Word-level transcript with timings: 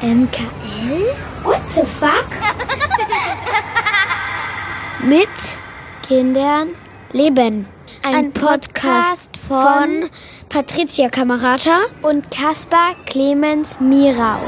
MKL? 0.00 1.12
What 1.42 1.62
the 1.70 1.84
fuck? 1.84 2.28
Mit 5.04 5.28
Kindern 6.06 6.68
leben. 7.12 7.66
Ein, 8.04 8.14
Ein 8.14 8.32
Podcast 8.32 9.36
von 9.36 10.08
Patricia 10.48 11.08
Kamerata 11.08 11.80
und 12.02 12.30
Caspar 12.30 12.94
Clemens 13.06 13.80
Mirau. 13.80 14.38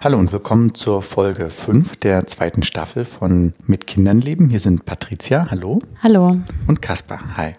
Hallo 0.00 0.16
und 0.18 0.32
willkommen 0.32 0.74
zur 0.74 1.02
Folge 1.02 1.50
5 1.50 1.96
der 1.96 2.26
zweiten 2.26 2.62
Staffel 2.62 3.04
von 3.04 3.52
Mit 3.66 3.86
Kindern 3.86 4.22
leben. 4.22 4.48
Hier 4.48 4.60
sind 4.60 4.86
Patricia, 4.86 5.48
hallo. 5.50 5.80
Hallo. 6.02 6.38
Und 6.66 6.80
Caspar, 6.80 7.36
hi. 7.36 7.52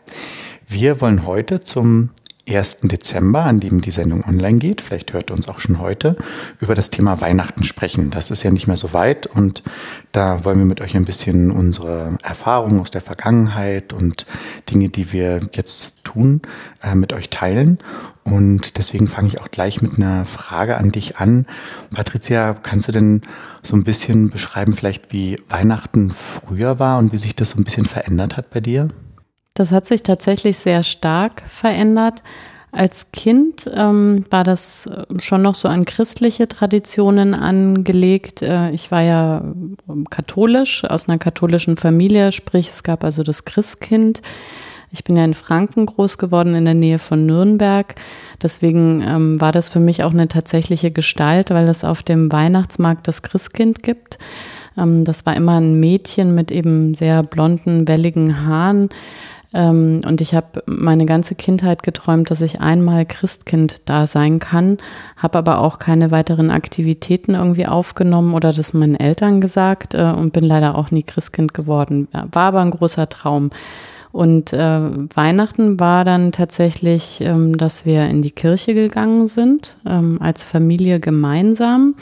Wir 0.68 1.02
wollen 1.02 1.28
heute 1.28 1.60
zum 1.60 2.10
1. 2.50 2.80
Dezember, 2.84 3.46
an 3.46 3.60
dem 3.60 3.82
die 3.82 3.92
Sendung 3.92 4.24
online 4.26 4.58
geht, 4.58 4.82
vielleicht 4.82 5.14
hört 5.14 5.32
ihr 5.32 5.36
uns 5.36 5.48
auch 5.48 5.60
schon 5.60 5.80
heute, 5.80 6.16
über 6.60 6.76
das 6.76 6.90
Thema 6.90 7.22
Weihnachten 7.22 7.64
sprechen. 7.64 8.10
Das 8.10 8.32
ist 8.32 8.44
ja 8.44 8.52
nicht 8.52 8.68
mehr 8.68 8.78
so 8.78 8.94
weit 8.94 9.28
und 9.28 9.64
da 10.12 10.44
wollen 10.46 10.58
wir 10.58 10.66
mit 10.66 10.82
euch 10.82 10.96
ein 10.96 11.06
bisschen 11.06 11.52
unsere 11.52 12.18
Erfahrungen 12.24 12.80
aus 12.80 12.92
der 12.92 13.02
Vergangenheit 13.02 13.94
und 13.94 14.26
Dinge, 14.70 14.90
die 14.90 15.12
wir 15.12 15.40
jetzt 15.54 16.04
tun, 16.04 16.42
äh, 16.82 16.96
mit 16.96 17.14
euch 17.14 17.30
teilen. 17.30 17.80
Und 18.24 18.78
deswegen 18.78 19.08
fange 19.08 19.28
ich 19.28 19.42
auch 19.42 19.50
gleich 19.50 19.82
mit 19.82 19.98
einer 19.98 20.26
Frage 20.26 20.78
an 20.78 20.92
dich 20.92 21.18
an. 21.18 21.46
Patricia, 21.94 22.54
kannst 22.54 22.88
du 22.88 22.92
denn 22.92 23.22
so 23.64 23.76
ein 23.76 23.84
bisschen 23.84 24.30
beschreiben, 24.30 24.74
vielleicht 24.74 25.14
wie 25.14 25.38
Weihnachten 25.50 26.10
früher 26.12 26.80
war 26.80 27.00
und 27.00 27.14
wie 27.14 27.18
sich 27.18 27.36
das 27.36 27.52
so 27.52 27.58
ein 27.58 27.64
bisschen 27.64 27.86
verändert 27.86 28.38
hat 28.38 28.50
bei 28.50 28.60
dir? 28.60 28.90
Das 29.60 29.74
hat 29.74 29.86
sich 29.86 30.04
tatsächlich 30.04 30.58
sehr 30.58 30.84
stark 30.84 31.44
verändert. 31.46 32.24
Als 32.72 33.12
Kind 33.12 33.70
ähm, 33.76 34.24
war 34.30 34.46
das 34.46 34.86
äh, 34.86 35.04
schon 35.22 35.42
noch 35.42 35.54
so 35.54 35.68
an 35.68 35.84
christliche 35.84 36.48
Traditionen 36.48 37.34
angelegt. 37.34 38.42
Äh, 38.42 38.72
ich 38.72 38.90
war 38.90 39.02
ja 39.02 39.44
ähm, 39.90 40.10
katholisch, 40.10 40.86
aus 40.86 41.10
einer 41.10 41.18
katholischen 41.18 41.76
Familie, 41.76 42.32
sprich 42.32 42.70
es 42.70 42.84
gab 42.84 43.04
also 43.04 43.22
das 43.22 43.44
Christkind. 43.44 44.22
Ich 44.94 45.04
bin 45.04 45.18
ja 45.18 45.26
in 45.26 45.34
Franken 45.34 45.88
groß 45.88 46.18
geworden, 46.18 46.56
in 46.56 46.64
der 46.64 46.74
Nähe 46.74 46.98
von 46.98 47.26
Nürnberg. 47.26 47.96
Deswegen 48.42 49.02
ähm, 49.06 49.42
war 49.42 49.52
das 49.52 49.68
für 49.68 49.82
mich 49.82 50.04
auch 50.06 50.14
eine 50.14 50.30
tatsächliche 50.30 50.92
Gestalt, 50.92 51.50
weil 51.50 51.68
es 51.68 51.84
auf 51.84 52.02
dem 52.02 52.32
Weihnachtsmarkt 52.32 53.10
das 53.10 53.24
Christkind 53.24 53.84
gibt. 53.84 54.20
Ähm, 54.78 55.04
das 55.04 55.26
war 55.26 55.36
immer 55.36 55.60
ein 55.60 55.82
Mädchen 55.82 56.34
mit 56.34 56.50
eben 56.50 56.94
sehr 56.94 57.24
blonden, 57.24 57.90
welligen 57.90 58.46
Haaren 58.46 58.88
ähm, 59.54 60.02
und 60.06 60.22
ich 60.22 60.36
habe 60.36 60.64
meine 60.66 61.06
ganze 61.06 61.36
Kindheit 61.36 61.84
geträumt, 61.84 62.30
dass 62.30 62.42
ich 62.42 62.62
einmal 62.62 63.06
Christkind 63.06 63.82
da 63.86 64.06
sein 64.06 64.40
kann, 64.40 64.78
habe 65.18 65.38
aber 65.38 65.60
auch 65.60 65.80
keine 65.80 66.12
weiteren 66.12 66.52
Aktivitäten 66.52 67.34
irgendwie 67.34 67.66
aufgenommen 67.66 68.34
oder 68.34 68.54
das 68.54 68.74
meinen 68.74 68.96
Eltern 68.96 69.42
gesagt 69.42 69.96
äh, 69.96 70.14
und 70.16 70.34
bin 70.34 70.44
leider 70.44 70.76
auch 70.76 70.92
nie 70.92 71.04
Christkind 71.04 71.54
geworden. 71.54 72.08
War 72.12 72.44
aber 72.44 72.62
ein 72.62 72.72
großer 72.72 73.10
Traum. 73.10 73.50
Und 74.12 74.54
äh, 74.54 75.08
Weihnachten 75.16 75.80
war 75.80 76.04
dann 76.04 76.32
tatsächlich, 76.32 77.22
ähm, 77.22 77.58
dass 77.58 77.86
wir 77.86 78.06
in 78.06 78.22
die 78.22 78.32
Kirche 78.32 78.74
gegangen 78.74 79.28
sind, 79.28 79.78
ähm, 79.86 80.18
als 80.20 80.46
Familie 80.46 81.00
gemeinsam. 81.00 81.96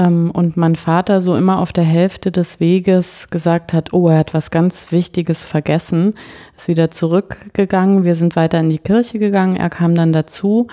Ähm, 0.00 0.30
und 0.30 0.56
mein 0.56 0.76
Vater 0.76 1.20
so 1.20 1.36
immer 1.36 1.58
auf 1.58 1.72
der 1.72 1.84
Hälfte 1.84 2.32
des 2.32 2.58
Weges 2.58 3.28
gesagt 3.30 3.72
hat, 3.72 3.92
oh, 3.92 4.08
er 4.08 4.18
hat 4.18 4.32
was 4.32 4.50
ganz 4.50 4.92
Wichtiges 4.92 5.44
vergessen, 5.44 6.14
ist 6.56 6.68
wieder 6.68 6.90
zurückgegangen. 6.90 8.04
Wir 8.04 8.14
sind 8.14 8.34
weiter 8.34 8.60
in 8.60 8.70
die 8.70 8.78
Kirche 8.78 9.18
gegangen. 9.18 9.56
Er 9.56 9.68
kam 9.68 9.94
dann 9.94 10.12
dazu 10.12 10.68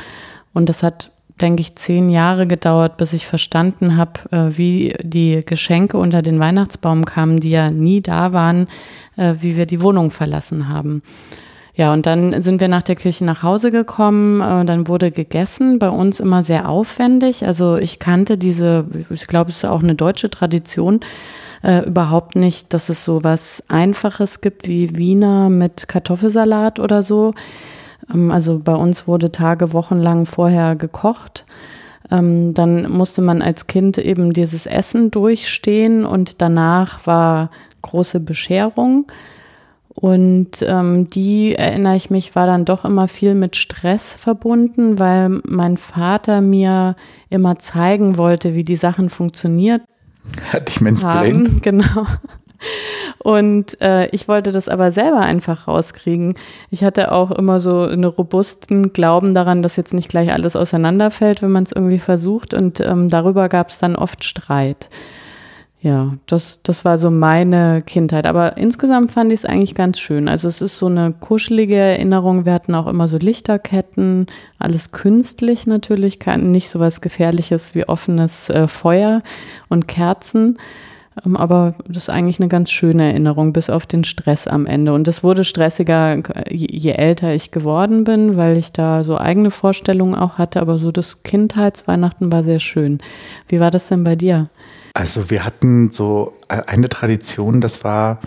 und 0.53 0.69
das 0.69 0.81
hat 0.83 1.11
denke 1.39 1.61
ich, 1.61 1.75
zehn 1.75 2.09
Jahre 2.09 2.47
gedauert, 2.47 2.97
bis 2.97 3.13
ich 3.13 3.27
verstanden 3.27 3.95
habe, 3.95 4.13
äh, 4.31 4.57
wie 4.57 4.95
die 5.03 5.41
Geschenke 5.45 5.97
unter 5.97 6.23
den 6.23 6.39
Weihnachtsbaum 6.39 7.05
kamen, 7.05 7.39
die 7.39 7.51
ja 7.51 7.69
nie 7.69 8.01
da 8.01 8.33
waren, 8.33 8.65
äh, 9.17 9.35
wie 9.41 9.55
wir 9.55 9.67
die 9.67 9.83
Wohnung 9.83 10.09
verlassen 10.09 10.67
haben. 10.67 11.03
Ja, 11.77 11.93
und 11.93 12.07
dann 12.07 12.41
sind 12.41 12.59
wir 12.59 12.69
nach 12.69 12.81
der 12.81 12.95
Kirche 12.95 13.23
nach 13.23 13.43
Hause 13.43 13.69
gekommen, 13.69 14.41
äh, 14.41 14.65
dann 14.65 14.87
wurde 14.87 15.11
gegessen, 15.11 15.77
bei 15.77 15.89
uns 15.89 16.19
immer 16.19 16.41
sehr 16.41 16.67
aufwendig. 16.67 17.45
Also 17.45 17.77
ich 17.77 17.99
kannte 17.99 18.39
diese, 18.39 18.85
ich 19.11 19.27
glaube, 19.27 19.51
es 19.51 19.57
ist 19.57 19.65
auch 19.65 19.83
eine 19.83 19.93
deutsche 19.93 20.31
Tradition, 20.31 21.01
äh, 21.63 21.85
überhaupt 21.85 22.35
nicht, 22.35 22.73
dass 22.73 22.89
es 22.89 23.03
so 23.03 23.23
was 23.23 23.63
Einfaches 23.67 24.41
gibt 24.41 24.67
wie 24.67 24.95
Wiener 24.95 25.49
mit 25.49 25.87
Kartoffelsalat 25.87 26.79
oder 26.79 27.03
so. 27.03 27.35
Ähm, 28.11 28.31
also 28.31 28.57
bei 28.57 28.75
uns 28.75 29.07
wurde 29.07 29.31
Tage, 29.31 29.71
Wochen 29.71 29.99
lang 29.99 30.25
vorher 30.25 30.75
gekocht. 30.75 31.45
Ähm, 32.09 32.55
dann 32.55 32.89
musste 32.89 33.21
man 33.21 33.43
als 33.43 33.67
Kind 33.67 33.99
eben 33.99 34.33
dieses 34.33 34.65
Essen 34.65 35.11
durchstehen 35.11 36.05
und 36.07 36.41
danach 36.41 37.05
war 37.05 37.51
große 37.83 38.19
Bescherung. 38.19 39.05
Und 39.99 40.61
ähm, 40.61 41.07
die, 41.07 41.55
erinnere 41.55 41.95
ich 41.95 42.11
mich, 42.11 42.35
war 42.35 42.45
dann 42.45 42.65
doch 42.65 42.85
immer 42.85 43.07
viel 43.07 43.33
mit 43.33 43.55
Stress 43.55 44.13
verbunden, 44.13 44.99
weil 44.99 45.41
mein 45.43 45.77
Vater 45.77 46.41
mir 46.41 46.95
immer 47.31 47.57
zeigen 47.57 48.19
wollte, 48.19 48.53
wie 48.53 48.63
die 48.63 48.75
Sachen 48.75 49.09
funktioniert. 49.09 49.81
Hat 50.53 50.69
dich 50.69 50.81
mansplained? 50.81 51.49
Genau. 51.63 52.05
Und 53.19 53.81
äh, 53.81 54.07
ich 54.09 54.27
wollte 54.27 54.51
das 54.51 54.69
aber 54.69 54.91
selber 54.91 55.21
einfach 55.21 55.67
rauskriegen. 55.67 56.35
Ich 56.69 56.83
hatte 56.83 57.11
auch 57.11 57.31
immer 57.31 57.59
so 57.59 57.81
einen 57.81 58.03
robusten 58.03 58.93
Glauben 58.93 59.33
daran, 59.33 59.63
dass 59.63 59.77
jetzt 59.77 59.93
nicht 59.95 60.09
gleich 60.09 60.31
alles 60.31 60.55
auseinanderfällt, 60.55 61.41
wenn 61.41 61.51
man 61.51 61.63
es 61.63 61.71
irgendwie 61.71 61.99
versucht. 61.99 62.53
Und 62.53 62.79
ähm, 62.81 63.09
darüber 63.09 63.49
gab 63.49 63.69
es 63.69 63.79
dann 63.79 63.95
oft 63.95 64.23
Streit. 64.23 64.89
Ja, 65.79 66.13
das, 66.25 66.59
das 66.63 66.85
war 66.85 66.97
so 66.97 67.11
meine 67.11 67.81
Kindheit. 67.85 68.25
Aber 68.25 68.57
insgesamt 68.57 69.11
fand 69.11 69.31
ich 69.31 69.41
es 69.41 69.45
eigentlich 69.45 69.75
ganz 69.75 69.99
schön. 69.99 70.27
Also 70.27 70.47
es 70.47 70.59
ist 70.61 70.79
so 70.79 70.87
eine 70.87 71.13
kuschelige 71.13 71.75
Erinnerung. 71.75 72.45
Wir 72.45 72.53
hatten 72.53 72.73
auch 72.73 72.87
immer 72.87 73.07
so 73.07 73.17
Lichterketten, 73.17 74.25
alles 74.57 74.91
künstlich 74.91 75.67
natürlich, 75.67 76.19
nicht 76.37 76.69
so 76.69 76.79
was 76.79 77.01
Gefährliches 77.01 77.75
wie 77.75 77.87
offenes 77.87 78.49
äh, 78.49 78.67
Feuer 78.67 79.21
und 79.69 79.87
Kerzen. 79.87 80.57
Ähm, 81.23 81.37
aber 81.37 81.75
das 81.87 82.03
ist 82.03 82.09
eigentlich 82.09 82.39
eine 82.39 82.49
ganz 82.49 82.71
schöne 82.71 83.11
Erinnerung, 83.11 83.53
bis 83.53 83.69
auf 83.69 83.85
den 83.85 84.03
Stress 84.03 84.47
am 84.47 84.65
Ende. 84.65 84.93
Und 84.93 85.07
es 85.07 85.23
wurde 85.23 85.43
stressiger, 85.43 86.15
je, 86.49 86.67
je 86.71 86.91
älter 86.91 87.35
ich 87.35 87.51
geworden 87.51 88.03
bin, 88.03 88.35
weil 88.35 88.57
ich 88.57 88.71
da 88.71 89.03
so 89.03 89.17
eigene 89.19 89.51
Vorstellungen 89.51 90.15
auch 90.15 90.39
hatte. 90.39 90.59
Aber 90.59 90.79
so 90.79 90.91
das 90.91 91.21
Kindheitsweihnachten 91.21 92.31
war 92.31 92.43
sehr 92.43 92.59
schön. 92.59 92.97
Wie 93.47 93.59
war 93.59 93.69
das 93.69 93.89
denn 93.89 94.03
bei 94.03 94.15
dir? 94.15 94.49
Also 94.97 95.29
wir 95.29 95.45
hatten 95.45 95.91
so 95.91 96.33
äh, 96.47 96.63
eine 96.65 96.89
Tradition, 96.89 97.61
das 97.61 97.83
war 97.83 98.19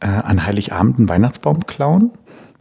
äh, 0.00 0.08
an 0.08 0.44
Heiligabend 0.44 0.98
einen 0.98 1.08
Weihnachtsbaum 1.08 1.64
klauen. 1.66 2.10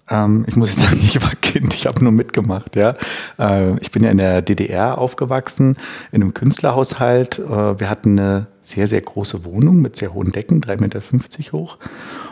Ähm, 0.08 0.46
ich 0.48 0.56
muss 0.56 0.70
jetzt 0.70 0.82
sagen, 0.88 1.00
ich 1.02 1.24
war 1.24 1.32
Kind, 1.42 1.74
ich 1.74 1.88
habe 1.88 2.04
nur 2.04 2.12
mitgemacht. 2.12 2.76
Ja, 2.76 2.96
äh, 3.40 3.76
ich 3.80 3.90
bin 3.90 4.04
ja 4.04 4.12
in 4.12 4.20
der 4.20 4.44
DDR 4.44 5.00
aufgewachsen, 5.00 5.76
in 6.12 6.22
einem 6.22 6.36
Künstlerhaushalt. 6.36 7.40
Äh, 7.40 7.80
wir 7.80 7.90
hatten 7.90 8.20
eine 8.20 8.46
sehr, 8.62 8.88
sehr 8.88 9.02
große 9.02 9.44
Wohnung 9.44 9.78
mit 9.78 9.96
sehr 9.96 10.14
hohen 10.14 10.32
Decken, 10.32 10.62
3,50 10.62 10.80
Meter 10.80 11.52
hoch. 11.52 11.80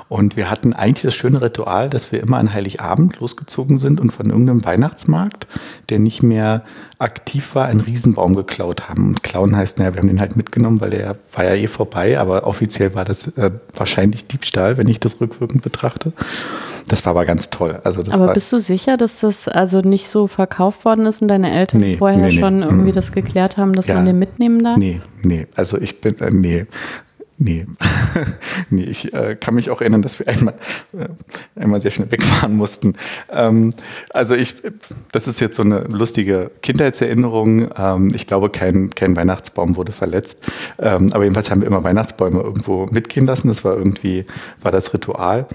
Und 0.09 0.36
wir 0.36 0.50
hatten 0.50 0.74
eigentlich 0.74 1.03
das 1.03 1.14
schöne 1.14 1.40
Ritual, 1.40 1.88
dass 1.88 2.12
wir 2.12 2.20
immer 2.20 2.38
an 2.38 2.52
Heiligabend 2.52 3.20
losgezogen 3.20 3.78
sind 3.78 4.02
und 4.02 4.09
von 4.09 4.31
irgendeinem 4.31 4.66
Weihnachtsmarkt, 4.66 5.46
der 5.90 6.00
nicht 6.00 6.24
mehr 6.24 6.64
aktiv 6.97 7.53
war, 7.53 7.68
einen 7.68 7.80
Riesenbaum 7.80 8.36
geklaut 8.36 8.90
haben. 8.90 9.09
Und 9.09 9.24
klauen 9.24 9.56
heißt, 9.56 9.78
naja, 9.78 9.94
wir 9.94 10.02
haben 10.02 10.08
den 10.08 10.19
halt 10.19 10.36
mitgenommen, 10.36 10.81
weil 10.81 10.90
der 10.90 11.16
war 11.31 11.46
ja 11.46 11.53
eh 11.53 11.68
vorbei, 11.68 12.19
aber 12.19 12.48
offiziell 12.48 12.96
war 12.96 13.06
das 13.06 13.28
äh, 13.38 13.52
wahrscheinlich 13.75 14.25
Diebstahl, 14.25 14.80
wenn 14.80 14.88
ich 14.88 15.00
das 15.00 15.22
rückwirkend 15.22 15.62
betrachte. 15.62 16.12
Das 16.88 17.06
war 17.06 17.12
aber 17.12 17.25
ganz 17.25 17.52
toll. 17.52 17.80
Also 17.84 18.02
das 18.02 18.16
aber 18.16 18.34
bist 18.34 18.52
du 18.52 18.59
sicher, 18.59 18.98
dass 18.98 19.19
das 19.19 19.48
also 19.48 19.81
nicht 19.81 20.08
so 20.08 20.25
verkauft 20.25 20.86
worden 20.86 21.06
ist 21.06 21.22
und 21.22 21.28
deine 21.28 21.51
Eltern 21.51 21.81
nee, 21.81 21.98
vorher 21.98 22.18
nee, 22.18 22.31
schon 22.31 22.57
nee. 22.57 22.66
irgendwie 22.66 22.92
das 22.92 23.12
geklärt 23.12 23.57
haben, 23.57 23.74
dass 23.74 23.86
ja, 23.86 23.94
man 23.94 24.06
den 24.06 24.18
mitnehmen 24.18 24.63
darf? 24.63 24.78
Nee, 24.78 25.01
nee. 25.22 25.45
Also 25.56 25.80
ich 25.80 26.01
bin, 26.01 26.18
äh, 26.19 26.31
nee. 26.31 26.66
Nee, 27.41 27.65
nee 28.69 28.83
ich 28.83 29.13
äh, 29.13 29.38
kann 29.38 29.56
mich 29.56 29.69
auch 29.69 29.80
erinnern, 29.80 30.01
dass 30.01 30.19
wir 30.19 30.27
einmal, 30.27 30.56
äh, 30.91 31.07
einmal 31.56 31.81
sehr 31.81 31.89
schnell 31.89 32.12
wegfahren 32.12 32.53
mussten. 32.53 32.95
Ähm, 33.31 33.74
also 34.09 34.36
ich, 34.36 34.56
das 35.13 35.30
ist 35.30 35.39
jetzt 35.39 35.56
so 35.56 35.63
eine 35.63 35.80
lustige 35.83 36.51
Kindheitserinnerung. 36.62 37.69
Ähm, 37.77 38.12
ich 38.13 38.27
glaube, 38.27 38.50
kein, 38.50 38.89
kein 38.89 39.15
Weihnachtsbaum 39.15 39.77
wurde 39.77 39.94
verletzt. 39.94 40.44
Ähm, 40.80 41.13
aber 41.13 41.24
jedenfalls 41.24 41.50
haben 41.50 41.62
wir 41.62 41.68
immer 41.69 41.86
Weihnachtsbäume 41.86 42.41
irgendwo 42.41 42.88
mitgehen 42.88 43.25
lassen. 43.25 43.47
Das 43.47 43.63
war 43.63 43.77
irgendwie, 43.77 44.25
war 44.62 44.74
das 44.74 44.94
Ritual. 44.94 45.47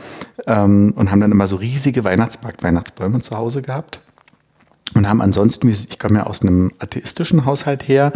Ähm, 0.46 0.94
und 0.96 1.10
haben 1.10 1.20
dann 1.20 1.32
immer 1.32 1.48
so 1.48 1.56
riesige 1.56 2.02
Weihnachtsmarkt-Weihnachtsbäume 2.02 3.20
zu 3.20 3.37
Hause 3.37 3.60
gehabt 3.60 4.00
und 4.94 5.06
haben 5.06 5.20
ansonsten, 5.20 5.69
ich 5.69 5.98
komme 5.98 6.20
ja 6.20 6.26
aus 6.26 6.40
einem 6.40 6.72
atheistischen 6.78 7.44
Haushalt 7.44 7.87
her, 7.88 8.12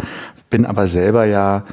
bin 0.49 0.65
aber 0.65 0.87
selber 0.87 1.25
ja 1.25 1.65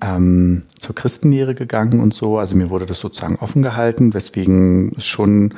ähm, 0.00 0.62
zur 0.78 0.94
Christenlehre 0.94 1.54
gegangen 1.54 2.00
und 2.00 2.12
so. 2.12 2.38
Also 2.38 2.54
mir 2.54 2.70
wurde 2.70 2.86
das 2.86 3.00
sozusagen 3.00 3.36
offen 3.36 3.62
gehalten, 3.62 4.14
weswegen 4.14 4.92
es 4.96 5.06
schon 5.06 5.54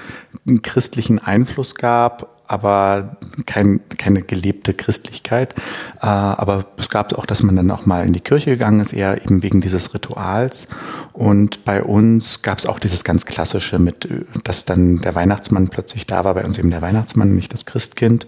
einen 0.46 0.62
christlichen 0.62 1.18
Einfluss 1.18 1.74
gab, 1.74 2.38
aber 2.46 3.18
kein, 3.46 3.80
keine 3.98 4.22
gelebte 4.22 4.74
Christlichkeit. 4.74 5.54
Äh, 6.00 6.06
aber 6.06 6.66
es 6.78 6.88
gab 6.88 7.12
auch, 7.18 7.26
dass 7.26 7.42
man 7.42 7.56
dann 7.56 7.70
auch 7.70 7.84
mal 7.84 8.06
in 8.06 8.12
die 8.12 8.20
Kirche 8.20 8.50
gegangen 8.50 8.80
ist, 8.80 8.92
eher 8.92 9.20
eben 9.22 9.42
wegen 9.42 9.60
dieses 9.60 9.92
Rituals. 9.92 10.68
Und 11.12 11.64
bei 11.64 11.82
uns 11.82 12.42
gab 12.42 12.58
es 12.58 12.66
auch 12.66 12.78
dieses 12.78 13.04
ganz 13.04 13.26
klassische 13.26 13.78
mit, 13.78 14.08
dass 14.44 14.64
dann 14.64 14.98
der 14.98 15.14
Weihnachtsmann 15.14 15.68
plötzlich 15.68 16.06
da 16.06 16.24
war, 16.24 16.34
bei 16.34 16.44
uns 16.44 16.58
eben 16.58 16.70
der 16.70 16.82
Weihnachtsmann, 16.82 17.34
nicht 17.34 17.52
das 17.52 17.66
Christkind. 17.66 18.26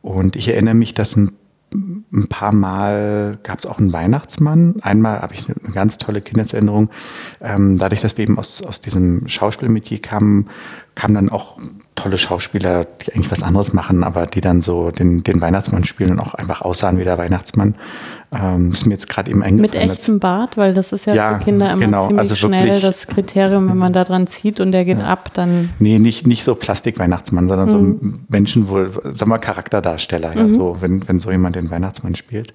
Und 0.00 0.36
ich 0.36 0.48
erinnere 0.48 0.74
mich, 0.74 0.94
dass 0.94 1.16
ein 1.16 1.32
ein 1.72 2.26
paar 2.28 2.52
Mal 2.52 3.38
gab 3.42 3.60
es 3.60 3.66
auch 3.66 3.78
einen 3.78 3.92
Weihnachtsmann. 3.92 4.76
Einmal 4.82 5.20
habe 5.20 5.34
ich 5.34 5.48
eine 5.48 5.72
ganz 5.72 5.98
tolle 5.98 6.20
Kindeserinnerung. 6.20 6.90
Ähm, 7.40 7.78
dadurch, 7.78 8.00
dass 8.00 8.16
wir 8.18 8.24
eben 8.24 8.38
aus, 8.38 8.62
aus 8.62 8.80
diesem 8.80 9.28
Schauspielmetier 9.28 10.00
kamen, 10.00 10.48
kamen 10.94 11.14
dann 11.14 11.28
auch 11.30 11.56
tolle 11.94 12.18
Schauspieler, 12.18 12.84
die 12.84 13.12
eigentlich 13.12 13.30
was 13.30 13.42
anderes 13.42 13.72
machen, 13.72 14.04
aber 14.04 14.26
die 14.26 14.40
dann 14.40 14.60
so 14.60 14.90
den, 14.90 15.22
den 15.22 15.40
Weihnachtsmann 15.40 15.84
spielen 15.84 16.12
und 16.12 16.20
auch 16.20 16.34
einfach 16.34 16.62
aussahen 16.62 16.98
wie 16.98 17.04
der 17.04 17.18
Weihnachtsmann. 17.18 17.74
Ähm, 18.32 18.70
ist 18.70 18.86
mir 18.86 18.92
jetzt 18.92 19.08
gerade 19.08 19.30
eben 19.30 19.42
eingefallen. 19.42 19.88
Mit 19.88 19.98
echtem 19.98 20.20
Bart, 20.20 20.56
weil 20.56 20.72
das 20.72 20.92
ist 20.92 21.06
ja, 21.06 21.14
ja 21.14 21.38
für 21.38 21.44
Kinder 21.44 21.72
immer 21.72 21.84
genau, 21.84 22.06
ziemlich 22.06 22.18
also 22.20 22.34
schnell 22.36 22.80
das 22.80 23.06
Kriterium, 23.06 23.68
wenn 23.68 23.76
man 23.76 23.92
da 23.92 24.04
dran 24.04 24.26
zieht 24.28 24.60
und 24.60 24.72
der 24.72 24.84
geht 24.84 25.00
ja. 25.00 25.06
ab, 25.06 25.34
dann. 25.34 25.70
Nee, 25.78 25.98
nicht, 25.98 26.26
nicht 26.26 26.44
so 26.44 26.54
Plastik-Weihnachtsmann, 26.54 27.48
sondern 27.48 27.68
mhm. 27.68 27.98
so 28.00 28.18
Menschen, 28.28 28.68
wo, 28.68 28.86
sag 29.10 29.28
mal, 29.28 29.38
Charakterdarsteller, 29.38 30.34
ja, 30.36 30.44
mhm. 30.44 30.54
so, 30.54 30.76
wenn, 30.80 31.06
wenn 31.08 31.18
so 31.18 31.30
jemand 31.30 31.56
den 31.56 31.70
Weihnachtsmann 31.70 32.14
spielt. 32.14 32.54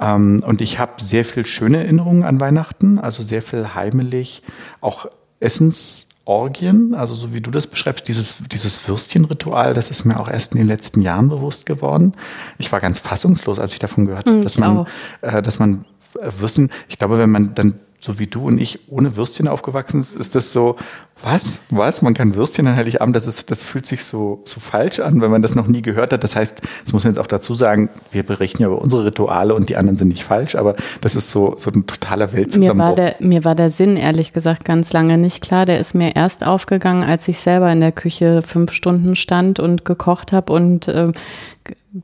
Ähm, 0.00 0.42
und 0.44 0.60
ich 0.60 0.78
habe 0.78 0.92
sehr 0.98 1.24
viel 1.24 1.46
schöne 1.46 1.78
Erinnerungen 1.78 2.24
an 2.24 2.40
Weihnachten, 2.40 2.98
also 2.98 3.22
sehr 3.22 3.42
viel 3.42 3.74
heimelig, 3.74 4.42
auch 4.80 5.06
Essens 5.38 6.08
Orgien, 6.26 6.94
also 6.94 7.14
so 7.14 7.34
wie 7.34 7.40
du 7.40 7.50
das 7.50 7.66
beschreibst, 7.66 8.08
dieses, 8.08 8.38
dieses 8.50 8.88
Würstchenritual, 8.88 9.74
das 9.74 9.90
ist 9.90 10.04
mir 10.04 10.18
auch 10.18 10.28
erst 10.28 10.54
in 10.54 10.58
den 10.58 10.68
letzten 10.68 11.00
Jahren 11.00 11.28
bewusst 11.28 11.66
geworden. 11.66 12.14
Ich 12.58 12.72
war 12.72 12.80
ganz 12.80 12.98
fassungslos, 12.98 13.58
als 13.58 13.74
ich 13.74 13.78
davon 13.78 14.06
gehört 14.06 14.26
habe, 14.26 14.36
hm, 14.36 14.42
dass 14.42 14.56
man, 14.56 14.86
äh, 15.20 15.42
dass 15.42 15.58
man 15.58 15.84
äh, 16.18 16.30
Würstchen, 16.38 16.70
ich 16.88 16.98
glaube, 16.98 17.18
wenn 17.18 17.30
man 17.30 17.54
dann 17.54 17.74
so 18.04 18.18
wie 18.18 18.26
du 18.26 18.48
und 18.48 18.58
ich 18.58 18.80
ohne 18.90 19.16
Würstchen 19.16 19.48
aufgewachsen 19.48 19.98
ist, 19.98 20.14
ist 20.14 20.34
das 20.34 20.52
so, 20.52 20.76
was? 21.22 21.62
Was? 21.70 22.02
Man 22.02 22.12
kann 22.12 22.34
Würstchen 22.34 22.66
an 22.66 22.76
Heiligabend, 22.76 23.16
das 23.16 23.26
ist, 23.26 23.50
das 23.50 23.64
fühlt 23.64 23.86
sich 23.86 24.04
so, 24.04 24.42
so 24.44 24.60
falsch 24.60 25.00
an, 25.00 25.22
wenn 25.22 25.30
man 25.30 25.40
das 25.40 25.54
noch 25.54 25.66
nie 25.66 25.80
gehört 25.80 26.12
hat. 26.12 26.22
Das 26.22 26.36
heißt, 26.36 26.60
das 26.84 26.92
muss 26.92 27.04
man 27.04 27.14
jetzt 27.14 27.20
auch 27.20 27.26
dazu 27.26 27.54
sagen, 27.54 27.88
wir 28.10 28.22
berichten 28.22 28.60
ja 28.60 28.68
über 28.68 28.82
unsere 28.82 29.06
Rituale 29.06 29.54
und 29.54 29.70
die 29.70 29.76
anderen 29.78 29.96
sind 29.96 30.08
nicht 30.08 30.22
falsch, 30.22 30.54
aber 30.54 30.76
das 31.00 31.16
ist 31.16 31.30
so, 31.30 31.54
so 31.56 31.70
ein 31.70 31.86
totaler 31.86 32.34
Weltzusammenbruch. 32.34 32.74
Mir 32.74 32.88
war, 32.88 32.94
der, 32.94 33.16
mir 33.20 33.44
war 33.44 33.54
der 33.54 33.70
Sinn, 33.70 33.96
ehrlich 33.96 34.34
gesagt, 34.34 34.66
ganz 34.66 34.92
lange 34.92 35.16
nicht 35.16 35.42
klar. 35.42 35.64
Der 35.64 35.80
ist 35.80 35.94
mir 35.94 36.14
erst 36.14 36.46
aufgegangen, 36.46 37.04
als 37.04 37.26
ich 37.28 37.38
selber 37.38 37.72
in 37.72 37.80
der 37.80 37.92
Küche 37.92 38.42
fünf 38.42 38.72
Stunden 38.72 39.16
stand 39.16 39.60
und 39.60 39.86
gekocht 39.86 40.32
habe 40.32 40.52
und 40.52 40.88
äh, 40.88 41.10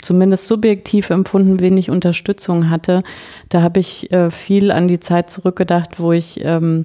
zumindest 0.01 0.47
subjektiv 0.47 1.11
empfunden 1.11 1.61
wenig 1.61 1.91
Unterstützung 1.91 2.71
hatte. 2.71 3.03
Da 3.49 3.63
habe 3.63 3.81
ich 3.81 4.13
äh, 4.13 4.31
viel 4.31 4.71
an 4.71 4.87
die 4.87 5.01
Zeit 5.01 5.31
zurückgedacht, 5.31 5.99
wo 5.99 6.13
ich 6.13 6.45
ähm, 6.45 6.85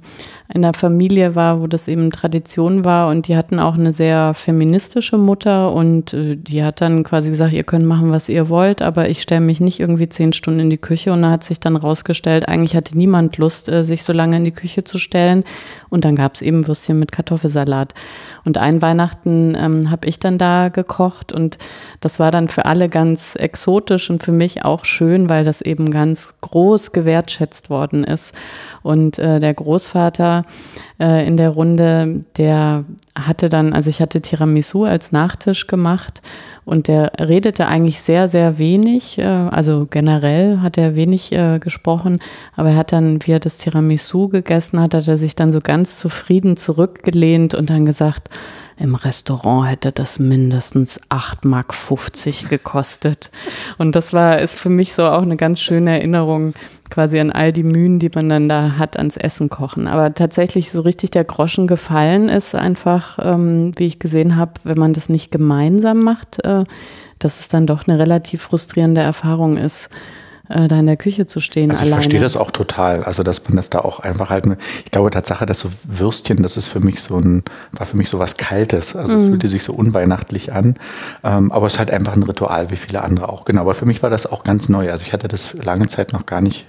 in 0.54 0.64
einer 0.64 0.74
Familie 0.74 1.36
war, 1.36 1.62
wo 1.62 1.68
das 1.68 1.88
eben 1.88 2.12
Tradition 2.12 2.86
war 2.86 3.10
und 3.10 3.28
die 3.28 3.36
hatten 3.36 3.60
auch 3.60 3.76
eine 3.76 3.92
sehr 3.92 4.34
feministische 4.34 5.18
Mutter 5.18 5.72
und 5.72 6.14
äh, 6.14 6.36
die 6.36 6.64
hat 6.64 6.82
dann 6.82 7.04
quasi 7.04 7.30
gesagt, 7.30 7.54
ihr 7.54 7.64
könnt 7.64 7.86
machen, 7.86 8.12
was 8.12 8.30
ihr 8.30 8.50
wollt, 8.50 8.82
aber 8.82 9.10
ich 9.10 9.22
stelle 9.22 9.42
mich 9.42 9.60
nicht 9.60 9.80
irgendwie 9.80 10.10
zehn 10.10 10.34
Stunden 10.34 10.60
in 10.60 10.70
die 10.70 10.78
Küche 10.78 11.14
und 11.14 11.22
da 11.22 11.32
hat 11.32 11.44
sich 11.44 11.60
dann 11.60 11.76
rausgestellt, 11.76 12.48
eigentlich 12.48 12.76
hatte 12.76 12.98
niemand 12.98 13.38
Lust, 13.38 13.70
äh, 13.70 13.84
sich 13.84 14.04
so 14.04 14.14
lange 14.14 14.38
in 14.38 14.44
die 14.44 14.52
Küche 14.52 14.84
zu 14.84 15.00
stellen 15.00 15.44
und 15.90 16.06
dann 16.06 16.16
gab 16.16 16.36
es 16.36 16.42
eben 16.42 16.68
Würstchen 16.68 17.00
mit 17.00 17.12
Kartoffelsalat. 17.12 17.94
Und 18.44 18.58
ein 18.58 18.82
Weihnachten 18.82 19.56
ähm, 19.58 19.90
habe 19.90 20.08
ich 20.08 20.20
dann 20.20 20.38
da 20.38 20.70
gekocht 20.70 21.32
und 21.32 21.58
das 22.02 22.20
war 22.20 22.30
dann 22.30 22.50
für 22.50 22.65
alle 22.66 22.90
ganz 22.90 23.36
exotisch 23.36 24.10
und 24.10 24.24
für 24.24 24.32
mich 24.32 24.66
auch 24.66 24.86
schön, 24.86 25.30
weil 25.30 25.44
das 25.44 25.62
eben 25.62 25.92
ganz 25.92 26.36
groß 26.42 26.92
gewertschätzt 26.92 27.70
worden 27.70 28.04
ist. 28.04 28.34
Und 28.84 29.20
äh, 29.20 29.40
der 29.40 29.54
Großvater 29.54 30.46
äh, 31.00 31.28
in 31.28 31.38
der 31.38 31.50
Runde, 31.50 32.26
der 32.38 32.86
hatte 33.18 33.50
dann, 33.50 33.74
also 33.74 33.90
ich 33.90 34.02
hatte 34.02 34.22
Tiramisu 34.22 34.84
als 34.84 35.12
Nachtisch 35.12 35.68
gemacht 35.68 36.22
und 36.66 36.88
der 36.88 37.14
redete 37.20 37.68
eigentlich 37.68 38.02
sehr, 38.02 38.28
sehr 38.28 38.58
wenig. 38.58 39.18
Äh, 39.18 39.24
also 39.24 39.88
generell 39.90 40.60
hat 40.62 40.78
er 40.78 40.96
wenig 40.96 41.32
äh, 41.32 41.60
gesprochen, 41.60 42.20
aber 42.56 42.70
er 42.72 42.78
hat 42.78 42.92
dann, 42.92 43.20
wie 43.24 43.32
er 43.32 43.40
das 43.40 43.58
Tiramisu 43.58 44.30
gegessen 44.30 44.80
hat, 44.80 44.94
hat 44.94 45.08
er 45.08 45.18
sich 45.18 45.36
dann 45.36 45.54
so 45.54 45.60
ganz 45.62 46.00
zufrieden 46.00 46.58
zurückgelehnt 46.58 47.54
und 47.54 47.70
dann 47.70 47.86
gesagt, 47.86 48.30
im 48.78 48.96
Restaurant 48.96 49.70
hätte 49.70 49.92
das 49.92 50.20
mindestens 50.20 51.00
8,50 51.10 51.46
Mark 51.48 52.50
gekostet. 52.50 53.32
Und 53.78 53.96
das 53.96 54.12
war, 54.14 54.40
ist 54.40 54.60
für 54.60 54.70
mich 54.70 54.94
so 54.94 55.06
auch 55.06 55.22
eine 55.22 55.38
ganz 55.38 55.62
schöne 55.62 55.92
Erinnerung 55.92 56.54
quasi 56.90 57.20
an 57.20 57.32
all 57.32 57.54
die 57.54 57.64
Mühen, 57.64 58.00
die 58.00 58.12
man 58.14 58.30
dann 58.30 58.50
da 58.50 58.78
hat 58.78 58.98
ans 58.98 59.18
Essen 59.18 59.50
kochen. 59.50 59.88
Aber 59.88 60.14
tatsächlich 60.14 60.72
so 60.72 60.82
richtig 60.82 61.12
der 61.12 61.24
Groschen 61.24 61.68
gefallen 61.68 62.30
ist 62.30 62.54
einfach, 62.54 63.18
ähm, 63.22 63.72
wie 63.78 63.86
ich 63.86 64.00
gesehen 64.00 64.36
habe, 64.36 64.54
wenn 64.64 64.78
man 64.78 64.94
das 64.94 65.10
nicht 65.10 65.32
gemeinsam 65.32 66.02
macht, 66.02 66.44
äh, 66.44 66.66
dass 67.20 67.40
es 67.40 67.48
dann 67.48 67.68
doch 67.68 67.88
eine 67.88 67.98
relativ 67.98 68.42
frustrierende 68.42 69.02
Erfahrung 69.02 69.58
ist 69.58 69.90
äh, 70.50 70.68
da 70.68 70.80
in 70.80 70.86
der 70.86 70.98
Küche 70.98 71.26
zu 71.26 71.40
stehen. 71.40 71.72
Also 71.72 71.84
ich 71.84 71.88
alleine. 71.88 72.02
verstehe 72.02 72.22
das 72.22 72.38
auch 72.38 72.52
total. 72.52 73.04
Also 73.04 73.24
dass 73.24 73.44
man 73.48 73.56
das 73.56 73.70
da 73.70 73.80
auch 73.80 74.00
einfach 74.00 74.30
halt, 74.30 74.46
ich 74.84 74.92
glaube 74.92 75.10
Tatsache, 75.10 75.46
dass 75.46 75.60
so 75.60 75.70
Würstchen, 75.84 76.44
das 76.44 76.58
ist 76.58 76.68
für 76.68 76.80
mich 76.80 77.02
so 77.02 77.18
ein, 77.18 77.44
war 77.72 77.86
für 77.86 77.98
mich 77.98 78.10
so 78.10 78.20
was 78.20 78.38
Kaltes. 78.38 78.96
Also 78.96 79.14
mm. 79.14 79.18
es 79.18 79.24
mhm. 79.24 79.30
fühlte 79.30 79.48
sich 79.48 79.64
so 79.64 79.74
unweihnachtlich 79.74 80.54
an. 80.54 80.76
Ähm, 81.24 81.52
aber 81.52 81.68
es 81.68 81.74
ist 81.74 81.80
halt 81.80 81.92
einfach 81.92 82.16
ein 82.16 82.24
Ritual, 82.24 82.70
wie 82.72 82.76
viele 82.76 83.04
andere 83.04 83.30
auch. 83.30 83.46
Genau. 83.46 83.62
Aber 83.62 83.74
für 83.74 83.86
mich 83.86 84.04
war 84.04 84.10
das 84.10 84.26
auch 84.26 84.44
ganz 84.44 84.70
neu. 84.70 84.92
Also 84.92 85.06
ich 85.06 85.14
hatte 85.14 85.28
das 85.28 85.54
lange 85.54 85.88
Zeit 85.88 86.14
noch 86.14 86.26
gar 86.26 86.42
nicht 86.42 86.68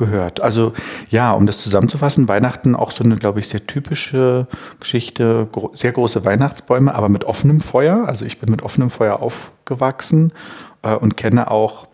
gehört. 0.00 0.40
Also 0.40 0.72
ja, 1.10 1.32
um 1.32 1.46
das 1.46 1.62
zusammenzufassen, 1.62 2.26
Weihnachten 2.26 2.74
auch 2.74 2.90
so 2.90 3.04
eine, 3.04 3.16
glaube 3.16 3.38
ich, 3.38 3.48
sehr 3.48 3.66
typische 3.66 4.48
Geschichte, 4.80 5.46
gro 5.52 5.70
sehr 5.74 5.92
große 5.92 6.24
Weihnachtsbäume, 6.24 6.92
aber 6.92 7.08
mit 7.08 7.24
offenem 7.24 7.60
Feuer. 7.60 8.08
Also 8.08 8.24
ich 8.24 8.40
bin 8.40 8.50
mit 8.50 8.62
offenem 8.62 8.90
Feuer 8.90 9.20
aufgewachsen 9.20 10.32
äh, 10.82 10.94
und 10.94 11.16
kenne 11.16 11.50
auch 11.50 11.86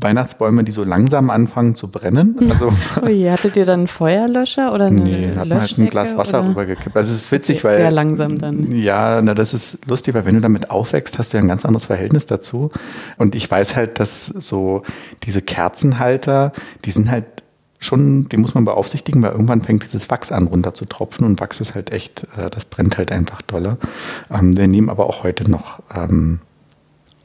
Weihnachtsbäume, 0.00 0.64
die 0.64 0.72
so 0.72 0.84
langsam 0.84 1.30
anfangen 1.30 1.74
zu 1.74 1.88
brennen. 1.88 2.38
Also, 2.52 2.70
Ui, 3.02 3.24
hattet 3.24 3.56
ihr 3.56 3.64
dann 3.64 3.80
einen 3.80 3.88
Feuerlöscher 3.88 4.74
oder 4.74 4.86
eine 4.86 5.00
Nee, 5.00 5.28
hat 5.34 5.48
man 5.48 5.60
halt 5.60 5.78
ein 5.78 5.88
Glas 5.88 6.16
Wasser 6.16 6.40
oder? 6.40 6.50
rübergekippt. 6.50 6.94
Also 6.94 7.12
es 7.12 7.22
ist 7.22 7.32
witzig, 7.32 7.64
weil... 7.64 7.78
Sehr 7.78 7.90
langsam 7.90 8.36
dann. 8.36 8.72
Ja, 8.72 9.22
na, 9.22 9.32
das 9.32 9.54
ist 9.54 9.86
lustig, 9.86 10.14
weil 10.14 10.26
wenn 10.26 10.34
du 10.34 10.40
damit 10.42 10.70
aufwächst, 10.70 11.18
hast 11.18 11.32
du 11.32 11.38
ja 11.38 11.42
ein 11.42 11.48
ganz 11.48 11.64
anderes 11.64 11.86
Verhältnis 11.86 12.26
dazu. 12.26 12.70
Und 13.16 13.34
ich 13.34 13.50
weiß 13.50 13.74
halt, 13.74 14.00
dass 14.00 14.26
so 14.26 14.82
diese 15.22 15.40
Kerzenhalter, 15.40 16.52
die 16.84 16.90
sind 16.90 17.10
halt 17.10 17.24
schon, 17.78 18.28
die 18.28 18.36
muss 18.36 18.54
man 18.54 18.64
beaufsichtigen, 18.64 19.22
weil 19.22 19.32
irgendwann 19.32 19.62
fängt 19.62 19.82
dieses 19.82 20.08
Wachs 20.10 20.30
an 20.30 20.46
runter 20.46 20.74
zu 20.74 20.84
tropfen 20.84 21.26
und 21.26 21.40
Wachs 21.40 21.60
ist 21.60 21.74
halt 21.74 21.90
echt, 21.90 22.24
äh, 22.36 22.48
das 22.50 22.64
brennt 22.64 22.98
halt 22.98 23.10
einfach 23.10 23.42
dolle. 23.42 23.78
Ähm, 24.30 24.56
wir 24.56 24.68
nehmen 24.68 24.88
aber 24.88 25.06
auch 25.06 25.24
heute 25.24 25.50
noch 25.50 25.80
ähm, 25.94 26.40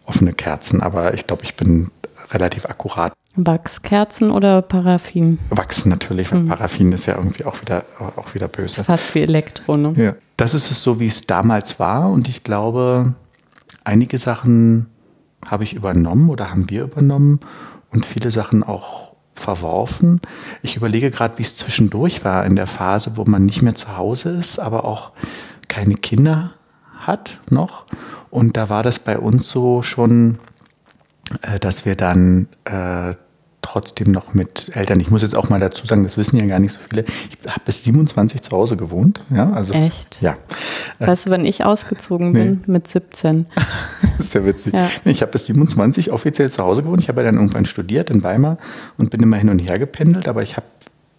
offene 0.06 0.34
Kerzen, 0.34 0.82
aber 0.82 1.14
ich 1.14 1.28
glaube, 1.28 1.44
ich 1.44 1.56
bin 1.56 1.90
relativ 2.32 2.66
akkurat. 2.66 3.14
Wachskerzen 3.36 4.32
oder 4.32 4.62
Paraffin? 4.62 5.40
Wachs 5.50 5.86
natürlich, 5.86 6.32
weil 6.32 6.42
mhm. 6.42 6.48
Paraffin 6.48 6.92
ist 6.92 7.06
ja 7.06 7.16
irgendwie 7.16 7.46
auch 7.46 7.62
wieder, 7.62 7.84
auch 8.00 8.34
wieder 8.34 8.48
böse. 8.48 8.68
Das 8.68 8.78
ist 8.80 8.86
fast 8.86 9.16
wie 9.16 9.22
Elektro, 9.22 9.78
ne? 9.78 9.94
Ja. 9.96 10.16
Das 10.38 10.54
ist 10.54 10.72
es 10.72 10.82
so, 10.84 11.00
wie 11.00 11.08
es 11.08 11.28
damals 11.28 11.80
war 11.80 12.10
und 12.10 12.28
ich 12.28 12.44
glaube, 12.44 13.14
einige 13.84 14.18
Sachen 14.18 14.88
habe 15.48 15.64
ich 15.64 15.74
übernommen 15.74 16.30
oder 16.30 16.52
haben 16.52 16.70
wir 16.70 16.84
übernommen 16.84 17.40
und 17.92 18.06
viele 18.06 18.32
Sachen 18.32 18.64
auch 18.64 19.16
verworfen. 19.36 20.20
Ich 20.62 20.76
überlege 20.76 21.12
gerade, 21.12 21.38
wie 21.38 21.44
es 21.44 21.56
zwischendurch 21.56 22.26
war 22.26 22.46
in 22.46 22.56
der 22.56 22.68
Phase, 22.68 23.18
wo 23.18 23.26
man 23.26 23.46
nicht 23.46 23.62
mehr 23.62 23.76
zu 23.76 23.96
Hause 23.96 24.32
ist, 24.32 24.60
aber 24.60 24.84
auch 24.86 25.12
keine 25.68 25.94
Kinder 25.94 26.54
hat 27.00 27.40
noch. 27.50 27.86
Und 28.30 28.58
da 28.58 28.70
war 28.70 28.84
das 28.84 29.00
bei 29.00 29.18
uns 29.18 29.48
so 29.50 29.82
schon 29.84 30.40
äh, 31.42 31.60
dass 31.60 31.86
wir 31.86 31.96
dann 31.96 32.48
äh, 32.66 33.14
trotzdem 33.62 34.12
noch 34.12 34.34
mit 34.34 34.72
Eltern, 34.74 35.00
ich 35.00 35.12
muss 35.12 35.22
jetzt 35.22 35.36
auch 35.36 35.50
mal 35.50 35.60
dazu 35.60 35.86
sagen, 35.86 36.04
das 36.04 36.18
wissen 36.18 36.40
ja 36.40 36.46
gar 36.46 36.60
nicht 36.60 36.74
so 36.74 36.80
viele, 36.90 37.04
ich 37.04 37.52
habe 37.52 37.62
bis 37.66 37.84
27 37.84 38.42
zu 38.42 38.52
Hause 38.52 38.78
gewohnt. 38.78 39.20
Ja, 39.30 39.52
also, 39.52 39.74
Echt? 39.74 40.22
Ja. 40.22 40.38
Weißt 41.00 41.26
du, 41.26 41.32
wenn 41.32 41.46
ich 41.46 41.66
ausgezogen 41.66 42.32
nee. 42.32 42.46
bin 42.46 42.64
mit 42.68 42.88
17? 42.88 43.46
das 43.56 43.66
ist 44.28 44.34
ja 44.34 44.46
witzig. 44.46 44.74
Ja. 44.74 44.90
Ich 45.04 45.22
habe 45.22 45.32
bis 45.34 45.48
27 45.48 46.12
offiziell 46.12 46.50
zu 46.50 46.64
Hause 46.64 46.84
gewohnt. 46.84 47.02
Ich 47.02 47.10
habe 47.10 47.22
ja 47.22 47.26
dann 47.26 47.36
irgendwann 47.36 47.66
studiert 47.66 48.10
in 48.10 48.24
Weimar 48.24 48.58
und 48.98 49.10
bin 49.10 49.22
immer 49.22 49.38
hin 49.38 49.50
und 49.50 49.60
her 49.60 49.80
gependelt, 49.80 50.28
aber 50.28 50.44
ich 50.44 50.56
habe 50.56 50.66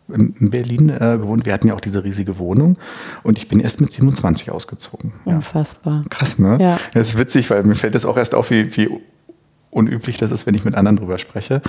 in 0.09 0.51
Berlin 0.51 0.89
äh, 0.89 1.19
gewohnt. 1.19 1.45
Wir 1.45 1.53
hatten 1.53 1.69
ja 1.69 1.75
auch 1.75 1.81
diese 1.81 2.03
riesige 2.03 2.39
Wohnung 2.39 2.79
und 3.23 3.37
ich 3.37 3.47
bin 3.47 3.61
erst 3.61 3.81
mit 3.81 3.93
27 3.93 4.51
ausgezogen. 4.51 5.13
Unfassbar. 5.27 6.05
Krass, 6.09 6.39
ne? 6.39 6.57
Ja. 6.59 6.79
Das 6.95 7.11
ist 7.11 7.19
witzig, 7.19 7.51
weil 7.51 7.63
mir 7.65 7.75
fällt 7.75 7.95
das 7.95 8.07
auch 8.07 8.17
erst 8.17 8.35
auf, 8.35 8.51
wie, 8.51 8.75
wie 8.75 8.89
unüblich 9.71 10.17
das 10.17 10.31
ist, 10.31 10.47
wenn 10.47 10.55
ich 10.55 10.65
mit 10.65 10.75
anderen 10.75 10.97
drüber 10.97 11.19
spreche. 11.19 11.63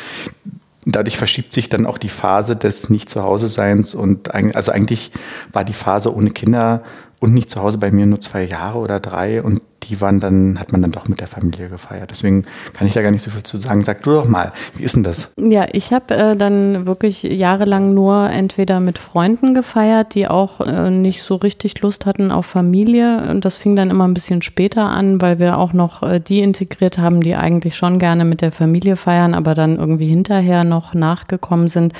Dadurch 0.86 1.18
verschiebt 1.18 1.54
sich 1.54 1.70
dann 1.70 1.86
auch 1.86 1.98
die 1.98 2.10
Phase 2.10 2.56
des 2.56 2.90
Nicht-Zuhause-Seins 2.90 3.96
und 3.96 4.34
also 4.34 4.72
eigentlich 4.72 5.12
war 5.52 5.66
die 5.66 5.74
Phase 5.74 6.16
ohne 6.16 6.32
Kinder 6.32 6.84
und 7.20 7.34
nicht 7.34 7.50
zu 7.50 7.62
Hause 7.62 7.78
bei 7.78 7.92
mir 7.92 8.06
nur 8.06 8.20
zwei 8.22 8.44
Jahre 8.44 8.80
oder 8.80 9.00
drei 9.00 9.44
und 9.44 9.62
die 9.90 10.00
waren 10.02 10.20
dann, 10.20 10.60
hat 10.60 10.72
man 10.72 10.82
dann 10.82 10.92
doch 10.92 11.08
mit 11.08 11.20
der 11.20 11.28
Familie 11.28 11.70
gefeiert. 11.70 12.12
Deswegen 12.12 12.46
kann 12.74 12.88
ich 12.88 12.94
da 12.94 13.02
gar 13.02 13.12
nicht 13.12 13.24
so 13.24 13.32
viel 13.32 13.44
zu 13.44 13.58
sagen. 13.58 13.84
Sag 13.84 14.04
du 14.04 14.12
doch 14.12 14.28
mal, 14.28 14.52
wie 14.76 14.84
ist 14.84 14.96
denn 14.96 15.04
das? 15.04 15.34
Ja, 15.38 15.68
ich 15.72 15.92
habe 15.92 16.16
äh, 16.16 16.36
dann 16.36 16.86
wirklich 16.86 17.24
jahrelang 17.24 17.94
nur 17.94 18.30
entweder 18.30 18.80
mit 18.80 18.98
Freunden 18.98 19.54
gefeiert, 19.54 20.16
die 20.16 20.28
auch 20.28 20.62
äh, 20.62 20.90
nicht 20.90 21.24
so 21.24 21.36
richtig 21.36 21.82
Lust 21.82 22.06
hatten 22.06 22.32
auf 22.32 22.46
Familie. 22.46 23.30
Und 23.30 23.46
das 23.46 23.58
fing 23.58 23.76
dann 23.76 23.90
immer 23.90 24.08
ein 24.08 24.14
bisschen 24.14 24.42
später 24.42 24.86
an, 24.86 25.22
weil 25.22 25.40
wir 25.40 25.58
auch 25.58 25.74
noch 25.74 26.04
äh, 26.04 26.20
die 26.20 26.40
integriert 26.40 26.98
haben, 26.98 27.22
die 27.22 27.36
eigentlich 27.36 27.76
schon 27.76 28.00
gerne 28.00 28.26
mit 28.26 28.42
der 28.42 28.52
Familie 28.52 28.96
feiern, 28.96 29.34
aber 29.34 29.56
dann 29.56 29.78
irgendwie 29.78 30.08
hinterher 30.08 30.64
noch 30.64 30.94
nachgekommen 30.94 31.68
sind. 31.68 31.94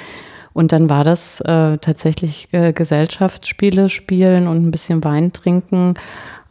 Und 0.54 0.72
dann 0.72 0.90
war 0.90 1.04
das 1.04 1.42
äh, 1.42 1.78
tatsächlich 1.78 2.50
äh, 2.52 2.74
Gesellschaftsspiele 2.74 3.88
spielen 3.88 4.48
und 4.48 4.66
ein 4.66 4.72
bisschen 4.72 5.04
Wein 5.04 5.32
trinken 5.32 5.94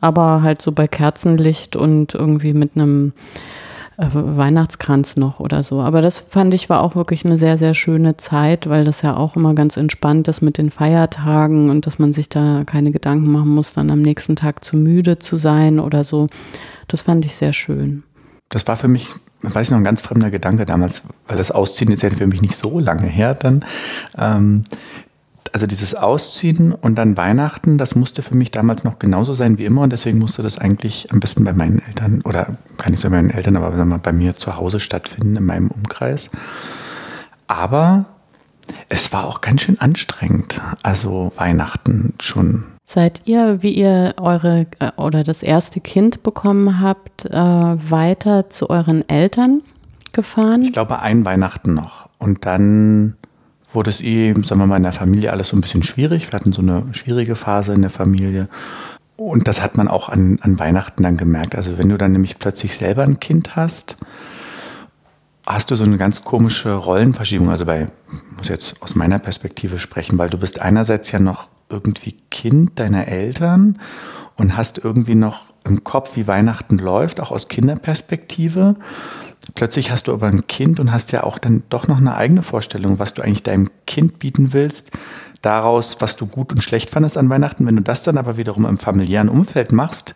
aber 0.01 0.43
halt 0.43 0.63
so 0.63 0.73
bei 0.73 0.87
Kerzenlicht 0.87 1.77
und 1.77 2.15
irgendwie 2.15 2.55
mit 2.55 2.77
einem 2.77 3.13
äh, 3.99 4.07
Weihnachtskranz 4.13 5.17
noch 5.17 5.41
oder 5.41 5.63
so. 5.63 5.81
Aber 5.81 6.01
das 6.01 6.19
fand 6.19 6.55
ich 6.55 6.71
war 6.71 6.83
auch 6.83 6.95
wirklich 6.95 7.25
eine 7.25 7.37
sehr, 7.37 7.59
sehr 7.59 7.75
schöne 7.75 8.17
Zeit, 8.17 8.69
weil 8.69 8.85
das 8.85 9.03
ja 9.03 9.17
auch 9.17 9.37
immer 9.37 9.55
ganz 9.55 9.77
entspannt 9.77 10.29
ist 10.29 10.41
mit 10.41 10.57
den 10.57 10.71
Feiertagen 10.71 11.69
und 11.69 11.87
dass 11.87 11.99
man 11.99 12.13
sich 12.13 12.29
da 12.29 12.63
keine 12.65 12.93
Gedanken 12.93 13.31
machen 13.33 13.55
muss, 13.55 13.73
dann 13.73 13.91
am 13.91 14.01
nächsten 14.01 14.37
Tag 14.37 14.65
zu 14.65 14.77
müde 14.77 15.19
zu 15.19 15.37
sein 15.37 15.81
oder 15.81 16.05
so. 16.05 16.29
Das 16.87 17.03
fand 17.03 17.25
ich 17.25 17.35
sehr 17.35 17.53
schön. 17.53 18.05
Das 18.51 18.67
war 18.67 18.77
für 18.77 18.89
mich, 18.89 19.09
weiß 19.43 19.67
ich 19.67 19.71
noch, 19.71 19.79
ein 19.79 19.85
ganz 19.85 20.01
fremder 20.01 20.31
Gedanke 20.31 20.65
damals, 20.65 21.03
weil 21.27 21.37
das 21.37 21.51
Ausziehen 21.51 21.91
ist 21.91 22.03
ja 22.03 22.11
für 22.11 22.27
mich 22.27 22.41
nicht 22.41 22.57
so 22.57 22.79
lange 22.79 23.07
her 23.07 23.35
dann. 23.35 23.65
Ähm, 24.17 24.65
also 25.53 25.67
dieses 25.67 25.95
Ausziehen 25.95 26.73
und 26.73 26.97
dann 26.97 27.17
Weihnachten, 27.17 27.79
das 27.79 27.95
musste 27.95 28.23
für 28.23 28.37
mich 28.37 28.51
damals 28.51 28.85
noch 28.85 28.99
genauso 28.99 29.33
sein 29.35 29.59
wie 29.59 29.65
immer 29.65 29.83
und 29.83 29.91
deswegen 29.91 30.19
musste 30.19 30.43
das 30.43 30.59
eigentlich 30.59 31.13
am 31.13 31.21
besten 31.21 31.45
bei 31.45 31.53
meinen 31.53 31.81
Eltern 31.81 32.23
oder 32.25 32.57
kann 32.77 32.93
nicht 32.93 33.01
so 33.01 33.09
bei 33.09 33.17
meinen 33.17 33.31
Eltern, 33.31 33.57
aber 33.57 33.85
mal, 33.85 33.99
bei 33.99 34.13
mir 34.13 34.37
zu 34.37 34.57
Hause 34.57 34.81
stattfinden, 34.81 35.37
in 35.37 35.45
meinem 35.45 35.69
Umkreis. 35.69 36.31
Aber 37.47 38.07
es 38.89 39.13
war 39.13 39.27
auch 39.27 39.41
ganz 39.41 39.63
schön 39.63 39.81
anstrengend, 39.81 40.61
also 40.83 41.33
Weihnachten 41.37 42.15
schon. 42.21 42.65
Seid 42.85 43.23
ihr, 43.27 43.63
wie 43.63 43.73
ihr 43.73 44.15
eure 44.17 44.67
äh, 44.79 44.93
oder 44.97 45.25
das 45.25 45.43
erste 45.43 45.81
Kind 45.81 46.23
bekommen 46.23 46.81
habt, 46.81 47.27
äh, 47.27 47.33
weiter 47.35 48.49
zu 48.51 48.71
euren 48.71 49.07
Eltern 49.09 49.63
gefahren? 50.13 50.63
Ich 50.63 50.73
glaube, 50.73 51.01
ein 51.01 51.25
Weihnachten 51.25 51.75
noch. 51.75 52.09
Und 52.19 52.47
dann 52.47 53.17
wurde 53.79 53.91
es 53.91 54.01
eh, 54.01 54.35
sagen 54.43 54.61
wir 54.61 54.67
mal, 54.67 54.77
in 54.77 54.83
der 54.83 54.93
Familie 54.93 55.31
alles 55.31 55.49
so 55.49 55.57
ein 55.57 55.61
bisschen 55.61 55.85
schwierig. 55.85 56.33
Wir 56.33 56.33
hatten 56.33 56.51
so 56.51 56.63
eine 56.63 56.83
schwierige 56.91 57.37
Phase 57.37 57.75
in 57.75 57.83
der 57.83 57.93
Familie. 57.93 58.49
Und 59.17 59.47
das 59.47 59.63
hat 59.63 59.77
man 59.77 59.87
auch 59.87 60.09
an, 60.09 60.41
an 60.43 60.59
Weihnachten 60.59 61.05
dann 61.05 61.17
gemerkt. 61.17 61.55
Also 61.55 61.79
wenn 61.79 61.89
du 61.89 61.97
dann 61.97 62.11
nämlich 62.11 62.41
plötzlich 62.41 62.75
selber 62.75 63.05
ein 63.05 63.21
Kind 63.21 63.55
hast, 63.55 63.97
hast 65.47 65.71
du 65.71 65.77
so 65.77 65.85
eine 65.85 65.97
ganz 65.97 66.25
komische 66.25 66.75
Rollenverschiebung. 66.75 67.51
Also 67.51 67.67
bei, 67.67 67.87
ich 68.11 68.37
muss 68.37 68.49
jetzt 68.49 68.83
aus 68.83 68.97
meiner 68.97 69.21
Perspektive 69.21 69.79
sprechen, 69.79 70.19
weil 70.19 70.29
du 70.29 70.39
bist 70.39 70.61
einerseits 70.61 71.13
ja 71.13 71.21
noch 71.21 71.49
irgendwie 71.71 72.17
Kind 72.33 72.81
deiner 72.81 73.07
Eltern 73.07 73.79
und 74.35 74.57
hast 74.57 74.79
irgendwie 74.79 75.15
noch 75.15 75.53
im 75.63 75.85
Kopf, 75.85 76.17
wie 76.17 76.27
Weihnachten 76.27 76.79
läuft, 76.79 77.21
auch 77.21 77.31
aus 77.31 77.47
Kinderperspektive. 77.47 78.75
Plötzlich 79.55 79.91
hast 79.91 80.09
du 80.09 80.13
aber 80.13 80.27
ein 80.27 80.47
Kind 80.47 80.79
und 80.79 80.93
hast 80.93 81.13
ja 81.13 81.25
auch 81.25 81.39
dann 81.39 81.63
doch 81.71 81.89
noch 81.89 81.99
eine 81.99 82.17
eigene 82.17 82.43
Vorstellung, 82.43 82.99
was 82.99 83.15
du 83.15 83.23
eigentlich 83.23 83.43
deinem 83.43 83.71
Kind 83.87 84.19
bieten 84.19 84.53
willst, 84.53 84.93
daraus, 85.43 86.01
was 86.01 86.17
du 86.17 86.27
gut 86.27 86.53
und 86.53 86.63
schlecht 86.63 86.91
fandest 86.91 87.17
an 87.17 87.31
Weihnachten. 87.31 87.67
Wenn 87.67 87.77
du 87.77 87.83
das 87.83 88.03
dann 88.03 88.19
aber 88.19 88.37
wiederum 88.37 88.67
im 88.67 88.79
familiären 88.79 89.29
Umfeld 89.29 89.73
machst, 89.73 90.15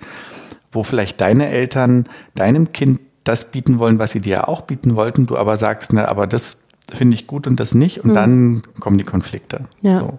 wo 0.71 0.83
vielleicht 0.83 1.21
deine 1.21 1.49
Eltern 1.49 2.09
deinem 2.35 2.73
Kind 2.73 3.01
das 3.25 3.51
bieten 3.51 3.79
wollen, 3.79 3.99
was 3.99 4.13
sie 4.13 4.21
dir 4.21 4.49
auch 4.49 4.63
bieten 4.63 4.97
wollten, 4.97 5.27
du 5.27 5.37
aber 5.37 5.57
sagst, 5.57 5.93
na, 5.93 6.07
aber 6.07 6.27
das 6.27 6.59
finde 6.93 7.15
ich 7.15 7.27
gut 7.27 7.47
und 7.47 7.61
das 7.61 7.75
nicht. 7.75 8.05
Und 8.05 8.11
mhm. 8.11 8.15
dann 8.15 8.63
kommen 8.81 8.99
die 8.99 9.05
Konflikte. 9.05 9.65
Ja. 9.81 10.01
So. 10.01 10.19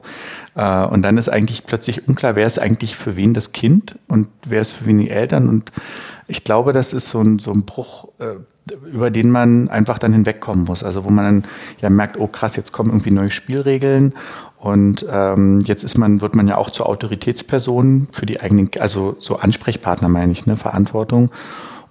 Äh, 0.56 0.86
und 0.88 1.02
dann 1.02 1.18
ist 1.18 1.30
eigentlich 1.30 1.66
plötzlich 1.66 2.08
unklar, 2.08 2.36
wer 2.36 2.48
ist 2.48 2.60
eigentlich 2.60 2.96
für 2.96 3.16
wen 3.16 3.34
das 3.34 3.52
Kind 3.52 4.00
und 4.08 4.28
wer 4.46 4.62
ist 4.62 4.74
für 4.74 4.86
wen 4.86 4.98
die 4.98 5.10
Eltern. 5.10 5.50
Und 5.50 5.72
ich 6.28 6.44
glaube, 6.44 6.72
das 6.72 6.94
ist 6.94 7.10
so 7.10 7.22
ein, 7.22 7.40
so 7.40 7.52
ein 7.52 7.64
Bruch, 7.64 8.10
äh, 8.20 8.36
über 8.92 9.12
den 9.12 9.30
man 9.30 9.70
einfach 9.70 10.00
dann 10.00 10.14
hinwegkommen 10.14 10.66
muss. 10.66 10.84
Also 10.84 11.04
wo 11.04 11.10
man 11.10 11.26
dann 11.26 11.52
ja 11.82 11.90
merkt, 11.90 12.20
oh 12.20 12.28
krass, 12.28 12.56
jetzt 12.56 12.72
kommen 12.72 12.90
irgendwie 12.90 13.12
neue 13.12 13.30
Spielregeln 13.30 14.14
und 14.64 15.06
ähm, 15.12 15.60
jetzt 15.66 15.84
ist 15.84 15.98
man, 15.98 16.22
wird 16.22 16.36
man 16.36 16.48
ja 16.48 16.58
auch 16.58 16.70
zur 16.70 16.88
Autoritätsperson 16.88 18.08
für 18.12 18.26
die 18.26 18.40
eigenen, 18.40 18.70
also 18.80 19.18
so 19.20 19.36
Ansprechpartner 19.36 20.08
meine 20.08 20.32
ich, 20.32 20.46
ne, 20.46 20.56
Verantwortung. 20.56 21.32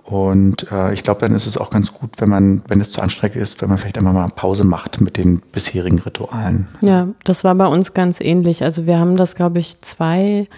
Und 0.05 0.71
äh, 0.73 0.93
ich 0.95 1.03
glaube, 1.03 1.21
dann 1.21 1.35
ist 1.35 1.47
es 1.47 1.59
auch 1.59 1.69
ganz 1.69 1.93
gut, 1.93 2.13
wenn 2.17 2.31
man, 2.31 2.63
wenn 2.69 2.81
es 2.81 2.91
zu 2.91 3.03
anstrengend 3.03 3.37
ist, 3.37 3.61
wenn 3.61 3.69
man 3.69 3.77
vielleicht 3.77 3.99
einmal 3.99 4.15
mal 4.15 4.27
Pause 4.35 4.65
macht 4.65 5.03
mit 5.03 5.19
den 5.19 5.41
bisherigen 5.53 5.99
Ritualen. 5.99 6.67
Ja, 6.81 7.09
das 7.25 7.45
war 7.45 7.55
bei 7.55 7.67
uns 7.67 7.93
ganz 7.93 8.21
ähnlich. 8.21 8.65
Also 8.65 8.87
wir 8.87 8.99
haben 8.99 9.17
das, 9.17 9.37
glaube 9.37 9.59
ich, 9.59 9.81
zwei, 9.83 10.49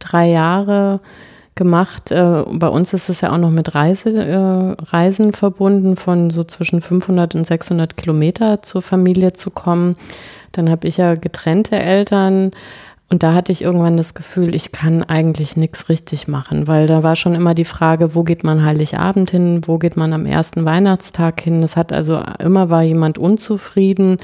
drei 0.00 0.28
Jahre 0.28 1.00
gemacht. 1.54 2.10
Äh, 2.10 2.44
bei 2.52 2.68
uns 2.68 2.92
ist 2.92 3.08
es 3.08 3.20
ja 3.20 3.32
auch 3.32 3.38
noch 3.38 3.50
mit 3.50 3.74
Reise, 3.74 4.10
äh, 4.10 4.82
Reisen 4.82 5.32
verbunden, 5.32 5.96
von 5.96 6.30
so 6.30 6.44
zwischen 6.44 6.80
500 6.80 7.34
und 7.34 7.46
600 7.46 7.96
Kilometer 7.96 8.62
zur 8.62 8.82
Familie 8.82 9.32
zu 9.32 9.50
kommen. 9.50 9.96
Dann 10.52 10.70
habe 10.70 10.88
ich 10.88 10.96
ja 10.96 11.14
getrennte 11.14 11.76
Eltern 11.76 12.50
und 13.12 13.24
da 13.24 13.34
hatte 13.34 13.50
ich 13.50 13.62
irgendwann 13.62 13.96
das 13.96 14.14
Gefühl, 14.14 14.54
ich 14.54 14.70
kann 14.70 15.02
eigentlich 15.02 15.56
nichts 15.56 15.88
richtig 15.88 16.28
machen, 16.28 16.68
weil 16.68 16.86
da 16.86 17.02
war 17.02 17.16
schon 17.16 17.34
immer 17.34 17.54
die 17.54 17.64
Frage, 17.64 18.14
wo 18.14 18.22
geht 18.22 18.44
man 18.44 18.64
Heiligabend 18.64 19.32
hin, 19.32 19.62
wo 19.66 19.78
geht 19.78 19.96
man 19.96 20.12
am 20.12 20.26
ersten 20.26 20.64
Weihnachtstag 20.64 21.40
hin. 21.40 21.60
Das 21.60 21.76
hat 21.76 21.92
also 21.92 22.22
immer 22.38 22.70
war 22.70 22.84
jemand 22.84 23.18
unzufrieden. 23.18 24.18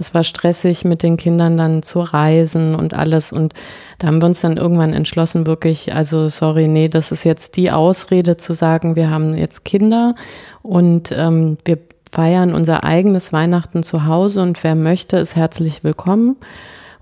Es 0.00 0.12
war 0.12 0.24
stressig 0.24 0.84
mit 0.84 1.04
den 1.04 1.16
Kindern 1.16 1.56
dann 1.56 1.84
zu 1.84 2.00
reisen 2.00 2.74
und 2.74 2.94
alles. 2.94 3.30
Und 3.30 3.54
da 4.00 4.08
haben 4.08 4.20
wir 4.20 4.26
uns 4.26 4.40
dann 4.40 4.56
irgendwann 4.56 4.92
entschlossen, 4.92 5.46
wirklich, 5.46 5.94
also 5.94 6.28
sorry, 6.28 6.66
nee, 6.66 6.88
das 6.88 7.12
ist 7.12 7.22
jetzt 7.22 7.56
die 7.56 7.70
Ausrede 7.70 8.38
zu 8.38 8.54
sagen, 8.54 8.96
wir 8.96 9.08
haben 9.08 9.36
jetzt 9.36 9.64
Kinder 9.64 10.16
und 10.62 11.14
ähm, 11.16 11.58
wir 11.64 11.78
feiern 12.10 12.54
unser 12.54 12.82
eigenes 12.82 13.32
Weihnachten 13.32 13.84
zu 13.84 14.04
Hause 14.04 14.42
und 14.42 14.64
wer 14.64 14.74
möchte, 14.74 15.18
ist 15.18 15.36
herzlich 15.36 15.84
willkommen 15.84 16.36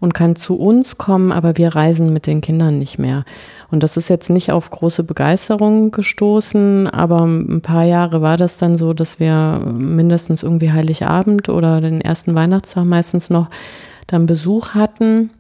und 0.01 0.15
kann 0.15 0.37
zu 0.37 0.57
uns 0.57 0.99
kommen, 0.99 1.31
aber 1.31 1.57
wir 1.57 1.75
reisen 1.75 2.13
mit 2.13 2.27
den 2.27 2.41
Kindern 2.41 2.79
nicht 2.79 2.99
mehr. 2.99 3.25
Und 3.71 3.83
das 3.83 3.97
ist 3.97 4.09
jetzt 4.09 4.31
nicht 4.31 4.51
auf 4.51 4.71
große 4.71 5.05
Begeisterung 5.05 5.91
gestoßen, 5.91 6.89
aber 6.89 7.23
ein 7.25 7.61
paar 7.61 7.85
Jahre 7.85 8.21
war 8.23 8.37
das 8.37 8.57
dann 8.57 8.77
so, 8.77 8.93
dass 8.95 9.21
wir 9.21 9.61
mindestens 9.65 10.43
irgendwie 10.43 10.73
Heiligabend 10.73 11.49
oder 11.49 11.81
den 11.81 12.01
ersten 12.01 12.35
Weihnachtstag 12.35 12.85
meistens 12.85 13.31
noch 13.31 13.49
dann 14.07 14.27
Besuch 14.27 14.75
hatten. 14.75 15.31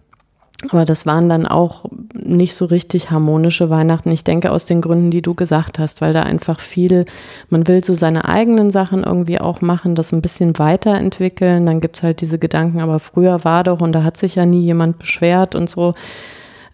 Aber 0.69 0.85
das 0.85 1.07
waren 1.07 1.31
dann 1.31 1.47
auch 1.47 1.87
nicht 2.13 2.55
so 2.55 2.67
richtig 2.67 3.11
harmonische 3.11 3.71
Weihnachten. 3.71 4.13
Ich 4.13 4.25
denke 4.25 4.53
aus 4.53 4.67
den 4.67 4.83
Gründen, 4.83 5.11
die 5.11 5.23
du 5.23 5.35
gesagt 5.35 5.79
hast, 5.79 6.03
weil 6.03 6.13
da 6.13 6.23
einfach 6.23 6.61
viel, 6.61 7.07
man 7.49 7.67
will 7.67 7.83
so 7.83 7.95
seine 7.95 8.27
eigenen 8.27 8.71
Sachen 8.71 9.05
irgendwie 9.05 9.41
auch 9.41 9.63
machen, 9.63 9.95
das 9.95 10.13
ein 10.13 10.21
bisschen 10.21 10.59
weiterentwickeln. 10.59 11.65
Dann 11.65 11.81
gibt's 11.81 12.03
halt 12.03 12.21
diese 12.21 12.39
Gedanken, 12.39 12.81
aber 12.81 12.99
früher 12.99 13.43
war 13.43 13.65
doch 13.65 13.81
und 13.81 13.93
da 13.93 14.03
hat 14.03 14.19
sich 14.19 14.35
ja 14.35 14.45
nie 14.45 14.61
jemand 14.61 14.99
beschwert 14.99 15.55
und 15.55 15.71
so. 15.71 15.95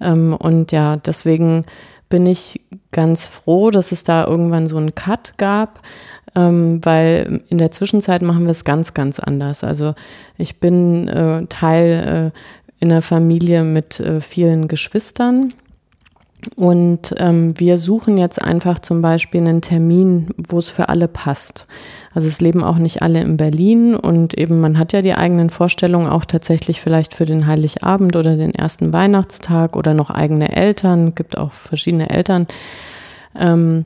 Ähm, 0.01 0.37
und 0.37 0.73
ja, 0.73 0.97
deswegen 0.97 1.65
bin 2.09 2.27
ich 2.27 2.61
ganz 2.91 3.27
froh, 3.27 3.71
dass 3.71 3.93
es 3.93 4.03
da 4.03 4.27
irgendwann 4.27 4.67
so 4.67 4.79
einen 4.79 4.97
Cut 4.97 5.35
gab 5.39 5.81
ähm, 6.37 6.81
weil 6.85 7.43
in 7.49 7.59
der 7.59 7.73
Zwischenzeit 7.73 8.23
machen 8.23 8.45
wir 8.45 8.51
es 8.51 8.65
ganz, 8.65 8.95
ganz 8.95 9.19
anders. 9.19 9.65
Also 9.65 9.95
ich 10.37 10.61
bin 10.61 11.09
äh, 11.09 11.47
Teil 11.47 12.33
äh, 12.35 12.39
in 12.79 12.91
einer 12.91 13.03
Familie 13.03 13.65
mit 13.65 14.01
äh, 14.01 14.21
vielen 14.21 14.69
Geschwistern. 14.69 15.53
Und 16.55 17.15
ähm, 17.19 17.59
wir 17.59 17.79
suchen 17.79 18.19
jetzt 18.19 18.41
einfach 18.41 18.79
zum 18.79 19.03
Beispiel 19.03 19.41
einen 19.41 19.63
Termin, 19.63 20.29
wo 20.49 20.59
es 20.59 20.71
für 20.71 20.89
alle 20.89 21.09
passt. 21.09 21.67
Also 22.15 22.29
es 22.29 22.41
leben 22.41 22.63
auch 22.63 22.79
nicht 22.79 23.03
alle 23.03 23.21
in 23.21 23.37
Berlin 23.37 23.95
und 23.95 24.35
eben 24.35 24.61
man 24.61 24.79
hat 24.79 24.93
ja 24.93 25.03
die 25.03 25.15
eigenen 25.15 25.51
Vorstellungen 25.51 26.09
auch 26.09 26.25
tatsächlich 26.25 26.81
vielleicht 26.81 27.15
für 27.15 27.25
den 27.25 27.47
Heiligabend 27.47 28.17
oder 28.17 28.37
den 28.37 28.55
ersten 28.55 28.93
Weihnachtstag 28.93 29.77
oder 29.77 29.93
noch 29.93 30.11
eigene 30.11 30.55
Eltern, 30.55 31.15
gibt 31.15 31.37
auch 31.37 31.53
verschiedene 31.53 32.11
Eltern. 32.11 32.47
Ähm, 33.39 33.85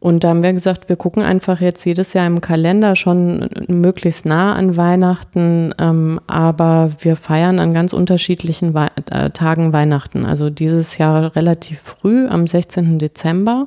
und 0.00 0.22
da 0.22 0.28
haben 0.28 0.44
wir 0.44 0.52
gesagt, 0.52 0.88
wir 0.88 0.94
gucken 0.94 1.24
einfach 1.24 1.60
jetzt 1.60 1.84
jedes 1.84 2.12
Jahr 2.12 2.26
im 2.26 2.40
Kalender 2.40 2.94
schon 2.94 3.48
möglichst 3.66 4.26
nah 4.26 4.54
an 4.54 4.76
Weihnachten, 4.76 5.74
ähm, 5.78 6.20
aber 6.28 6.92
wir 7.00 7.16
feiern 7.16 7.58
an 7.58 7.74
ganz 7.74 7.92
unterschiedlichen 7.92 8.74
Wei 8.74 8.88
äh, 9.10 9.30
Tagen 9.30 9.72
Weihnachten. 9.72 10.24
Also 10.24 10.50
dieses 10.50 10.98
Jahr 10.98 11.34
relativ 11.34 11.80
früh, 11.80 12.28
am 12.28 12.46
16. 12.46 13.00
Dezember 13.00 13.66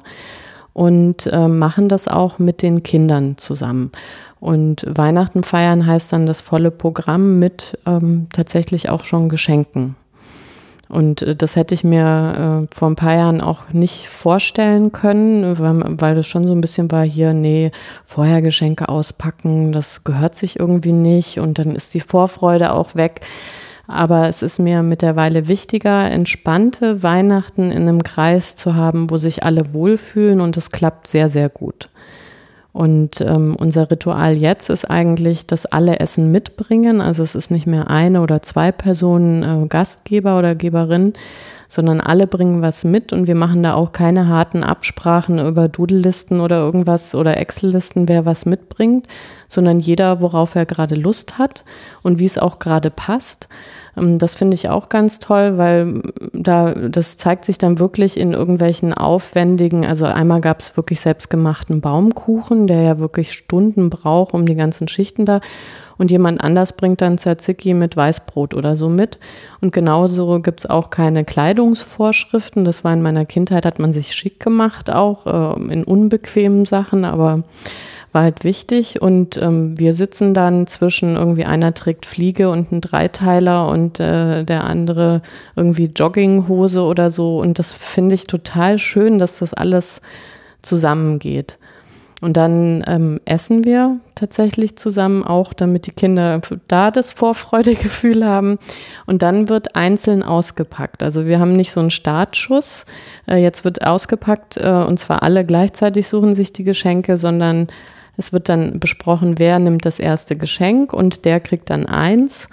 und 0.71 1.27
äh, 1.27 1.49
machen 1.49 1.89
das 1.89 2.07
auch 2.07 2.39
mit 2.39 2.61
den 2.61 2.81
Kindern 2.81 3.37
zusammen. 3.37 3.91
Und 4.39 4.85
Weihnachten 4.87 5.43
feiern 5.43 5.85
heißt 5.85 6.13
dann 6.13 6.25
das 6.25 6.39
volle 6.39 6.71
Programm 6.71 7.39
mit 7.39 7.77
ähm, 7.85 8.27
tatsächlich 8.31 8.89
auch 8.89 9.03
schon 9.03 9.27
Geschenken. 9.27 9.97
Und 10.91 11.21
äh, 11.21 11.35
das 11.35 11.55
hätte 11.55 11.73
ich 11.73 11.83
mir 11.83 12.67
äh, 12.69 12.75
vor 12.75 12.89
ein 12.89 12.95
paar 12.95 13.15
Jahren 13.15 13.41
auch 13.41 13.69
nicht 13.71 14.07
vorstellen 14.07 14.91
können, 14.91 15.57
weil, 15.57 15.83
weil 15.99 16.15
das 16.15 16.27
schon 16.27 16.45
so 16.45 16.53
ein 16.53 16.61
bisschen 16.61 16.91
war 16.91 17.03
hier, 17.03 17.33
nee, 17.33 17.71
vorher 18.05 18.41
Geschenke 18.41 18.89
auspacken, 18.89 19.71
das 19.71 20.03
gehört 20.03 20.35
sich 20.35 20.59
irgendwie 20.59 20.93
nicht 20.93 21.39
und 21.39 21.57
dann 21.59 21.75
ist 21.75 21.93
die 21.93 22.01
Vorfreude 22.01 22.73
auch 22.73 22.95
weg. 22.95 23.21
Aber 23.87 24.27
es 24.27 24.41
ist 24.41 24.59
mir 24.59 24.83
mittlerweile 24.83 25.47
wichtiger, 25.47 26.09
entspannte 26.09 27.03
Weihnachten 27.03 27.71
in 27.71 27.81
einem 27.81 28.03
Kreis 28.03 28.55
zu 28.55 28.75
haben, 28.75 29.09
wo 29.09 29.17
sich 29.17 29.43
alle 29.43 29.73
wohlfühlen 29.73 30.39
und 30.39 30.55
es 30.55 30.69
klappt 30.69 31.07
sehr, 31.07 31.27
sehr 31.27 31.49
gut. 31.49 31.89
Und 32.73 33.19
ähm, 33.19 33.55
unser 33.59 33.91
Ritual 33.91 34.37
jetzt 34.37 34.69
ist 34.69 34.89
eigentlich, 34.89 35.45
dass 35.45 35.65
alle 35.65 35.99
Essen 35.99 36.31
mitbringen. 36.31 37.01
Also 37.01 37.21
es 37.21 37.35
ist 37.35 37.51
nicht 37.51 37.67
mehr 37.67 37.89
eine 37.89 38.21
oder 38.21 38.41
zwei 38.41 38.71
Personen 38.71 39.43
äh, 39.43 39.67
Gastgeber 39.67 40.39
oder 40.39 40.55
Geberin, 40.55 41.11
sondern 41.67 41.99
alle 41.99 42.27
bringen 42.27 42.61
was 42.61 42.83
mit 42.83 43.13
und 43.13 43.27
wir 43.27 43.35
machen 43.35 43.63
da 43.63 43.75
auch 43.75 43.91
keine 43.91 44.27
harten 44.27 44.61
Absprachen 44.63 45.39
über 45.39 45.69
Doodle-Listen 45.69 46.41
oder 46.41 46.57
irgendwas 46.57 47.15
oder 47.15 47.37
Excel-Listen, 47.37 48.09
wer 48.09 48.25
was 48.25 48.45
mitbringt, 48.45 49.07
sondern 49.47 49.79
jeder, 49.79 50.21
worauf 50.21 50.55
er 50.55 50.65
gerade 50.65 50.95
Lust 50.95 51.37
hat 51.37 51.63
und 52.03 52.19
wie 52.19 52.25
es 52.25 52.37
auch 52.37 52.59
gerade 52.59 52.89
passt. 52.89 53.47
Ähm, 53.97 54.17
das 54.17 54.35
finde 54.35 54.55
ich 54.55 54.69
auch 54.69 54.89
ganz 54.89 55.19
toll, 55.19 55.57
weil 55.57 56.01
da, 56.33 56.73
das 56.73 57.17
zeigt 57.17 57.45
sich 57.45 57.57
dann 57.57 57.79
wirklich 57.79 58.17
in 58.19 58.33
irgendwelchen 58.33 58.93
aufwendigen, 58.93 59.85
also 59.85 60.05
einmal 60.05 60.41
gab 60.41 60.59
es 60.59 60.75
wirklich 60.77 61.01
selbstgemachten 61.01 61.81
Baumkuchen, 61.81 62.67
der 62.67 62.81
ja 62.81 62.99
wirklich 62.99 63.31
Stunden 63.31 63.89
braucht, 63.89 64.33
um 64.33 64.45
die 64.45 64.55
ganzen 64.55 64.87
Schichten 64.87 65.25
da 65.25 65.41
und 66.01 66.09
jemand 66.09 66.41
anders 66.41 66.73
bringt 66.73 66.99
dann 67.01 67.19
Tzatziki 67.19 67.75
mit 67.75 67.95
Weißbrot 67.95 68.55
oder 68.55 68.75
so 68.75 68.89
mit. 68.89 69.19
Und 69.61 69.71
genauso 69.71 70.39
gibt 70.41 70.61
es 70.61 70.65
auch 70.65 70.89
keine 70.89 71.23
Kleidungsvorschriften. 71.23 72.65
Das 72.65 72.83
war 72.83 72.91
in 72.91 73.03
meiner 73.03 73.25
Kindheit, 73.25 73.67
hat 73.67 73.77
man 73.77 73.93
sich 73.93 74.15
schick 74.15 74.39
gemacht, 74.39 74.89
auch 74.89 75.27
äh, 75.27 75.71
in 75.71 75.83
unbequemen 75.83 76.65
Sachen, 76.65 77.05
aber 77.05 77.43
war 78.11 78.23
halt 78.23 78.43
wichtig. 78.43 79.01
Und 79.01 79.37
ähm, 79.37 79.77
wir 79.77 79.93
sitzen 79.93 80.33
dann 80.33 80.67
zwischen 80.67 81.15
irgendwie 81.15 81.45
einer 81.45 81.73
trägt 81.73 82.05
Fliege 82.05 82.49
und 82.49 82.71
ein 82.71 82.81
Dreiteiler 82.81 83.67
und 83.67 83.99
äh, 83.99 84.43
der 84.43 84.63
andere 84.65 85.21
irgendwie 85.55 85.91
Jogginghose 85.95 86.83
oder 86.83 87.09
so. 87.09 87.39
Und 87.39 87.59
das 87.59 87.73
finde 87.73 88.15
ich 88.15 88.27
total 88.27 88.77
schön, 88.77 89.19
dass 89.19 89.39
das 89.39 89.53
alles 89.53 90.01
zusammengeht. 90.61 91.57
Und 92.21 92.37
dann 92.37 92.83
ähm, 92.85 93.19
essen 93.25 93.65
wir 93.65 93.99
tatsächlich 94.13 94.75
zusammen 94.77 95.23
auch, 95.23 95.53
damit 95.53 95.87
die 95.87 95.91
Kinder 95.91 96.39
da 96.67 96.91
das 96.91 97.11
Vorfreudegefühl 97.11 98.23
haben. 98.23 98.59
Und 99.07 99.23
dann 99.23 99.49
wird 99.49 99.75
einzeln 99.75 100.21
ausgepackt. 100.21 101.01
Also 101.01 101.25
wir 101.25 101.39
haben 101.39 101.53
nicht 101.53 101.71
so 101.71 101.79
einen 101.79 101.89
Startschuss. 101.89 102.85
Äh, 103.27 103.37
jetzt 103.37 103.65
wird 103.65 103.83
ausgepackt 103.83 104.57
äh, 104.57 104.69
und 104.69 104.99
zwar 104.99 105.23
alle 105.23 105.43
gleichzeitig 105.43 106.07
suchen 106.07 106.35
sich 106.35 106.53
die 106.53 106.63
Geschenke, 106.63 107.17
sondern 107.17 107.67
es 108.17 108.33
wird 108.33 108.49
dann 108.49 108.79
besprochen, 108.79 109.39
wer 109.39 109.59
nimmt 109.59 109.85
das 109.85 109.99
erste 109.99 110.35
Geschenk 110.35 110.93
und 110.93 111.25
der 111.25 111.39
kriegt 111.39 111.69
dann 111.69 111.85
eins. 111.85 112.49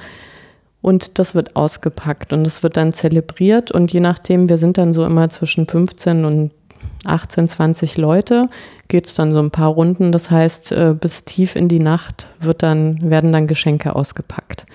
Und 0.80 1.18
das 1.18 1.34
wird 1.34 1.56
ausgepackt 1.56 2.32
und 2.32 2.46
es 2.46 2.62
wird 2.62 2.76
dann 2.76 2.92
zelebriert. 2.92 3.72
Und 3.72 3.92
je 3.92 4.00
nachdem, 4.00 4.48
wir 4.48 4.58
sind 4.58 4.78
dann 4.78 4.94
so 4.94 5.04
immer 5.04 5.28
zwischen 5.28 5.66
15 5.66 6.24
und 6.24 6.52
18, 7.04 7.48
20 7.48 7.96
Leute, 7.96 8.48
geht 8.86 9.06
es 9.06 9.14
dann 9.14 9.32
so 9.32 9.40
ein 9.40 9.50
paar 9.50 9.70
Runden. 9.70 10.12
Das 10.12 10.30
heißt, 10.30 10.72
äh, 10.72 10.94
bis 10.98 11.24
tief 11.24 11.56
in 11.56 11.68
die 11.68 11.80
Nacht 11.80 12.28
wird 12.40 12.62
dann, 12.62 13.10
werden 13.10 13.32
dann 13.32 13.48
Geschenke 13.48 13.96
ausgepackt. 13.96 14.66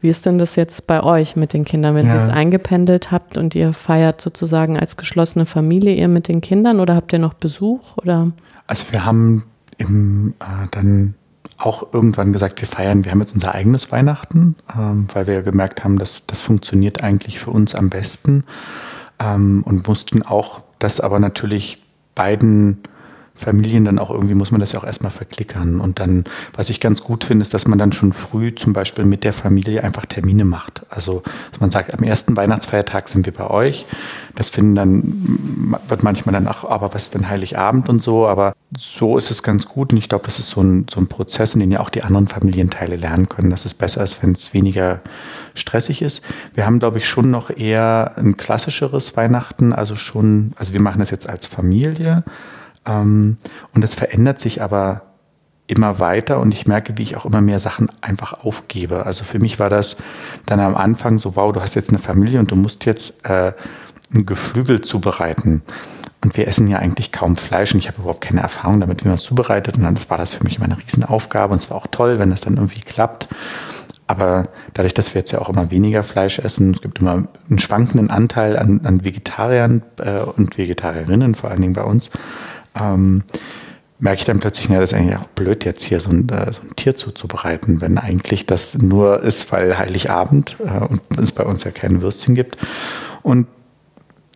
Wie 0.00 0.08
ist 0.08 0.26
denn 0.26 0.38
das 0.38 0.54
jetzt 0.56 0.86
bei 0.86 1.02
euch 1.02 1.34
mit 1.34 1.52
den 1.52 1.64
Kindern, 1.64 1.94
wenn 1.94 2.06
ja. 2.06 2.14
ihr 2.14 2.20
es 2.20 2.28
eingependelt 2.28 3.10
habt 3.10 3.36
und 3.36 3.54
ihr 3.54 3.72
feiert 3.72 4.20
sozusagen 4.20 4.78
als 4.78 4.96
geschlossene 4.96 5.44
Familie 5.44 5.94
ihr 5.94 6.08
mit 6.08 6.28
den 6.28 6.40
Kindern 6.40 6.78
oder 6.78 6.94
habt 6.94 7.12
ihr 7.12 7.18
noch 7.18 7.34
Besuch? 7.34 7.96
Oder? 7.96 8.30
Also 8.68 8.84
wir 8.92 9.04
haben 9.04 9.44
im, 9.78 10.34
äh, 10.40 10.68
dann 10.70 11.14
auch 11.56 11.92
irgendwann 11.92 12.32
gesagt, 12.32 12.60
wir 12.60 12.68
feiern, 12.68 13.04
wir 13.04 13.10
haben 13.10 13.20
jetzt 13.20 13.34
unser 13.34 13.54
eigenes 13.54 13.90
Weihnachten, 13.90 14.54
ähm, 14.76 15.08
weil 15.12 15.26
wir 15.26 15.42
gemerkt 15.42 15.82
haben, 15.82 15.98
dass 15.98 16.22
das 16.26 16.40
funktioniert 16.40 17.02
eigentlich 17.02 17.40
für 17.40 17.50
uns 17.50 17.74
am 17.74 17.90
besten 17.90 18.44
ähm, 19.18 19.62
und 19.64 19.86
mussten 19.88 20.22
auch 20.22 20.62
das 20.78 21.00
aber 21.00 21.18
natürlich 21.18 21.82
beiden 22.14 22.82
Familien 23.38 23.84
dann 23.84 23.98
auch 23.98 24.10
irgendwie 24.10 24.34
muss 24.34 24.50
man 24.50 24.60
das 24.60 24.72
ja 24.72 24.80
auch 24.80 24.84
erstmal 24.84 25.12
verklickern. 25.12 25.80
Und 25.80 26.00
dann, 26.00 26.24
was 26.54 26.70
ich 26.70 26.80
ganz 26.80 27.02
gut 27.02 27.24
finde, 27.24 27.42
ist, 27.42 27.54
dass 27.54 27.66
man 27.66 27.78
dann 27.78 27.92
schon 27.92 28.12
früh 28.12 28.54
zum 28.54 28.72
Beispiel 28.72 29.04
mit 29.04 29.22
der 29.22 29.32
Familie 29.32 29.84
einfach 29.84 30.06
Termine 30.06 30.44
macht. 30.44 30.82
Also, 30.90 31.22
dass 31.52 31.60
man 31.60 31.70
sagt, 31.70 31.94
am 31.94 32.02
ersten 32.02 32.36
Weihnachtsfeiertag 32.36 33.08
sind 33.08 33.26
wir 33.26 33.32
bei 33.32 33.48
euch. 33.48 33.86
Das 34.34 34.50
finden 34.50 34.74
dann, 34.74 35.78
wird 35.86 36.02
manchmal 36.02 36.32
dann 36.32 36.48
auch, 36.48 36.68
aber 36.68 36.92
was 36.94 37.04
ist 37.04 37.14
denn 37.14 37.28
Heiligabend 37.28 37.88
und 37.88 38.02
so. 38.02 38.26
Aber 38.26 38.54
so 38.76 39.16
ist 39.16 39.30
es 39.30 39.42
ganz 39.42 39.68
gut. 39.68 39.92
Und 39.92 39.98
ich 39.98 40.08
glaube, 40.08 40.24
das 40.24 40.40
ist 40.40 40.50
so 40.50 40.60
ein, 40.60 40.86
so 40.90 41.00
ein 41.00 41.06
Prozess, 41.06 41.54
in 41.54 41.60
dem 41.60 41.70
ja 41.70 41.80
auch 41.80 41.90
die 41.90 42.02
anderen 42.02 42.26
Familienteile 42.26 42.96
lernen 42.96 43.28
können, 43.28 43.50
dass 43.50 43.64
es 43.64 43.74
besser 43.74 44.02
ist, 44.02 44.20
wenn 44.22 44.32
es 44.32 44.52
weniger 44.52 45.00
stressig 45.54 46.02
ist. 46.02 46.22
Wir 46.54 46.66
haben, 46.66 46.80
glaube 46.80 46.98
ich, 46.98 47.08
schon 47.08 47.30
noch 47.30 47.50
eher 47.50 48.14
ein 48.16 48.36
klassischeres 48.36 49.16
Weihnachten. 49.16 49.72
Also 49.72 49.94
schon, 49.94 50.52
also 50.56 50.72
wir 50.72 50.80
machen 50.80 50.98
das 50.98 51.10
jetzt 51.10 51.28
als 51.28 51.46
Familie. 51.46 52.24
Ähm, 52.88 53.36
und 53.74 53.84
es 53.84 53.94
verändert 53.94 54.40
sich 54.40 54.62
aber 54.62 55.02
immer 55.68 55.98
weiter 55.98 56.40
und 56.40 56.52
ich 56.54 56.66
merke, 56.66 56.96
wie 56.96 57.02
ich 57.02 57.16
auch 57.16 57.26
immer 57.26 57.42
mehr 57.42 57.60
Sachen 57.60 57.90
einfach 58.00 58.44
aufgebe. 58.44 59.04
Also 59.04 59.24
für 59.24 59.38
mich 59.38 59.58
war 59.58 59.68
das 59.68 59.96
dann 60.46 60.60
am 60.60 60.74
Anfang 60.74 61.18
so, 61.18 61.36
wow, 61.36 61.52
du 61.52 61.60
hast 61.60 61.74
jetzt 61.74 61.90
eine 61.90 61.98
Familie 61.98 62.40
und 62.40 62.50
du 62.50 62.56
musst 62.56 62.86
jetzt 62.86 63.24
äh, 63.26 63.52
ein 64.12 64.24
Geflügel 64.24 64.80
zubereiten. 64.80 65.62
Und 66.24 66.36
wir 66.36 66.48
essen 66.48 66.66
ja 66.66 66.78
eigentlich 66.78 67.12
kaum 67.12 67.36
Fleisch 67.36 67.74
und 67.74 67.78
ich 67.78 67.86
habe 67.86 68.00
überhaupt 68.00 68.22
keine 68.22 68.40
Erfahrung 68.40 68.80
damit, 68.80 69.04
wie 69.04 69.08
man 69.08 69.16
es 69.16 69.22
zubereitet. 69.22 69.76
Und 69.76 69.84
dann 69.84 69.98
war 70.08 70.16
das 70.16 70.34
für 70.34 70.42
mich 70.42 70.56
immer 70.56 70.64
eine 70.64 70.78
Riesenaufgabe 70.78 71.52
und 71.52 71.60
es 71.60 71.70
war 71.70 71.76
auch 71.76 71.86
toll, 71.86 72.18
wenn 72.18 72.30
das 72.30 72.40
dann 72.40 72.56
irgendwie 72.56 72.80
klappt. 72.80 73.28
Aber 74.08 74.44
dadurch, 74.72 74.94
dass 74.94 75.14
wir 75.14 75.20
jetzt 75.20 75.32
ja 75.32 75.40
auch 75.40 75.50
immer 75.50 75.70
weniger 75.70 76.02
Fleisch 76.02 76.38
essen, 76.38 76.70
es 76.72 76.80
gibt 76.80 76.98
immer 76.98 77.28
einen 77.48 77.58
schwankenden 77.58 78.10
Anteil 78.10 78.58
an, 78.58 78.80
an 78.84 79.04
Vegetariern 79.04 79.82
äh, 79.98 80.20
und 80.20 80.56
Vegetarierinnen, 80.56 81.34
vor 81.34 81.50
allen 81.50 81.60
Dingen 81.60 81.74
bei 81.74 81.84
uns, 81.84 82.10
ähm, 82.80 83.22
merke 83.98 84.18
ich 84.20 84.24
dann 84.24 84.40
plötzlich, 84.40 84.68
na, 84.68 84.80
das 84.80 84.92
ist 84.92 84.98
eigentlich 84.98 85.16
auch 85.16 85.26
blöd, 85.28 85.64
jetzt 85.64 85.84
hier 85.84 86.00
so 86.00 86.10
ein, 86.10 86.28
äh, 86.28 86.52
so 86.52 86.62
ein 86.62 86.76
Tier 86.76 86.96
zuzubereiten, 86.96 87.80
wenn 87.80 87.98
eigentlich 87.98 88.46
das 88.46 88.78
nur 88.78 89.22
ist, 89.22 89.50
weil 89.52 89.78
Heiligabend 89.78 90.56
äh, 90.64 90.84
und 90.84 91.02
es 91.18 91.32
bei 91.32 91.44
uns 91.44 91.64
ja 91.64 91.70
keine 91.70 92.00
Würstchen 92.02 92.34
gibt. 92.34 92.58
Und 93.22 93.46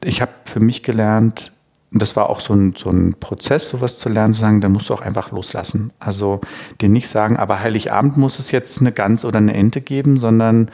ich 0.02 0.20
habe 0.20 0.32
für 0.44 0.60
mich 0.60 0.82
gelernt, 0.82 1.52
und 1.92 2.00
das 2.00 2.16
war 2.16 2.30
auch 2.30 2.40
so 2.40 2.54
ein, 2.54 2.74
so 2.76 2.90
ein 2.90 3.14
Prozess, 3.20 3.68
sowas 3.68 3.98
zu 3.98 4.08
lernen, 4.08 4.34
zu 4.34 4.40
sagen, 4.40 4.60
da 4.60 4.68
musst 4.68 4.88
du 4.88 4.94
auch 4.94 5.02
einfach 5.02 5.30
loslassen. 5.30 5.92
Also 5.98 6.40
dir 6.80 6.88
nicht 6.88 7.06
sagen, 7.06 7.36
aber 7.36 7.60
Heiligabend 7.60 8.16
muss 8.16 8.38
es 8.38 8.50
jetzt 8.50 8.80
eine 8.80 8.92
Gans 8.92 9.24
oder 9.24 9.38
eine 9.38 9.54
Ente 9.54 9.80
geben, 9.80 10.18
sondern 10.18 10.70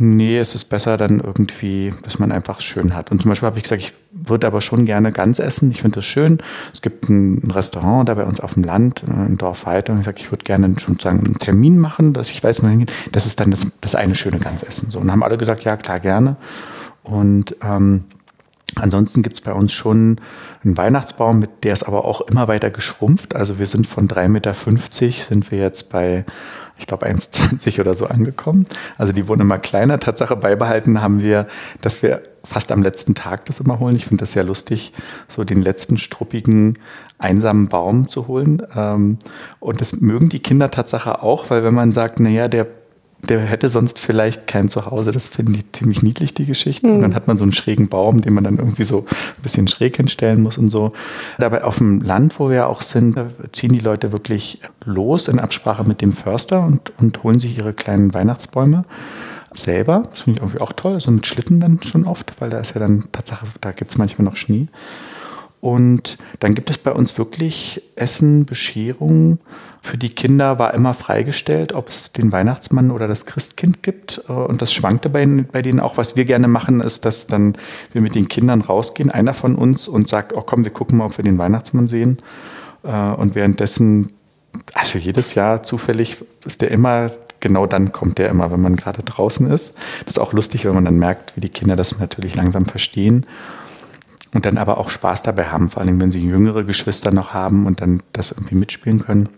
Nee, 0.00 0.38
es 0.38 0.54
ist 0.54 0.66
besser 0.66 0.96
dann 0.96 1.18
irgendwie, 1.18 1.92
dass 2.04 2.20
man 2.20 2.30
einfach 2.30 2.60
schön 2.60 2.94
hat. 2.94 3.10
Und 3.10 3.20
zum 3.20 3.30
Beispiel 3.30 3.46
habe 3.48 3.56
ich 3.56 3.64
gesagt, 3.64 3.82
ich 3.82 3.94
würde 4.12 4.46
aber 4.46 4.60
schon 4.60 4.86
gerne 4.86 5.10
ganz 5.10 5.40
essen. 5.40 5.72
Ich 5.72 5.82
finde 5.82 5.96
das 5.96 6.06
schön. 6.06 6.38
Es 6.72 6.82
gibt 6.82 7.08
ein 7.08 7.50
Restaurant 7.50 8.08
da 8.08 8.14
bei 8.14 8.24
uns 8.24 8.38
auf 8.38 8.54
dem 8.54 8.62
Land, 8.62 9.02
äh, 9.08 9.10
ein 9.10 9.38
Dorf 9.38 9.66
weiter. 9.66 9.92
Und 9.92 9.98
ich 9.98 10.04
sage, 10.04 10.18
ich 10.20 10.30
würde 10.30 10.44
gerne 10.44 10.66
schon 10.78 10.94
sozusagen 10.94 11.24
einen 11.24 11.38
Termin 11.40 11.78
machen, 11.78 12.12
dass 12.12 12.30
ich 12.30 12.42
weiß, 12.42 12.62
wo 12.62 12.68
hingeht. 12.68 12.92
Das 13.10 13.26
ist 13.26 13.40
dann 13.40 13.50
das, 13.50 13.72
das 13.80 13.96
eine 13.96 14.14
schöne 14.14 14.38
Ganzessen. 14.38 14.88
So. 14.90 15.00
Und 15.00 15.10
haben 15.10 15.24
alle 15.24 15.36
gesagt, 15.36 15.64
ja, 15.64 15.76
klar, 15.76 15.98
gerne. 15.98 16.36
Und 17.02 17.56
ähm, 17.62 18.04
Ansonsten 18.74 19.22
gibt 19.22 19.36
es 19.36 19.40
bei 19.40 19.52
uns 19.52 19.72
schon 19.72 20.20
einen 20.62 20.76
Weihnachtsbaum, 20.76 21.38
mit 21.38 21.64
der 21.64 21.72
ist 21.72 21.84
aber 21.84 22.04
auch 22.04 22.20
immer 22.22 22.48
weiter 22.48 22.70
geschrumpft. 22.70 23.34
Also 23.34 23.58
wir 23.58 23.66
sind 23.66 23.86
von 23.86 24.08
3,50 24.08 24.28
Meter 24.28 24.54
sind 24.54 25.50
wir 25.50 25.58
jetzt 25.58 25.90
bei, 25.90 26.24
ich 26.78 26.86
glaube, 26.86 27.06
1,20 27.06 27.80
oder 27.80 27.94
so 27.94 28.06
angekommen. 28.06 28.66
Also 28.96 29.12
die 29.12 29.28
wurden 29.28 29.42
immer 29.42 29.58
kleiner. 29.58 29.98
Tatsache 30.00 30.36
beibehalten 30.36 31.02
haben 31.02 31.20
wir, 31.20 31.46
dass 31.80 32.02
wir 32.02 32.22
fast 32.44 32.72
am 32.72 32.82
letzten 32.82 33.14
Tag 33.14 33.44
das 33.46 33.60
immer 33.60 33.78
holen. 33.78 33.96
Ich 33.96 34.06
finde 34.06 34.22
das 34.22 34.32
sehr 34.32 34.44
lustig, 34.44 34.92
so 35.26 35.44
den 35.44 35.62
letzten 35.62 35.98
struppigen, 35.98 36.78
einsamen 37.18 37.68
Baum 37.68 38.08
zu 38.08 38.28
holen. 38.28 38.62
Ähm, 38.74 39.18
und 39.60 39.80
das 39.80 40.00
mögen 40.00 40.28
die 40.28 40.40
Kinder 40.40 40.70
Tatsache 40.70 41.22
auch, 41.22 41.50
weil 41.50 41.64
wenn 41.64 41.74
man 41.74 41.92
sagt, 41.92 42.20
naja, 42.20 42.48
der 42.48 42.66
der 43.22 43.40
hätte 43.40 43.68
sonst 43.68 44.00
vielleicht 44.00 44.46
kein 44.46 44.68
Zuhause. 44.68 45.10
Das 45.10 45.28
finde 45.28 45.58
ich 45.58 45.72
ziemlich 45.72 46.02
niedlich, 46.02 46.34
die 46.34 46.46
Geschichte. 46.46 46.86
Mhm. 46.86 46.94
Und 46.94 47.00
dann 47.00 47.14
hat 47.14 47.26
man 47.26 47.36
so 47.36 47.44
einen 47.44 47.52
schrägen 47.52 47.88
Baum, 47.88 48.20
den 48.20 48.32
man 48.32 48.44
dann 48.44 48.58
irgendwie 48.58 48.84
so 48.84 49.00
ein 49.08 49.42
bisschen 49.42 49.68
schräg 49.68 49.96
hinstellen 49.96 50.40
muss 50.42 50.56
und 50.56 50.70
so. 50.70 50.92
Dabei 51.38 51.64
auf 51.64 51.78
dem 51.78 52.00
Land, 52.00 52.38
wo 52.38 52.48
wir 52.50 52.68
auch 52.68 52.82
sind, 52.82 53.18
ziehen 53.52 53.72
die 53.72 53.80
Leute 53.80 54.12
wirklich 54.12 54.60
los 54.84 55.28
in 55.28 55.40
Absprache 55.40 55.84
mit 55.84 56.00
dem 56.00 56.12
Förster 56.12 56.64
und, 56.64 56.92
und 56.98 57.22
holen 57.24 57.40
sich 57.40 57.58
ihre 57.58 57.74
kleinen 57.74 58.14
Weihnachtsbäume 58.14 58.84
selber. 59.54 60.04
Das 60.10 60.20
finde 60.20 60.38
ich 60.38 60.42
irgendwie 60.42 60.60
auch 60.60 60.72
toll. 60.72 61.00
So 61.00 61.10
mit 61.10 61.26
Schlitten 61.26 61.60
dann 61.60 61.82
schon 61.82 62.06
oft, 62.06 62.40
weil 62.40 62.50
da 62.50 62.60
ist 62.60 62.74
ja 62.74 62.80
dann 62.80 63.04
Tatsache, 63.10 63.46
da 63.60 63.72
gibt 63.72 63.90
es 63.90 63.98
manchmal 63.98 64.24
noch 64.24 64.36
Schnee. 64.36 64.68
Und 65.60 66.18
dann 66.38 66.54
gibt 66.54 66.70
es 66.70 66.78
bei 66.78 66.92
uns 66.92 67.18
wirklich 67.18 67.82
Essen, 67.96 68.46
Bescherung. 68.46 69.40
Für 69.80 69.98
die 69.98 70.10
Kinder 70.10 70.58
war 70.58 70.72
immer 70.74 70.94
freigestellt, 70.94 71.72
ob 71.72 71.88
es 71.88 72.12
den 72.12 72.30
Weihnachtsmann 72.30 72.92
oder 72.92 73.08
das 73.08 73.26
Christkind 73.26 73.82
gibt. 73.82 74.22
Äh, 74.28 74.32
und 74.32 74.62
das 74.62 74.72
schwankte 74.72 75.10
bei, 75.10 75.26
bei 75.26 75.62
denen 75.62 75.80
auch. 75.80 75.96
Was 75.96 76.16
wir 76.16 76.24
gerne 76.24 76.46
machen, 76.46 76.80
ist, 76.80 77.04
dass 77.04 77.26
dann 77.26 77.56
wir 77.92 78.00
mit 78.00 78.14
den 78.14 78.28
Kindern 78.28 78.60
rausgehen, 78.60 79.10
einer 79.10 79.34
von 79.34 79.56
uns, 79.56 79.88
und 79.88 80.08
sagt, 80.08 80.36
oh 80.36 80.42
komm, 80.42 80.64
wir 80.64 80.72
gucken 80.72 80.98
mal, 80.98 81.06
ob 81.06 81.18
wir 81.18 81.24
den 81.24 81.38
Weihnachtsmann 81.38 81.88
sehen. 81.88 82.18
Äh, 82.84 82.90
und 82.92 83.34
währenddessen, 83.34 84.12
also 84.74 84.98
jedes 84.98 85.34
Jahr 85.34 85.64
zufällig 85.64 86.18
ist 86.44 86.62
der 86.62 86.70
immer 86.70 87.10
genau 87.40 87.66
dann 87.66 87.92
kommt 87.92 88.18
der 88.18 88.30
immer, 88.30 88.50
wenn 88.50 88.60
man 88.60 88.76
gerade 88.76 89.02
draußen 89.02 89.48
ist. 89.48 89.76
Das 90.04 90.14
ist 90.14 90.18
auch 90.18 90.32
lustig, 90.32 90.64
wenn 90.64 90.74
man 90.74 90.84
dann 90.84 90.98
merkt, 90.98 91.36
wie 91.36 91.40
die 91.40 91.48
Kinder 91.48 91.76
das 91.76 91.98
natürlich 91.98 92.34
langsam 92.34 92.66
verstehen 92.66 93.26
und 94.34 94.44
dann 94.44 94.58
aber 94.58 94.78
auch 94.78 94.90
Spaß 94.90 95.22
dabei 95.22 95.46
haben, 95.46 95.68
vor 95.68 95.82
allem 95.82 96.00
wenn 96.00 96.12
sie 96.12 96.22
jüngere 96.22 96.64
Geschwister 96.64 97.10
noch 97.10 97.32
haben 97.32 97.66
und 97.66 97.80
dann 97.80 98.02
das 98.12 98.32
irgendwie 98.32 98.54
mitspielen 98.54 99.00
können. 99.00 99.28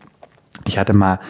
Ich 0.67 0.79
hatte 0.79 0.93
mal 0.93 1.21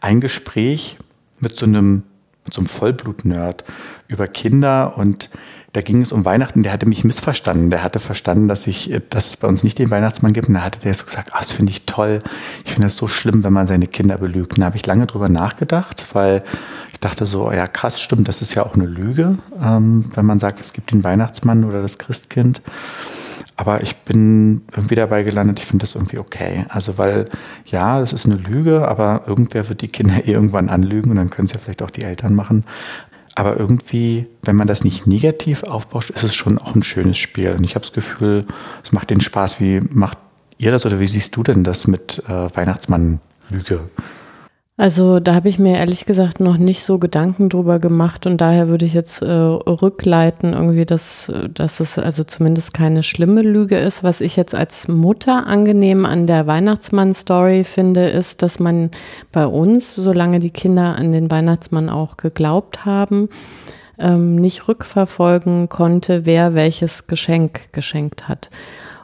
ein 0.00 0.20
Gespräch 0.20 0.98
mit 1.40 1.56
so 1.56 1.66
einem, 1.66 2.02
mit 2.44 2.54
so 2.54 2.60
einem 2.60 2.68
Vollblut-Nerd 2.68 3.64
über 4.08 4.28
Kinder 4.28 4.96
und 4.96 5.30
da 5.76 5.82
ging 5.82 6.00
es 6.00 6.10
um 6.10 6.24
Weihnachten, 6.24 6.62
der 6.62 6.72
hatte 6.72 6.86
mich 6.86 7.04
missverstanden. 7.04 7.68
Der 7.68 7.84
hatte 7.84 8.00
verstanden, 8.00 8.48
dass 8.48 8.66
ich, 8.66 8.98
dass 9.10 9.26
es 9.26 9.36
bei 9.36 9.46
uns 9.46 9.62
nicht 9.62 9.78
den 9.78 9.90
Weihnachtsmann 9.90 10.32
gibt. 10.32 10.48
Und 10.48 10.54
da 10.54 10.62
hatte 10.62 10.80
der 10.80 10.94
so 10.94 11.04
gesagt, 11.04 11.32
oh, 11.34 11.38
das 11.38 11.52
finde 11.52 11.70
ich 11.70 11.84
toll. 11.84 12.22
Ich 12.64 12.72
finde 12.72 12.86
das 12.86 12.96
so 12.96 13.08
schlimm, 13.08 13.44
wenn 13.44 13.52
man 13.52 13.66
seine 13.66 13.86
Kinder 13.86 14.16
belügt. 14.16 14.54
Und 14.54 14.62
da 14.62 14.66
habe 14.68 14.76
ich 14.76 14.86
lange 14.86 15.04
drüber 15.04 15.28
nachgedacht, 15.28 16.06
weil 16.14 16.44
ich 16.94 17.00
dachte 17.00 17.26
so, 17.26 17.52
ja 17.52 17.66
krass, 17.66 18.00
stimmt, 18.00 18.26
das 18.26 18.40
ist 18.40 18.54
ja 18.54 18.64
auch 18.64 18.72
eine 18.72 18.86
Lüge, 18.86 19.36
ähm, 19.62 20.06
wenn 20.14 20.24
man 20.24 20.38
sagt, 20.38 20.60
es 20.60 20.72
gibt 20.72 20.92
den 20.92 21.04
Weihnachtsmann 21.04 21.62
oder 21.64 21.82
das 21.82 21.98
Christkind. 21.98 22.62
Aber 23.58 23.82
ich 23.82 23.96
bin 23.96 24.62
irgendwie 24.74 24.96
dabei 24.96 25.22
gelandet, 25.22 25.60
ich 25.60 25.64
finde 25.64 25.84
das 25.84 25.94
irgendwie 25.94 26.18
okay. 26.18 26.66
Also 26.68 26.98
weil, 26.98 27.24
ja, 27.64 28.00
das 28.00 28.12
ist 28.12 28.26
eine 28.26 28.36
Lüge, 28.36 28.86
aber 28.86 29.22
irgendwer 29.26 29.68
wird 29.70 29.80
die 29.80 29.88
Kinder 29.88 30.24
irgendwann 30.26 30.68
anlügen 30.68 31.10
und 31.10 31.16
dann 31.16 31.30
können 31.30 31.46
es 31.46 31.54
ja 31.54 31.58
vielleicht 31.58 31.82
auch 31.82 31.90
die 31.90 32.02
Eltern 32.02 32.34
machen. 32.34 32.64
Aber 33.36 33.58
irgendwie, 33.58 34.26
wenn 34.42 34.56
man 34.56 34.66
das 34.66 34.82
nicht 34.82 35.06
negativ 35.06 35.62
aufbaut, 35.62 36.08
ist 36.08 36.24
es 36.24 36.34
schon 36.34 36.58
auch 36.58 36.74
ein 36.74 36.82
schönes 36.82 37.18
Spiel. 37.18 37.50
Und 37.52 37.64
ich 37.64 37.74
habe 37.74 37.84
das 37.84 37.92
Gefühl, 37.92 38.46
es 38.82 38.92
macht 38.92 39.10
den 39.10 39.20
Spaß. 39.20 39.60
Wie 39.60 39.80
macht 39.90 40.16
ihr 40.56 40.72
das 40.72 40.86
oder 40.86 40.98
wie 41.00 41.06
siehst 41.06 41.36
du 41.36 41.42
denn 41.42 41.62
das 41.62 41.86
mit 41.86 42.22
äh, 42.26 42.56
Weihnachtsmann-Lüge? 42.56 43.90
Also 44.78 45.20
da 45.20 45.34
habe 45.34 45.48
ich 45.48 45.58
mir 45.58 45.78
ehrlich 45.78 46.04
gesagt 46.04 46.38
noch 46.38 46.58
nicht 46.58 46.84
so 46.84 46.98
Gedanken 46.98 47.48
drüber 47.48 47.78
gemacht 47.78 48.26
und 48.26 48.42
daher 48.42 48.68
würde 48.68 48.84
ich 48.84 48.92
jetzt 48.92 49.22
äh, 49.22 49.26
rückleiten, 49.26 50.52
irgendwie, 50.52 50.84
dass, 50.84 51.32
dass 51.54 51.80
es 51.80 51.98
also 51.98 52.24
zumindest 52.24 52.74
keine 52.74 53.02
schlimme 53.02 53.40
Lüge 53.40 53.78
ist. 53.78 54.04
Was 54.04 54.20
ich 54.20 54.36
jetzt 54.36 54.54
als 54.54 54.86
Mutter 54.86 55.46
angenehm 55.46 56.04
an 56.04 56.26
der 56.26 56.46
Weihnachtsmann-Story 56.46 57.64
finde, 57.64 58.08
ist, 58.08 58.42
dass 58.42 58.58
man 58.58 58.90
bei 59.32 59.46
uns, 59.46 59.94
solange 59.94 60.40
die 60.40 60.50
Kinder 60.50 60.94
an 60.94 61.10
den 61.10 61.30
Weihnachtsmann 61.30 61.88
auch 61.88 62.18
geglaubt 62.18 62.84
haben, 62.84 63.30
ähm, 63.98 64.36
nicht 64.36 64.68
rückverfolgen 64.68 65.70
konnte, 65.70 66.26
wer 66.26 66.52
welches 66.52 67.06
Geschenk 67.06 67.72
geschenkt 67.72 68.28
hat. 68.28 68.50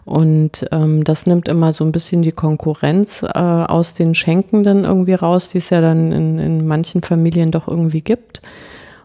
Und 0.05 0.67
ähm, 0.73 1.05
das 1.05 1.27
nimmt 1.27 1.49
immer 1.49 1.73
so 1.73 1.85
ein 1.85 1.93
bisschen 1.93 2.23
die 2.23 2.33
Konkurrenz 2.33 3.23
äh, 3.23 3.39
aus 3.39 3.95
den 3.95 4.15
Schenkenden 4.15 4.85
irgendwie 4.85 5.15
raus, 5.15 5.51
die 5.51 5.59
es 5.59 5.71
ja 5.71 5.81
dann 5.81 6.11
in, 6.11 6.39
in 6.39 6.67
manchen 6.67 7.03
Familien 7.03 7.53
doch 7.53 7.69
irgendwie 7.69 8.01
gibt. 8.01 8.43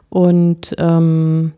Und 0.09 0.75
ähm, 0.79 1.53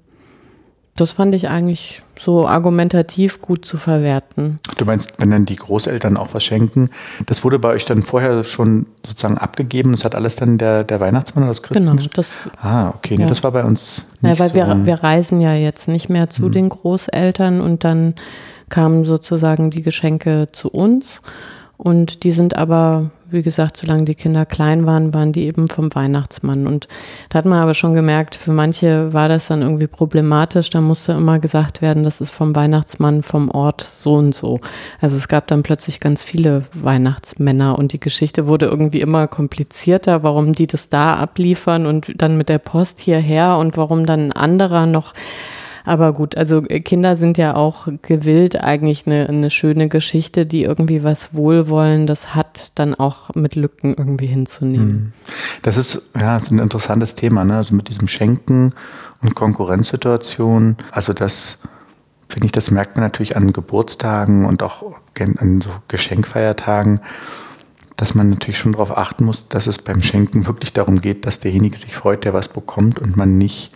das 0.99 1.13
fand 1.13 1.33
ich 1.33 1.47
eigentlich 1.49 2.01
so 2.17 2.45
argumentativ 2.45 3.41
gut 3.41 3.63
zu 3.63 3.77
verwerten. 3.77 4.59
Du 4.77 4.83
meinst, 4.83 5.13
wenn 5.19 5.29
dann 5.29 5.45
die 5.45 5.55
Großeltern 5.55 6.17
auch 6.17 6.33
was 6.33 6.43
schenken, 6.43 6.89
das 7.25 7.45
wurde 7.45 7.59
bei 7.59 7.69
euch 7.69 7.85
dann 7.85 8.01
vorher 8.01 8.43
schon 8.43 8.85
sozusagen 9.05 9.37
abgegeben, 9.37 9.91
das 9.91 10.03
hat 10.03 10.15
alles 10.15 10.35
dann 10.35 10.57
der, 10.57 10.83
der 10.83 10.99
Weihnachtsmann 10.99 11.43
oder 11.43 11.51
das 11.51 11.63
Christkind? 11.63 11.97
Genau. 11.97 12.09
Das, 12.13 12.33
ah, 12.61 12.89
okay, 12.89 13.15
nee, 13.17 13.25
das 13.25 13.43
war 13.43 13.53
bei 13.53 13.63
uns 13.63 14.05
nicht 14.19 14.31
ja, 14.31 14.39
weil 14.39 14.49
so. 14.49 14.55
Wir, 14.55 14.85
wir 14.85 14.95
reisen 14.95 15.39
ja 15.39 15.53
jetzt 15.53 15.87
nicht 15.87 16.09
mehr 16.09 16.29
zu 16.29 16.43
hm. 16.43 16.51
den 16.51 16.69
Großeltern 16.69 17.61
und 17.61 17.85
dann 17.85 18.15
kamen 18.69 19.05
sozusagen 19.05 19.69
die 19.69 19.81
Geschenke 19.81 20.47
zu 20.51 20.69
uns. 20.69 21.21
Und 21.81 22.25
die 22.25 22.31
sind 22.31 22.57
aber, 22.57 23.09
wie 23.29 23.41
gesagt, 23.41 23.77
solange 23.77 24.03
die 24.03 24.13
Kinder 24.15 24.45
klein 24.45 24.85
waren, 24.85 25.13
waren 25.13 25.31
die 25.31 25.45
eben 25.45 25.69
vom 25.69 25.95
Weihnachtsmann. 25.95 26.67
Und 26.67 26.89
da 27.29 27.39
hat 27.39 27.45
man 27.45 27.59
aber 27.61 27.73
schon 27.73 27.93
gemerkt, 27.93 28.35
für 28.35 28.51
manche 28.51 29.13
war 29.13 29.29
das 29.29 29.47
dann 29.47 29.61
irgendwie 29.61 29.87
problematisch. 29.87 30.69
Da 30.69 30.81
musste 30.81 31.13
immer 31.13 31.39
gesagt 31.39 31.81
werden, 31.81 32.03
das 32.03 32.19
ist 32.19 32.31
vom 32.31 32.53
Weihnachtsmann 32.53 33.23
vom 33.23 33.49
Ort 33.49 33.79
so 33.79 34.15
und 34.15 34.35
so. 34.35 34.59
Also 34.99 35.15
es 35.15 35.29
gab 35.29 35.47
dann 35.47 35.63
plötzlich 35.63 36.01
ganz 36.01 36.21
viele 36.21 36.65
Weihnachtsmänner 36.73 37.79
und 37.79 37.93
die 37.93 38.01
Geschichte 38.01 38.45
wurde 38.45 38.65
irgendwie 38.65 38.99
immer 38.99 39.29
komplizierter, 39.29 40.21
warum 40.21 40.51
die 40.51 40.67
das 40.67 40.89
da 40.89 41.15
abliefern 41.15 41.85
und 41.85 42.11
dann 42.21 42.37
mit 42.37 42.49
der 42.49 42.59
Post 42.59 42.99
hierher 42.99 43.55
und 43.55 43.77
warum 43.77 44.05
dann 44.05 44.19
ein 44.19 44.33
anderer 44.33 44.85
noch 44.85 45.13
aber 45.85 46.13
gut, 46.13 46.37
also 46.37 46.63
äh, 46.67 46.79
Kinder 46.79 47.15
sind 47.15 47.37
ja 47.37 47.55
auch 47.55 47.87
gewillt, 48.01 48.61
eigentlich 48.61 49.05
eine, 49.05 49.27
eine 49.27 49.49
schöne 49.49 49.89
Geschichte, 49.89 50.45
die 50.45 50.63
irgendwie 50.63 51.03
was 51.03 51.33
Wohlwollendes 51.33 52.35
hat, 52.35 52.71
dann 52.75 52.95
auch 52.95 53.33
mit 53.35 53.55
Lücken 53.55 53.95
irgendwie 53.97 54.27
hinzunehmen. 54.27 54.89
Hm. 54.89 55.13
Das 55.61 55.77
ist 55.77 56.01
ja 56.19 56.37
ist 56.37 56.51
ein 56.51 56.59
interessantes 56.59 57.15
Thema, 57.15 57.45
ne? 57.45 57.57
Also 57.57 57.75
mit 57.75 57.89
diesem 57.89 58.07
Schenken 58.07 58.73
und 59.21 59.35
Konkurrenzsituation. 59.35 60.77
Also 60.91 61.13
das 61.13 61.61
finde 62.27 62.47
ich, 62.47 62.51
das 62.51 62.71
merkt 62.71 62.95
man 62.95 63.05
natürlich 63.05 63.35
an 63.35 63.53
Geburtstagen 63.53 64.45
und 64.45 64.63
auch 64.63 64.83
an 65.39 65.61
so 65.61 65.69
Geschenkfeiertagen 65.87 67.01
dass 67.99 68.15
man 68.15 68.29
natürlich 68.29 68.57
schon 68.57 68.71
darauf 68.71 68.97
achten 68.97 69.25
muss, 69.25 69.49
dass 69.49 69.67
es 69.67 69.77
beim 69.77 70.01
Schenken 70.01 70.47
wirklich 70.47 70.71
darum 70.71 71.01
geht, 71.01 71.25
dass 71.25 71.39
derjenige 71.39 71.75
sich 71.75 71.93
freut, 71.93 72.23
der 72.23 72.33
was 72.33 72.47
bekommt 72.47 72.97
und 72.97 73.17
man 73.17 73.37
nicht 73.37 73.73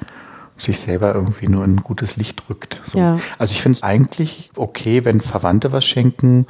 sich 0.58 0.80
selber 0.80 1.14
irgendwie 1.16 1.48
nur 1.48 1.64
in 1.66 1.76
ein 1.76 1.84
gutes 1.84 2.16
Licht 2.16 2.44
rückt. 2.50 2.82
So. 2.86 2.98
Ja. 2.98 3.20
Also 3.38 3.54
ich 3.54 3.62
finde 3.62 3.78
es 3.78 3.84
eigentlich 3.84 4.52
okay, 4.56 5.06
wenn 5.06 5.22
Verwandte 5.22 5.72
was 5.72 5.86
schenken, 5.86 6.46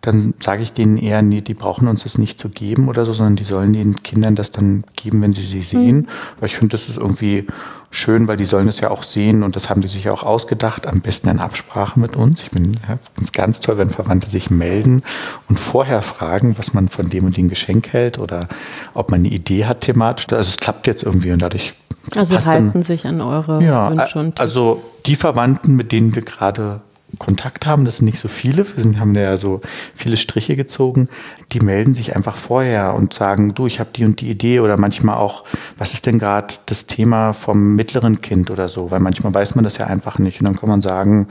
dann 0.00 0.34
sage 0.40 0.62
ich 0.62 0.72
denen 0.72 0.96
eher, 0.96 1.22
nee, 1.22 1.40
die 1.40 1.54
brauchen 1.54 1.88
uns 1.88 2.04
das 2.04 2.18
nicht 2.18 2.38
zu 2.38 2.48
geben 2.48 2.88
oder 2.88 3.06
so, 3.06 3.12
sondern 3.12 3.36
die 3.36 3.44
sollen 3.44 3.72
den 3.72 4.02
Kindern 4.02 4.34
das 4.34 4.52
dann 4.52 4.84
geben, 4.96 5.22
wenn 5.22 5.32
sie 5.32 5.44
sie 5.44 5.62
sehen. 5.62 5.96
Mhm. 5.96 6.06
Weil 6.40 6.48
ich 6.48 6.56
finde, 6.56 6.72
das 6.72 6.88
ist 6.88 6.96
irgendwie 6.96 7.46
schön, 7.90 8.28
weil 8.28 8.36
die 8.36 8.44
sollen 8.44 8.68
es 8.68 8.80
ja 8.80 8.90
auch 8.90 9.02
sehen 9.02 9.42
und 9.42 9.56
das 9.56 9.70
haben 9.70 9.80
die 9.80 9.88
sich 9.88 10.04
ja 10.04 10.12
auch 10.12 10.22
ausgedacht, 10.22 10.86
am 10.86 11.00
besten 11.00 11.30
in 11.30 11.38
Absprache 11.38 11.98
mit 11.98 12.16
uns. 12.16 12.42
Ich 12.42 12.50
bin 12.50 12.74
ja, 12.88 12.98
es 13.20 13.32
ganz 13.32 13.60
toll, 13.60 13.78
wenn 13.78 13.90
Verwandte 13.90 14.28
sich 14.28 14.50
melden 14.50 15.02
und 15.48 15.58
vorher 15.58 16.02
fragen, 16.02 16.58
was 16.58 16.74
man 16.74 16.88
von 16.88 17.08
dem 17.08 17.24
und 17.24 17.36
dem 17.36 17.48
Geschenk 17.48 17.92
hält 17.92 18.18
oder 18.18 18.48
ob 18.94 19.10
man 19.10 19.20
eine 19.20 19.28
Idee 19.28 19.64
hat 19.64 19.82
thematisch. 19.82 20.26
Also 20.30 20.50
es 20.50 20.56
klappt 20.58 20.86
jetzt 20.86 21.02
irgendwie 21.02 21.32
und 21.32 21.40
dadurch 21.40 21.74
also 22.14 22.36
halten 22.36 22.70
dann, 22.72 22.82
sich 22.82 23.06
an 23.06 23.20
eure 23.20 23.62
ja, 23.62 23.90
Wünsche 23.90 24.18
und 24.18 24.26
Tipps. 24.36 24.40
Also 24.40 24.82
die 25.06 25.16
Verwandten, 25.16 25.74
mit 25.74 25.90
denen 25.90 26.14
wir 26.14 26.22
gerade 26.22 26.80
Kontakt 27.18 27.66
haben, 27.66 27.84
das 27.84 27.98
sind 27.98 28.06
nicht 28.06 28.18
so 28.18 28.26
viele, 28.28 28.66
wir 28.66 28.82
sind, 28.82 28.98
haben 28.98 29.14
ja 29.14 29.36
so 29.36 29.60
viele 29.94 30.16
Striche 30.16 30.56
gezogen, 30.56 31.08
die 31.52 31.60
melden 31.60 31.94
sich 31.94 32.16
einfach 32.16 32.36
vorher 32.36 32.94
und 32.94 33.14
sagen, 33.14 33.54
du, 33.54 33.66
ich 33.68 33.78
habe 33.78 33.90
die 33.94 34.04
und 34.04 34.20
die 34.20 34.28
Idee 34.28 34.58
oder 34.58 34.78
manchmal 34.78 35.16
auch, 35.16 35.44
was 35.78 35.94
ist 35.94 36.06
denn 36.06 36.18
gerade 36.18 36.52
das 36.66 36.86
Thema 36.86 37.32
vom 37.32 37.76
mittleren 37.76 38.20
Kind 38.20 38.50
oder 38.50 38.68
so, 38.68 38.90
weil 38.90 38.98
manchmal 38.98 39.32
weiß 39.32 39.54
man 39.54 39.62
das 39.62 39.78
ja 39.78 39.86
einfach 39.86 40.18
nicht 40.18 40.40
und 40.40 40.46
dann 40.46 40.56
kann 40.56 40.68
man 40.68 40.82
sagen, 40.82 41.28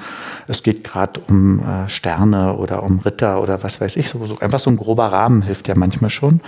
es 0.47 0.63
geht 0.63 0.85
gerade 0.85 1.19
um 1.27 1.59
äh, 1.59 1.89
Sterne 1.89 2.55
oder 2.55 2.81
um 2.83 2.99
Ritter 2.99 3.41
oder 3.41 3.61
was 3.61 3.81
weiß 3.81 3.97
ich, 3.97 4.07
so, 4.07 4.25
so, 4.25 4.39
einfach 4.39 4.59
so 4.59 4.69
ein 4.69 4.77
grober 4.77 5.07
Rahmen 5.07 5.41
hilft 5.41 5.67
ja 5.67 5.75
manchmal 5.75 6.09
schon 6.09 6.39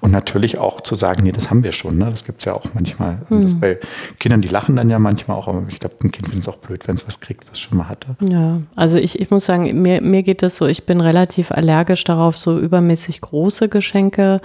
und 0.00 0.10
natürlich 0.10 0.58
auch 0.58 0.80
zu 0.80 0.94
sagen, 0.94 1.22
nee, 1.22 1.32
das 1.32 1.50
haben 1.50 1.62
wir 1.62 1.72
schon, 1.72 1.98
ne? 1.98 2.08
das 2.10 2.24
gibt 2.24 2.40
es 2.40 2.46
ja 2.46 2.54
auch 2.54 2.64
manchmal. 2.72 3.18
Mhm. 3.28 3.60
bei 3.60 3.78
Kindern, 4.18 4.40
die 4.40 4.48
lachen 4.48 4.74
dann 4.74 4.88
ja 4.88 4.98
manchmal 4.98 5.36
auch, 5.36 5.48
aber 5.48 5.64
ich 5.68 5.80
glaube, 5.80 5.96
ein 6.02 6.10
Kind 6.10 6.28
findet 6.28 6.48
es 6.48 6.48
auch 6.48 6.58
blöd, 6.58 6.88
wenn 6.88 6.94
es 6.94 7.06
was 7.06 7.20
kriegt, 7.20 7.48
was 7.50 7.60
schon 7.60 7.76
mal 7.76 7.88
hatte. 7.88 8.16
Ja, 8.20 8.58
also 8.76 8.96
ich, 8.96 9.20
ich 9.20 9.30
muss 9.30 9.46
sagen, 9.46 9.82
mir, 9.82 10.00
mir 10.00 10.22
geht 10.22 10.42
es 10.42 10.56
so, 10.56 10.66
ich 10.66 10.86
bin 10.86 11.00
relativ 11.00 11.50
allergisch 11.50 12.04
darauf, 12.04 12.36
so 12.36 12.58
übermäßig 12.58 13.20
große 13.20 13.68
Geschenke 13.68 14.40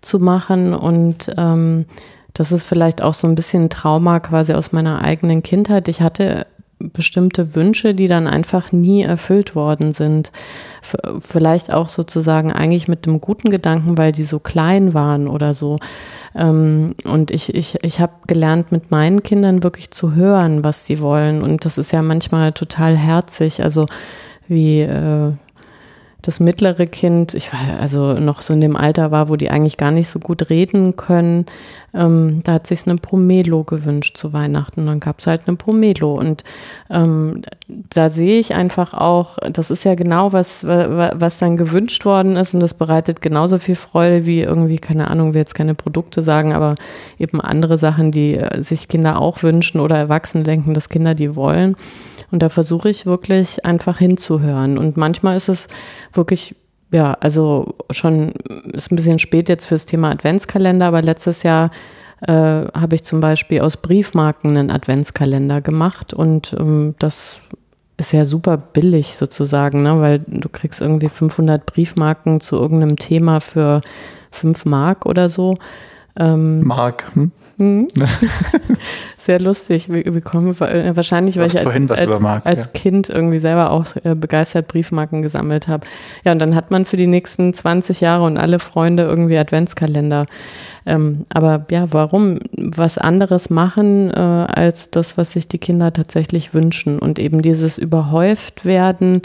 zu 0.00 0.18
machen. 0.18 0.74
Und 0.74 1.30
ähm, 1.36 1.86
das 2.34 2.52
ist 2.52 2.64
vielleicht 2.64 3.02
auch 3.02 3.14
so 3.14 3.28
ein 3.28 3.34
bisschen 3.34 3.70
Trauma 3.70 4.20
quasi 4.20 4.54
aus 4.54 4.72
meiner 4.72 5.02
eigenen 5.02 5.42
Kindheit. 5.42 5.88
Ich 5.88 6.00
hatte 6.00 6.46
bestimmte 6.78 7.54
Wünsche, 7.54 7.94
die 7.94 8.08
dann 8.08 8.26
einfach 8.26 8.72
nie 8.72 9.02
erfüllt 9.02 9.54
worden 9.54 9.92
sind. 9.92 10.32
Vielleicht 11.20 11.72
auch 11.72 11.90
sozusagen 11.90 12.52
eigentlich 12.52 12.88
mit 12.88 13.04
dem 13.04 13.20
guten 13.20 13.50
Gedanken, 13.50 13.98
weil 13.98 14.12
die 14.12 14.24
so 14.24 14.38
klein 14.38 14.94
waren 14.94 15.28
oder 15.28 15.52
so. 15.52 15.78
Ähm, 16.34 16.94
und 17.04 17.30
ich, 17.30 17.54
ich, 17.54 17.82
ich 17.82 18.00
habe 18.00 18.12
gelernt, 18.26 18.72
mit 18.72 18.90
meinen 18.90 19.22
Kindern 19.22 19.62
wirklich 19.62 19.90
zu 19.90 20.14
hören, 20.14 20.64
was 20.64 20.86
sie 20.86 21.00
wollen. 21.00 21.42
Und 21.42 21.64
das 21.64 21.78
ist 21.78 21.92
ja 21.92 22.02
manchmal 22.02 22.52
total 22.52 22.96
herzig. 22.96 23.62
Also 23.62 23.86
wie, 24.48 24.80
äh, 24.80 25.32
das 26.22 26.40
mittlere 26.40 26.86
Kind, 26.86 27.34
ich 27.34 27.52
war 27.52 27.80
also 27.80 28.14
noch 28.14 28.42
so 28.42 28.52
in 28.52 28.60
dem 28.60 28.76
Alter 28.76 29.10
war, 29.10 29.28
wo 29.28 29.36
die 29.36 29.50
eigentlich 29.50 29.76
gar 29.76 29.90
nicht 29.90 30.08
so 30.08 30.18
gut 30.18 30.50
reden 30.50 30.96
können, 30.96 31.46
ähm, 31.92 32.40
da 32.44 32.52
hat 32.54 32.66
sich 32.66 32.86
eine 32.86 32.96
Promelo 32.96 33.64
gewünscht 33.64 34.16
zu 34.16 34.32
Weihnachten. 34.32 34.86
Dann 34.86 35.00
gab 35.00 35.18
es 35.18 35.26
halt 35.26 35.42
eine 35.46 35.56
Promelo. 35.56 36.14
Und 36.14 36.44
ähm, 36.88 37.42
da 37.68 38.08
sehe 38.08 38.38
ich 38.38 38.54
einfach 38.54 38.94
auch, 38.94 39.38
das 39.50 39.70
ist 39.70 39.84
ja 39.84 39.94
genau 39.94 40.32
was, 40.32 40.64
was 40.64 41.38
dann 41.38 41.56
gewünscht 41.56 42.04
worden 42.04 42.36
ist. 42.36 42.54
Und 42.54 42.60
das 42.60 42.74
bereitet 42.74 43.22
genauso 43.22 43.58
viel 43.58 43.76
Freude 43.76 44.26
wie 44.26 44.42
irgendwie, 44.42 44.78
keine 44.78 45.10
Ahnung, 45.10 45.34
wir 45.34 45.40
jetzt 45.40 45.54
keine 45.54 45.74
Produkte 45.74 46.22
sagen, 46.22 46.52
aber 46.52 46.76
eben 47.18 47.40
andere 47.40 47.78
Sachen, 47.78 48.12
die 48.12 48.36
äh, 48.36 48.62
sich 48.62 48.88
Kinder 48.88 49.20
auch 49.20 49.42
wünschen 49.42 49.80
oder 49.80 49.96
Erwachsene 49.96 50.44
denken, 50.44 50.74
dass 50.74 50.88
Kinder 50.88 51.14
die 51.14 51.34
wollen. 51.34 51.76
Und 52.30 52.42
da 52.42 52.48
versuche 52.48 52.88
ich 52.88 53.06
wirklich 53.06 53.64
einfach 53.64 53.98
hinzuhören. 53.98 54.78
Und 54.78 54.96
manchmal 54.96 55.36
ist 55.36 55.48
es 55.48 55.68
wirklich, 56.12 56.54
ja, 56.92 57.14
also 57.20 57.74
schon, 57.90 58.32
ist 58.72 58.92
ein 58.92 58.96
bisschen 58.96 59.18
spät 59.18 59.48
jetzt 59.48 59.66
fürs 59.66 59.86
Thema 59.86 60.10
Adventskalender, 60.10 60.86
aber 60.86 61.02
letztes 61.02 61.42
Jahr 61.42 61.70
äh, 62.22 62.32
habe 62.32 62.94
ich 62.94 63.02
zum 63.02 63.20
Beispiel 63.20 63.60
aus 63.60 63.76
Briefmarken 63.76 64.56
einen 64.56 64.70
Adventskalender 64.70 65.60
gemacht 65.60 66.12
und 66.12 66.54
ähm, 66.58 66.94
das 66.98 67.40
ist 67.96 68.12
ja 68.12 68.24
super 68.24 68.56
billig 68.56 69.16
sozusagen, 69.16 69.82
ne? 69.82 70.00
weil 70.00 70.20
du 70.26 70.48
kriegst 70.48 70.80
irgendwie 70.80 71.08
500 71.08 71.66
Briefmarken 71.66 72.40
zu 72.40 72.56
irgendeinem 72.56 72.96
Thema 72.96 73.40
für 73.40 73.82
5 74.30 74.64
Mark 74.64 75.06
oder 75.06 75.28
so. 75.28 75.58
Ähm, 76.16 76.66
Mark. 76.66 77.04
Hm? 77.14 77.30
Mhm. 77.60 77.88
Sehr 79.18 79.38
lustig. 79.38 79.92
Wir, 79.92 80.02
wir 80.14 80.20
kommen 80.22 80.58
äh, 80.62 80.96
wahrscheinlich, 80.96 81.36
weil 81.36 81.48
ich 81.48 81.58
als, 81.58 81.90
als, 81.90 82.24
als 82.44 82.64
ja. 82.64 82.70
Kind 82.72 83.10
irgendwie 83.10 83.38
selber 83.38 83.70
auch 83.70 83.84
äh, 84.02 84.14
begeistert 84.14 84.66
Briefmarken 84.66 85.20
gesammelt 85.20 85.68
habe. 85.68 85.86
Ja, 86.24 86.32
und 86.32 86.38
dann 86.38 86.54
hat 86.54 86.70
man 86.70 86.86
für 86.86 86.96
die 86.96 87.06
nächsten 87.06 87.52
20 87.52 88.00
Jahre 88.00 88.24
und 88.24 88.38
alle 88.38 88.58
Freunde 88.58 89.02
irgendwie 89.02 89.36
Adventskalender. 89.36 90.24
Ähm, 90.86 91.26
aber 91.28 91.66
ja, 91.70 91.86
warum 91.90 92.38
was 92.56 92.96
anderes 92.96 93.50
machen 93.50 94.10
äh, 94.10 94.18
als 94.18 94.90
das, 94.90 95.18
was 95.18 95.32
sich 95.32 95.46
die 95.46 95.58
Kinder 95.58 95.92
tatsächlich 95.92 96.54
wünschen 96.54 96.98
und 96.98 97.18
eben 97.18 97.42
dieses 97.42 97.76
überhäuft 97.76 98.64
werden 98.64 99.20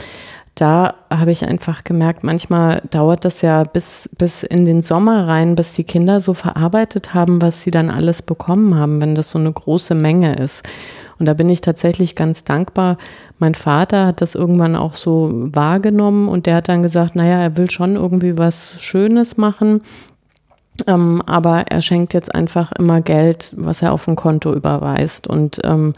da 0.56 0.96
habe 1.10 1.32
ich 1.32 1.46
einfach 1.46 1.84
gemerkt, 1.84 2.24
manchmal 2.24 2.82
dauert 2.90 3.26
das 3.26 3.42
ja 3.42 3.64
bis, 3.64 4.10
bis 4.18 4.42
in 4.44 4.66
den 4.66 4.82
Sommer 4.82 5.28
rein, 5.28 5.56
bis 5.56 5.74
die 5.74 5.84
Kinder 5.84 6.22
so 6.22 6.34
verarbeitet 6.34 7.14
haben, 7.14 7.42
was 7.42 7.62
sie 7.62 7.72
dann 7.72 7.90
alles 7.90 8.22
bekommen 8.22 8.76
haben, 8.76 9.02
wenn 9.02 9.16
das 9.16 9.32
so 9.32 9.38
eine 9.38 9.52
große 9.52 9.96
Menge 9.96 10.36
ist. 10.36 10.64
Und 11.20 11.26
da 11.26 11.34
bin 11.34 11.50
ich 11.50 11.60
tatsächlich 11.60 12.16
ganz 12.16 12.46
dankbar. 12.46 12.98
Mein 13.38 13.54
Vater 13.54 14.06
hat 14.06 14.22
das 14.22 14.34
irgendwann 14.34 14.78
auch 14.78 14.96
so 14.96 15.30
wahrgenommen 15.34 16.30
und 16.30 16.46
der 16.46 16.56
hat 16.56 16.70
dann 16.70 16.84
gesagt, 16.84 17.16
naja, 17.16 17.42
er 17.42 17.58
will 17.58 17.70
schon 17.70 17.98
irgendwie 17.98 18.38
was 18.38 18.76
Schönes 18.80 19.36
machen. 19.36 19.82
Ähm, 20.88 21.22
aber 21.26 21.66
er 21.70 21.82
schenkt 21.82 22.14
jetzt 22.14 22.34
einfach 22.34 22.72
immer 22.74 23.02
Geld, 23.02 23.54
was 23.58 23.82
er 23.82 23.94
auf 23.94 24.08
ein 24.08 24.16
Konto 24.16 24.54
überweist. 24.54 25.28
Und 25.28 25.60
ähm, 25.64 25.94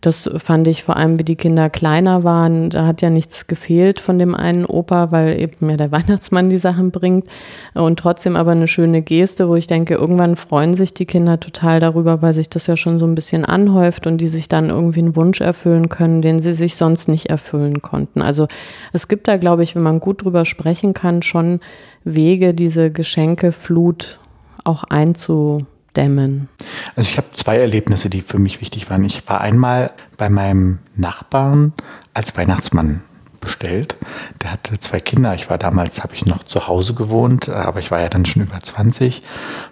das 0.00 0.28
fand 0.36 0.68
ich 0.68 0.82
vor 0.82 0.96
allem, 0.96 1.18
wie 1.18 1.24
die 1.24 1.36
Kinder 1.36 1.70
kleiner 1.70 2.22
waren. 2.24 2.70
Da 2.70 2.86
hat 2.86 3.02
ja 3.02 3.10
nichts 3.10 3.46
gefehlt 3.46 4.00
von 4.00 4.18
dem 4.18 4.34
einen 4.34 4.64
Opa, 4.64 5.10
weil 5.10 5.40
eben 5.40 5.70
ja 5.70 5.76
der 5.76 5.92
Weihnachtsmann 5.96 6.50
die 6.50 6.58
Sachen 6.58 6.90
bringt. 6.90 7.26
Und 7.74 7.98
trotzdem 7.98 8.36
aber 8.36 8.52
eine 8.52 8.68
schöne 8.68 9.02
Geste, 9.02 9.48
wo 9.48 9.54
ich 9.54 9.66
denke, 9.66 9.94
irgendwann 9.94 10.36
freuen 10.36 10.74
sich 10.74 10.94
die 10.94 11.06
Kinder 11.06 11.40
total 11.40 11.80
darüber, 11.80 12.22
weil 12.22 12.32
sich 12.32 12.48
das 12.48 12.66
ja 12.66 12.76
schon 12.76 12.98
so 12.98 13.06
ein 13.06 13.14
bisschen 13.14 13.44
anhäuft 13.44 14.06
und 14.06 14.18
die 14.18 14.28
sich 14.28 14.48
dann 14.48 14.70
irgendwie 14.70 15.00
einen 15.00 15.16
Wunsch 15.16 15.40
erfüllen 15.40 15.88
können, 15.88 16.22
den 16.22 16.40
sie 16.40 16.52
sich 16.52 16.76
sonst 16.76 17.08
nicht 17.08 17.26
erfüllen 17.26 17.82
konnten. 17.82 18.22
Also 18.22 18.48
es 18.92 19.08
gibt 19.08 19.28
da, 19.28 19.36
glaube 19.36 19.62
ich, 19.62 19.74
wenn 19.74 19.82
man 19.82 20.00
gut 20.00 20.24
drüber 20.24 20.44
sprechen 20.44 20.94
kann, 20.94 21.22
schon 21.22 21.60
Wege, 22.04 22.54
diese 22.54 22.90
Geschenkeflut 22.90 24.18
auch 24.64 24.84
einzu 24.84 25.58
dämmen? 25.96 26.48
Also 26.94 27.10
ich 27.10 27.16
habe 27.16 27.28
zwei 27.32 27.58
Erlebnisse, 27.58 28.10
die 28.10 28.20
für 28.20 28.38
mich 28.38 28.60
wichtig 28.60 28.90
waren. 28.90 29.04
Ich 29.04 29.28
war 29.28 29.40
einmal 29.40 29.92
bei 30.16 30.28
meinem 30.28 30.78
Nachbarn 30.94 31.72
als 32.14 32.36
Weihnachtsmann 32.36 33.02
bestellt. 33.46 33.96
Der 34.42 34.50
hatte 34.50 34.78
zwei 34.80 34.98
Kinder. 34.98 35.32
Ich 35.34 35.48
war 35.48 35.56
damals, 35.56 36.02
habe 36.02 36.14
ich 36.14 36.26
noch 36.26 36.42
zu 36.42 36.66
Hause 36.66 36.94
gewohnt, 36.94 37.48
aber 37.48 37.78
ich 37.78 37.92
war 37.92 38.00
ja 38.00 38.08
dann 38.08 38.26
schon 38.26 38.42
über 38.42 38.58
20, 38.58 39.22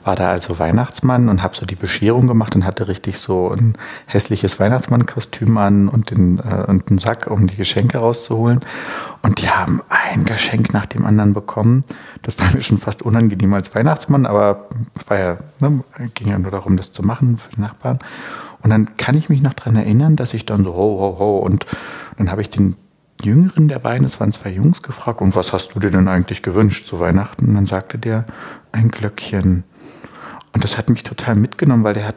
war 0.04 0.14
da 0.14 0.28
also 0.28 0.60
Weihnachtsmann 0.60 1.28
und 1.28 1.42
habe 1.42 1.56
so 1.56 1.66
die 1.66 1.74
Bescherung 1.74 2.28
gemacht 2.28 2.54
und 2.54 2.64
hatte 2.64 2.86
richtig 2.86 3.18
so 3.18 3.50
ein 3.50 3.74
hässliches 4.06 4.60
Weihnachtsmannkostüm 4.60 5.58
an 5.58 5.88
und, 5.88 6.12
den, 6.12 6.38
äh, 6.38 6.64
und 6.68 6.88
einen 6.88 6.98
Sack, 6.98 7.26
um 7.28 7.48
die 7.48 7.56
Geschenke 7.56 7.98
rauszuholen. 7.98 8.60
Und 9.22 9.42
die 9.42 9.50
haben 9.50 9.82
ein 9.88 10.24
Geschenk 10.24 10.72
nach 10.72 10.86
dem 10.86 11.04
anderen 11.04 11.34
bekommen. 11.34 11.82
Das 12.22 12.38
war 12.38 12.52
mir 12.54 12.62
schon 12.62 12.78
fast 12.78 13.02
unangenehm 13.02 13.52
als 13.54 13.74
Weihnachtsmann, 13.74 14.24
aber 14.24 14.68
war 15.08 15.18
ja, 15.18 15.38
ne, 15.60 15.82
ging 16.14 16.28
ja 16.28 16.38
nur 16.38 16.52
darum, 16.52 16.76
das 16.76 16.92
zu 16.92 17.02
machen 17.02 17.38
für 17.38 17.50
die 17.50 17.60
Nachbarn. 17.60 17.98
Und 18.62 18.70
dann 18.70 18.96
kann 18.96 19.16
ich 19.16 19.28
mich 19.28 19.42
noch 19.42 19.54
daran 19.54 19.74
erinnern, 19.74 20.14
dass 20.14 20.32
ich 20.32 20.46
dann 20.46 20.62
so 20.62 20.74
ho, 20.74 21.00
ho, 21.00 21.16
ho 21.18 21.38
und 21.38 21.66
dann 22.16 22.30
habe 22.30 22.40
ich 22.40 22.50
den 22.50 22.76
jüngeren 23.24 23.68
der 23.68 23.78
beiden, 23.78 24.06
es 24.06 24.20
waren 24.20 24.32
zwei 24.32 24.50
Jungs, 24.50 24.82
gefragt, 24.82 25.20
und 25.20 25.34
was 25.34 25.52
hast 25.52 25.74
du 25.74 25.80
dir 25.80 25.90
denn 25.90 26.08
eigentlich 26.08 26.42
gewünscht 26.42 26.86
zu 26.86 27.00
Weihnachten? 27.00 27.46
Und 27.46 27.54
dann 27.54 27.66
sagte 27.66 27.98
der, 27.98 28.26
ein 28.72 28.88
Glöckchen. 28.88 29.64
Und 30.52 30.64
das 30.64 30.78
hat 30.78 30.88
mich 30.88 31.02
total 31.02 31.34
mitgenommen, 31.34 31.84
weil 31.84 31.94
der 31.94 32.06
hat 32.06 32.16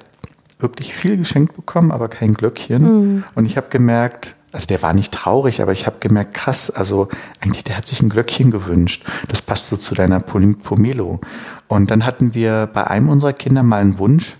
wirklich 0.59 0.93
viel 0.93 1.17
geschenkt 1.17 1.55
bekommen, 1.55 1.91
aber 1.91 2.07
kein 2.07 2.33
Glöckchen. 2.33 2.83
Mhm. 2.83 3.23
Und 3.35 3.45
ich 3.45 3.57
habe 3.57 3.67
gemerkt, 3.69 4.35
also 4.51 4.67
der 4.67 4.81
war 4.81 4.93
nicht 4.93 5.13
traurig, 5.13 5.61
aber 5.61 5.71
ich 5.71 5.85
habe 5.85 5.97
gemerkt, 5.99 6.33
krass, 6.33 6.69
also 6.69 7.09
eigentlich 7.41 7.63
der 7.63 7.77
hat 7.77 7.87
sich 7.87 8.01
ein 8.01 8.09
Glöckchen 8.09 8.49
gewünscht. 8.51 9.05
Das 9.27 9.41
passt 9.41 9.67
so 9.67 9.77
zu 9.77 9.93
deiner 9.93 10.19
Pomelo. 10.19 11.19
Und 11.67 11.91
dann 11.91 12.05
hatten 12.05 12.33
wir 12.33 12.67
bei 12.67 12.87
einem 12.87 13.09
unserer 13.09 13.33
Kinder 13.33 13.63
mal 13.63 13.81
einen 13.81 13.99
Wunsch, 13.99 14.37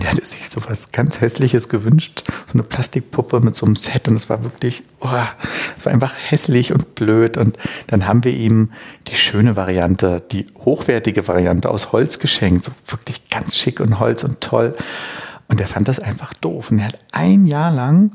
der 0.00 0.10
hatte 0.10 0.24
sich 0.24 0.48
so 0.48 0.60
was 0.68 0.92
ganz 0.92 1.20
Hässliches 1.20 1.68
gewünscht, 1.68 2.24
so 2.46 2.54
eine 2.54 2.62
Plastikpuppe 2.62 3.40
mit 3.40 3.54
so 3.54 3.66
einem 3.66 3.76
Set. 3.76 4.08
Und 4.08 4.16
es 4.16 4.30
war 4.30 4.42
wirklich, 4.42 4.84
oh, 5.00 5.08
es 5.76 5.84
war 5.84 5.92
einfach 5.92 6.14
hässlich 6.16 6.72
und 6.72 6.94
blöd. 6.94 7.36
Und 7.36 7.58
dann 7.88 8.06
haben 8.06 8.24
wir 8.24 8.32
ihm 8.32 8.70
die 9.08 9.16
schöne 9.16 9.56
Variante, 9.56 10.22
die 10.32 10.46
hochwertige 10.64 11.28
Variante 11.28 11.70
aus 11.70 11.92
Holz 11.92 12.18
geschenkt, 12.18 12.64
so 12.64 12.72
wirklich 12.86 13.28
ganz 13.28 13.56
schick 13.56 13.80
und 13.80 14.00
Holz 14.00 14.24
und 14.24 14.40
toll. 14.40 14.74
Und 15.48 15.60
er 15.60 15.66
fand 15.66 15.88
das 15.88 15.98
einfach 15.98 16.32
doof. 16.34 16.70
Und 16.70 16.78
er 16.78 16.86
hat 16.86 16.98
ein 17.12 17.46
Jahr 17.46 17.70
lang 17.70 18.12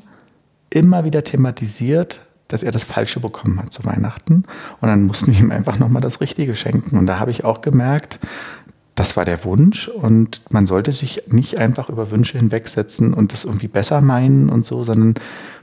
immer 0.71 1.05
wieder 1.05 1.23
thematisiert, 1.23 2.19
dass 2.47 2.63
er 2.63 2.71
das 2.71 2.83
Falsche 2.83 3.19
bekommen 3.19 3.59
hat 3.59 3.73
zu 3.73 3.85
Weihnachten. 3.85 4.45
Und 4.79 4.87
dann 4.87 5.03
mussten 5.03 5.33
wir 5.33 5.39
ihm 5.39 5.51
einfach 5.51 5.77
nochmal 5.77 6.01
das 6.01 6.21
Richtige 6.21 6.55
schenken. 6.55 6.97
Und 6.97 7.05
da 7.05 7.19
habe 7.19 7.31
ich 7.31 7.43
auch 7.43 7.61
gemerkt, 7.61 8.19
das 8.97 9.15
war 9.15 9.25
der 9.25 9.43
Wunsch 9.45 9.87
und 9.87 10.41
man 10.49 10.65
sollte 10.65 10.91
sich 10.91 11.21
nicht 11.27 11.59
einfach 11.59 11.89
über 11.89 12.09
Wünsche 12.09 12.39
hinwegsetzen 12.39 13.13
und 13.13 13.31
das 13.31 13.45
irgendwie 13.45 13.67
besser 13.67 14.01
meinen 14.01 14.49
und 14.49 14.65
so, 14.65 14.83
sondern 14.83 15.13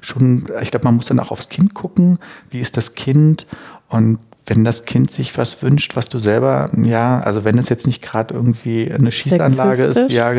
schon, 0.00 0.46
ich 0.62 0.70
glaube, 0.70 0.84
man 0.84 0.94
muss 0.94 1.06
dann 1.06 1.18
auch 1.18 1.32
aufs 1.32 1.48
Kind 1.48 1.74
gucken, 1.74 2.20
wie 2.50 2.60
ist 2.60 2.76
das 2.76 2.94
Kind 2.94 3.48
und 3.88 4.20
wenn 4.46 4.64
das 4.64 4.84
Kind 4.84 5.10
sich 5.10 5.36
was 5.38 5.62
wünscht, 5.62 5.96
was 5.96 6.08
du 6.08 6.18
selber, 6.18 6.70
ja, 6.76 7.20
also 7.20 7.44
wenn 7.44 7.56
es 7.56 7.70
jetzt 7.70 7.86
nicht 7.86 8.02
gerade 8.02 8.34
irgendwie 8.34 8.92
eine 8.92 9.10
Schießanlage 9.10 9.84
ist, 9.84 10.10
ja, 10.10 10.32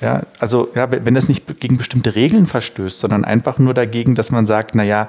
ja, 0.00 0.22
also 0.40 0.68
ja, 0.74 0.88
wenn 0.90 1.14
das 1.14 1.28
nicht 1.28 1.60
gegen 1.60 1.78
bestimmte 1.78 2.16
Regeln 2.16 2.46
verstößt, 2.46 2.98
sondern 2.98 3.24
einfach 3.24 3.58
nur 3.58 3.74
dagegen, 3.74 4.16
dass 4.16 4.32
man 4.32 4.46
sagt, 4.46 4.74
na 4.74 4.82
ja, 4.82 5.08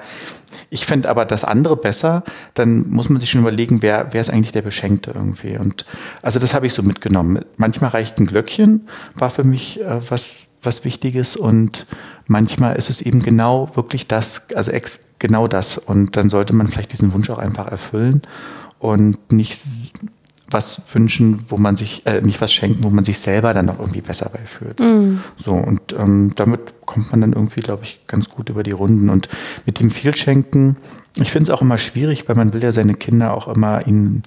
ich 0.68 0.86
fände 0.86 1.08
aber 1.08 1.24
das 1.24 1.44
andere 1.44 1.76
besser, 1.76 2.22
dann 2.54 2.88
muss 2.88 3.08
man 3.08 3.20
sich 3.20 3.30
schon 3.30 3.40
überlegen, 3.40 3.82
wer, 3.82 4.08
wer 4.12 4.20
ist 4.20 4.30
eigentlich 4.30 4.52
der 4.52 4.62
Beschenkte 4.62 5.12
irgendwie. 5.14 5.56
Und 5.56 5.84
also 6.22 6.38
das 6.38 6.54
habe 6.54 6.66
ich 6.66 6.72
so 6.72 6.82
mitgenommen. 6.82 7.40
Manchmal 7.56 7.90
reicht 7.90 8.18
ein 8.18 8.26
Glöckchen, 8.26 8.88
war 9.14 9.30
für 9.30 9.44
mich 9.44 9.80
äh, 9.80 10.00
was, 10.08 10.48
was 10.62 10.84
Wichtiges 10.84 11.36
und 11.36 11.86
manchmal 12.26 12.76
ist 12.76 12.90
es 12.90 13.02
eben 13.02 13.22
genau 13.22 13.70
wirklich 13.74 14.06
das, 14.06 14.42
also 14.54 14.70
ex, 14.70 15.00
genau 15.20 15.46
das. 15.46 15.78
Und 15.78 16.16
dann 16.16 16.28
sollte 16.28 16.52
man 16.52 16.66
vielleicht 16.66 16.92
diesen 16.92 17.12
Wunsch 17.12 17.30
auch 17.30 17.38
einfach 17.38 17.68
erfüllen 17.68 18.22
und 18.80 19.30
nicht 19.30 19.62
was 20.52 20.82
wünschen, 20.92 21.44
wo 21.46 21.58
man 21.58 21.76
sich, 21.76 22.04
äh, 22.06 22.20
nicht 22.22 22.40
was 22.40 22.52
schenken, 22.52 22.82
wo 22.82 22.90
man 22.90 23.04
sich 23.04 23.18
selber 23.20 23.54
dann 23.54 23.66
noch 23.66 23.78
irgendwie 23.78 24.00
besser 24.00 24.28
beifühlt. 24.30 24.80
Mm. 24.80 25.18
So, 25.36 25.52
und 25.52 25.92
ähm, 25.96 26.32
damit 26.34 26.86
kommt 26.86 27.12
man 27.12 27.20
dann 27.20 27.34
irgendwie, 27.34 27.60
glaube 27.60 27.84
ich, 27.84 28.00
ganz 28.08 28.28
gut 28.28 28.48
über 28.48 28.64
die 28.64 28.72
Runden. 28.72 29.10
Und 29.10 29.28
mit 29.64 29.78
dem 29.78 29.90
Vielschenken, 29.90 30.76
ich 31.14 31.30
finde 31.30 31.44
es 31.44 31.56
auch 31.56 31.62
immer 31.62 31.78
schwierig, 31.78 32.28
weil 32.28 32.34
man 32.34 32.52
will 32.52 32.64
ja 32.64 32.72
seine 32.72 32.94
Kinder 32.94 33.32
auch 33.32 33.46
immer 33.46 33.86
ihnen 33.86 34.24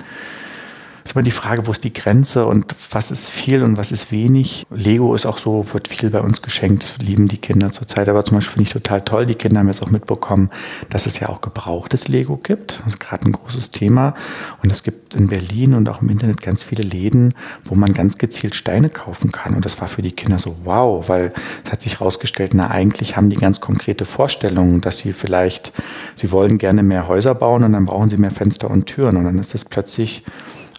ist 1.04 1.16
immer 1.16 1.24
die 1.24 1.32
Frage, 1.32 1.68
wo 1.68 1.72
ist 1.72 1.84
die 1.84 1.94
Grenze 1.94 2.46
und 2.46 2.76
was 2.92 3.12
ist 3.12 3.30
viel 3.30 3.64
und 3.64 3.78
was 3.78 3.92
ist 3.92 4.12
wenig. 4.12 4.66
Lego 4.72 5.16
ist 5.16 5.26
auch 5.26 5.38
so, 5.38 5.66
wird 5.74 5.88
viel 5.88 6.10
bei 6.10 6.22
uns 6.22 6.42
geschenkt, 6.42 6.96
lieben 7.00 7.28
die 7.28 7.38
Kinder 7.38 7.72
zurzeit. 7.72 8.08
Aber 8.08 8.24
zum 8.24 8.38
Beispiel 8.38 8.54
finde 8.54 8.68
ich 8.68 8.74
total 8.74 9.02
toll, 9.02 9.26
die 9.26 9.36
Kinder 9.36 9.60
haben 9.60 9.68
jetzt 9.68 9.82
auch 9.82 9.92
mitbekommen, 9.92 10.50
dass 10.90 11.06
es 11.06 11.20
ja 11.20 11.30
auch 11.30 11.42
gebrauchtes 11.42 12.08
Lego 12.08 12.38
gibt. 12.38 12.80
Das 12.80 12.94
ist 12.94 13.00
gerade 13.00 13.26
ein 13.26 13.34
großes 13.34 13.72
Thema. 13.72 14.16
Und 14.62 14.72
es 14.72 14.84
gibt 14.84 15.16
in 15.16 15.28
Berlin 15.28 15.74
und 15.74 15.90
auch 15.90 16.02
im 16.02 16.10
Internet 16.10 16.42
ganz 16.42 16.64
viele 16.64 16.84
Läden, 16.84 17.34
wo 17.66 17.76
man 17.76 17.94
ganz 17.94 18.18
gezielt 18.18 18.56
Steine 18.56 18.90
kaufen 18.90 19.32
kann. 19.32 19.56
Und 19.56 19.66
das 19.66 19.80
war 19.82 19.88
für 19.88 20.02
die 20.02 20.12
Kinder 20.12 20.40
so 20.40 20.56
wow, 20.64 21.08
weil 21.10 21.34
es 21.66 21.72
hat 21.72 21.82
sich 21.82 22.00
herausgestellt, 22.00 22.54
na 22.54 22.70
eigentlich 22.70 23.18
haben 23.18 23.30
die 23.30 23.36
ganz 23.36 23.60
konkrete 23.60 24.06
Vorstellungen, 24.06 24.82
dass 24.82 25.00
sie 25.00 25.14
vielleicht, 25.14 25.74
sie 26.16 26.32
wollen 26.32 26.58
gerne 26.58 26.84
mehr 26.84 27.08
Häuser 27.08 27.36
bauen 27.36 27.64
und 27.64 27.74
dann 27.74 27.86
brauchen 27.86 28.10
sie 28.10 28.18
mehr 28.18 28.32
Fenster 28.32 28.70
und 28.70 28.86
Türen. 28.86 29.18
Und 29.18 29.26
dann 29.26 29.38
ist 29.38 29.54
das 29.54 29.66
plötzlich 29.66 30.24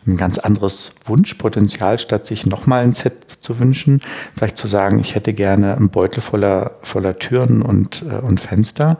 ein 0.06 0.16
ganz 0.16 0.38
anderes 0.38 0.92
Wunschpotenzial, 1.04 1.98
statt 1.98 2.26
sich 2.26 2.46
nochmal 2.46 2.82
ein 2.82 2.92
Set 2.92 3.14
zu 3.40 3.58
wünschen, 3.58 4.00
vielleicht 4.36 4.56
zu 4.56 4.68
sagen, 4.68 4.98
ich 4.98 5.14
hätte 5.14 5.32
gerne 5.32 5.76
einen 5.76 5.90
Beutel 5.90 6.20
voller, 6.20 6.72
voller 6.82 7.16
Türen 7.16 7.62
und, 7.62 8.02
äh, 8.02 8.16
und 8.16 8.40
Fenster. 8.40 8.98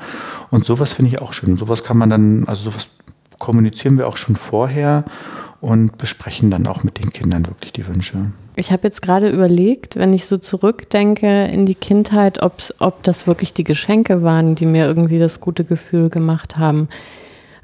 Und 0.51 0.65
sowas 0.65 0.93
finde 0.93 1.11
ich 1.13 1.23
auch 1.23 1.33
schön. 1.33 1.57
Sowas 1.57 1.85
kann 1.85 1.99
man 1.99 2.11
dann, 2.11 2.45
also 2.47 2.71
sowas 2.71 2.89
kommunizieren 3.39 3.99
wir 3.99 4.07
auch 4.07 4.17
schon 4.17 4.37
vorher 4.37 5.05
und 5.61 5.97
besprechen 5.97 6.51
dann 6.51 6.67
auch 6.67 6.85
mit 6.85 6.99
den 6.99 7.11
Kindern 7.11 7.47
wirklich 7.47 7.73
die 7.73 7.87
Wünsche. 7.87 8.33
Ich 8.57 8.71
habe 8.71 8.85
jetzt 8.85 9.03
gerade 9.03 9.31
überlegt, 9.31 9.97
wenn 9.97 10.13
ich 10.13 10.27
so 10.27 10.37
zurückdenke 10.37 11.47
in 11.47 11.67
die 11.67 11.75
Kindheit, 11.75 12.41
ob 12.43 13.03
das 13.03 13.27
wirklich 13.27 13.55
die 13.55 13.65
Geschenke 13.65 14.23
waren, 14.23 14.55
die 14.55 14.67
mir 14.67 14.87
irgendwie 14.87 15.19
das 15.19 15.41
gute 15.41 15.65
Gefühl 15.65 16.11
gemacht 16.11 16.59
haben. 16.59 16.89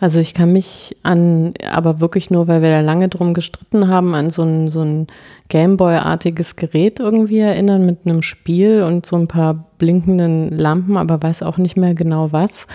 Also 0.01 0.19
ich 0.19 0.33
kann 0.33 0.53
mich 0.53 0.97
an, 1.03 1.53
aber 1.71 2.01
wirklich 2.01 2.31
nur, 2.31 2.49
weil 2.49 2.63
wir 2.63 2.71
da 2.71 2.81
lange 2.81 3.11
drum 3.11 3.35
gestritten 3.35 3.89
haben, 3.89 4.15
an 4.15 4.31
so 4.31 4.43
ein, 4.43 4.71
so 4.71 4.81
ein 4.81 5.09
Gameboy-artiges 5.51 6.57
Gerät 6.57 7.01
irgendwie 7.01 7.41
erinnern 7.41 7.85
mit 7.85 8.07
einem 8.07 8.23
Spiel 8.23 8.83
und 8.83 9.05
so 9.05 9.17
ein 9.17 9.29
paar 9.29 9.67
blinkenden 9.77 10.57
Lampen, 10.57 10.97
aber 10.97 11.23
weiß 11.23 11.43
auch 11.43 11.59
nicht 11.59 11.77
mehr 11.77 11.95
genau 11.95 12.33
was. 12.33 12.67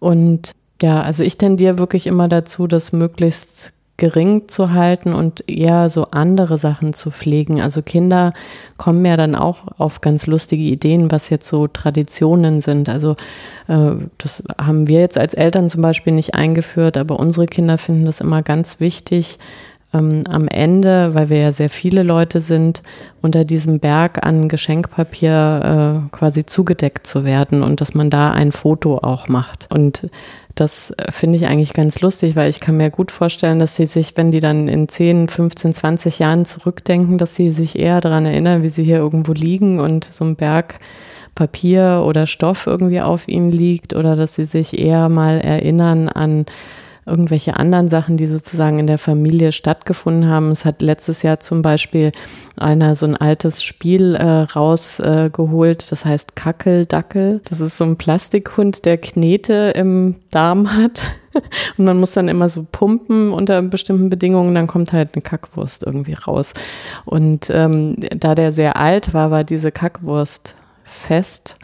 Und 0.00 0.50
ja, 0.82 1.00
also 1.00 1.22
ich 1.22 1.38
tendiere 1.38 1.78
wirklich 1.78 2.08
immer 2.08 2.26
dazu, 2.26 2.66
das 2.66 2.92
möglichst 2.92 3.72
gering 3.98 4.48
zu 4.48 4.72
halten 4.72 5.12
und 5.12 5.48
eher 5.50 5.90
so 5.90 6.06
andere 6.12 6.56
Sachen 6.56 6.94
zu 6.94 7.10
pflegen. 7.10 7.60
Also 7.60 7.82
Kinder 7.82 8.32
kommen 8.78 9.04
ja 9.04 9.16
dann 9.16 9.34
auch 9.34 9.58
auf 9.76 10.00
ganz 10.00 10.26
lustige 10.26 10.62
Ideen, 10.62 11.10
was 11.10 11.28
jetzt 11.28 11.48
so 11.48 11.66
Traditionen 11.66 12.60
sind. 12.62 12.88
Also 12.88 13.16
äh, 13.66 13.90
das 14.16 14.44
haben 14.56 14.88
wir 14.88 15.00
jetzt 15.00 15.18
als 15.18 15.34
Eltern 15.34 15.68
zum 15.68 15.82
Beispiel 15.82 16.12
nicht 16.12 16.34
eingeführt, 16.34 16.96
aber 16.96 17.18
unsere 17.18 17.46
Kinder 17.46 17.76
finden 17.76 18.06
das 18.06 18.20
immer 18.20 18.42
ganz 18.42 18.80
wichtig, 18.80 19.38
ähm, 19.92 20.24
am 20.28 20.48
Ende, 20.48 21.14
weil 21.14 21.30
wir 21.30 21.38
ja 21.38 21.52
sehr 21.52 21.70
viele 21.70 22.02
Leute 22.02 22.40
sind, 22.40 22.82
unter 23.22 23.44
diesem 23.44 23.80
Berg 23.80 24.24
an 24.24 24.48
Geschenkpapier 24.48 26.04
äh, 26.06 26.16
quasi 26.16 26.44
zugedeckt 26.46 27.06
zu 27.06 27.24
werden 27.24 27.62
und 27.62 27.80
dass 27.80 27.94
man 27.94 28.10
da 28.10 28.30
ein 28.30 28.52
Foto 28.52 28.98
auch 28.98 29.28
macht. 29.28 29.66
Und 29.70 30.10
das 30.60 30.90
äh, 30.96 31.10
finde 31.12 31.36
ich 31.36 31.46
eigentlich 31.46 31.72
ganz 31.72 32.00
lustig, 32.00 32.36
weil 32.36 32.50
ich 32.50 32.60
kann 32.60 32.76
mir 32.76 32.90
gut 32.90 33.10
vorstellen, 33.10 33.58
dass 33.58 33.76
sie 33.76 33.86
sich, 33.86 34.16
wenn 34.16 34.30
die 34.30 34.40
dann 34.40 34.68
in 34.68 34.88
10, 34.88 35.28
15, 35.28 35.72
20 35.72 36.18
Jahren 36.18 36.44
zurückdenken, 36.44 37.18
dass 37.18 37.34
sie 37.34 37.50
sich 37.50 37.78
eher 37.78 38.00
daran 38.00 38.26
erinnern, 38.26 38.62
wie 38.62 38.68
sie 38.68 38.84
hier 38.84 38.98
irgendwo 38.98 39.32
liegen 39.32 39.80
und 39.80 40.04
so 40.04 40.24
ein 40.24 40.36
Berg 40.36 40.78
Papier 41.34 42.02
oder 42.04 42.26
Stoff 42.26 42.66
irgendwie 42.66 43.00
auf 43.00 43.28
ihnen 43.28 43.52
liegt 43.52 43.94
oder 43.94 44.16
dass 44.16 44.34
sie 44.34 44.44
sich 44.44 44.76
eher 44.76 45.08
mal 45.08 45.40
erinnern 45.40 46.08
an 46.08 46.46
irgendwelche 47.08 47.56
anderen 47.56 47.88
Sachen, 47.88 48.16
die 48.16 48.26
sozusagen 48.26 48.78
in 48.78 48.86
der 48.86 48.98
Familie 48.98 49.52
stattgefunden 49.52 50.28
haben. 50.28 50.50
Es 50.50 50.64
hat 50.64 50.82
letztes 50.82 51.22
Jahr 51.22 51.40
zum 51.40 51.62
Beispiel 51.62 52.12
einer 52.56 52.94
so 52.94 53.06
ein 53.06 53.16
altes 53.16 53.62
Spiel 53.62 54.14
äh, 54.14 54.24
rausgeholt, 54.24 55.82
äh, 55.82 55.86
das 55.90 56.04
heißt 56.04 56.36
Kackeldackel. 56.36 57.40
Das 57.48 57.60
ist 57.60 57.78
so 57.78 57.84
ein 57.84 57.96
Plastikhund, 57.96 58.84
der 58.84 58.98
Knete 58.98 59.72
im 59.74 60.16
Darm 60.30 60.76
hat. 60.76 61.16
Und 61.78 61.84
man 61.84 61.98
muss 61.98 62.12
dann 62.12 62.28
immer 62.28 62.48
so 62.48 62.66
pumpen 62.70 63.32
unter 63.32 63.62
bestimmten 63.62 64.10
Bedingungen, 64.10 64.54
dann 64.54 64.66
kommt 64.66 64.92
halt 64.92 65.14
eine 65.14 65.22
Kackwurst 65.22 65.84
irgendwie 65.84 66.14
raus. 66.14 66.54
Und 67.04 67.48
ähm, 67.50 67.96
da 68.16 68.34
der 68.34 68.52
sehr 68.52 68.76
alt 68.76 69.14
war, 69.14 69.30
war 69.30 69.44
diese 69.44 69.72
Kackwurst 69.72 70.54
fest. 70.84 71.56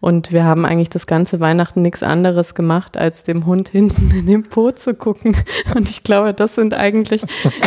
Und 0.00 0.32
wir 0.32 0.44
haben 0.44 0.64
eigentlich 0.64 0.88
das 0.88 1.06
ganze 1.06 1.40
Weihnachten 1.40 1.82
nichts 1.82 2.02
anderes 2.02 2.54
gemacht, 2.54 2.96
als 2.96 3.22
dem 3.22 3.44
Hund 3.44 3.68
hinten 3.68 4.10
in 4.16 4.26
den 4.26 4.42
Po 4.44 4.70
zu 4.70 4.94
gucken. 4.94 5.36
Und 5.74 5.90
ich 5.90 6.02
glaube, 6.02 6.32
das 6.32 6.54
sind 6.54 6.72
eigentlich 6.72 7.22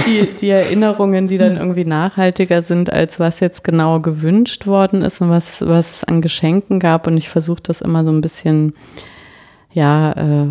die, 0.08 0.28
die 0.42 0.50
Erinnerungen, 0.50 1.28
die 1.28 1.38
dann 1.38 1.58
irgendwie 1.58 1.86
nachhaltiger 1.86 2.64
sind, 2.64 2.92
als 2.92 3.20
was 3.20 3.40
jetzt 3.40 3.64
genau 3.64 4.00
gewünscht 4.00 4.66
worden 4.66 5.04
ist 5.04 5.22
und 5.22 5.30
was, 5.30 5.62
was 5.62 5.92
es 5.92 6.04
an 6.04 6.22
Geschenken 6.22 6.80
gab. 6.80 7.06
Und 7.06 7.18
ich 7.18 7.30
versuche 7.30 7.62
das 7.62 7.82
immer 7.82 8.04
so 8.04 8.12
ein 8.12 8.22
bisschen 8.22 8.74
ja, 9.72 10.14
äh, 10.14 10.48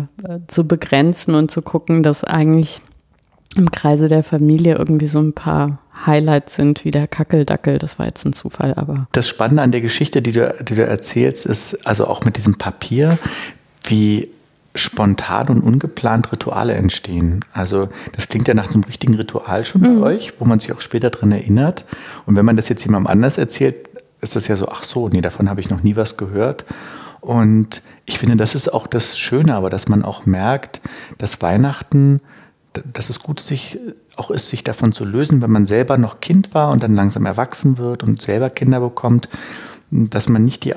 zu 0.47 0.67
begrenzen 0.67 1.35
und 1.35 1.51
zu 1.51 1.61
gucken, 1.61 2.01
dass 2.01 2.23
eigentlich 2.23 2.81
im 3.55 3.71
Kreise 3.71 4.07
der 4.07 4.23
Familie 4.23 4.75
irgendwie 4.75 5.07
so 5.07 5.19
ein 5.19 5.33
paar 5.33 5.79
Highlights 6.05 6.55
sind, 6.55 6.85
wie 6.85 6.91
der 6.91 7.07
Kackeldackel. 7.07 7.77
Das 7.77 7.99
war 7.99 8.05
jetzt 8.05 8.25
ein 8.25 8.33
Zufall, 8.33 8.73
aber. 8.75 9.07
Das 9.11 9.27
Spannende 9.27 9.61
an 9.61 9.71
der 9.71 9.81
Geschichte, 9.81 10.21
die 10.21 10.31
du, 10.31 10.53
die 10.61 10.75
du 10.75 10.85
erzählst, 10.85 11.45
ist 11.45 11.85
also 11.85 12.07
auch 12.07 12.23
mit 12.23 12.37
diesem 12.37 12.57
Papier, 12.57 13.17
wie 13.83 14.29
spontan 14.75 15.49
und 15.49 15.61
ungeplant 15.61 16.31
Rituale 16.31 16.73
entstehen. 16.73 17.45
Also 17.53 17.89
das 18.13 18.27
klingt 18.27 18.47
ja 18.47 18.53
nach 18.53 18.67
so 18.67 18.73
einem 18.73 18.83
richtigen 18.83 19.13
Ritual 19.13 19.65
schon 19.65 19.81
mhm. 19.81 20.01
bei 20.01 20.07
euch, 20.07 20.33
wo 20.39 20.45
man 20.45 20.59
sich 20.59 20.73
auch 20.73 20.81
später 20.81 21.11
dran 21.11 21.31
erinnert. 21.31 21.85
Und 22.25 22.35
wenn 22.35 22.45
man 22.45 22.55
das 22.55 22.69
jetzt 22.69 22.83
jemandem 22.83 23.07
anders 23.11 23.37
erzählt, 23.37 23.89
ist 24.21 24.35
das 24.35 24.47
ja 24.47 24.55
so, 24.55 24.67
ach 24.69 24.83
so, 24.83 25.09
nee, 25.09 25.21
davon 25.21 25.49
habe 25.49 25.61
ich 25.61 25.69
noch 25.69 25.83
nie 25.83 25.95
was 25.95 26.17
gehört. 26.17 26.65
Und 27.21 27.81
ich 28.05 28.17
finde, 28.19 28.35
das 28.35 28.55
ist 28.55 28.73
auch 28.73 28.87
das 28.87 29.17
Schöne, 29.17 29.55
aber 29.55 29.69
dass 29.69 29.87
man 29.87 30.03
auch 30.03 30.25
merkt, 30.25 30.81
dass 31.19 31.41
Weihnachten 31.41 32.19
dass 32.93 33.09
es 33.09 33.19
gut 33.19 33.39
sich 33.39 33.77
auch 34.15 34.31
ist, 34.31 34.49
sich 34.49 34.63
davon 34.63 34.93
zu 34.93 35.05
lösen, 35.05 35.41
wenn 35.41 35.51
man 35.51 35.67
selber 35.67 35.97
noch 35.97 36.19
Kind 36.19 36.53
war 36.53 36.71
und 36.71 36.83
dann 36.83 36.95
langsam 36.95 37.25
erwachsen 37.25 37.77
wird 37.77 38.03
und 38.03 38.21
selber 38.21 38.49
Kinder 38.49 38.79
bekommt, 38.79 39.29
dass 39.91 40.29
man 40.29 40.43
nicht 40.43 40.63
die, 40.65 40.73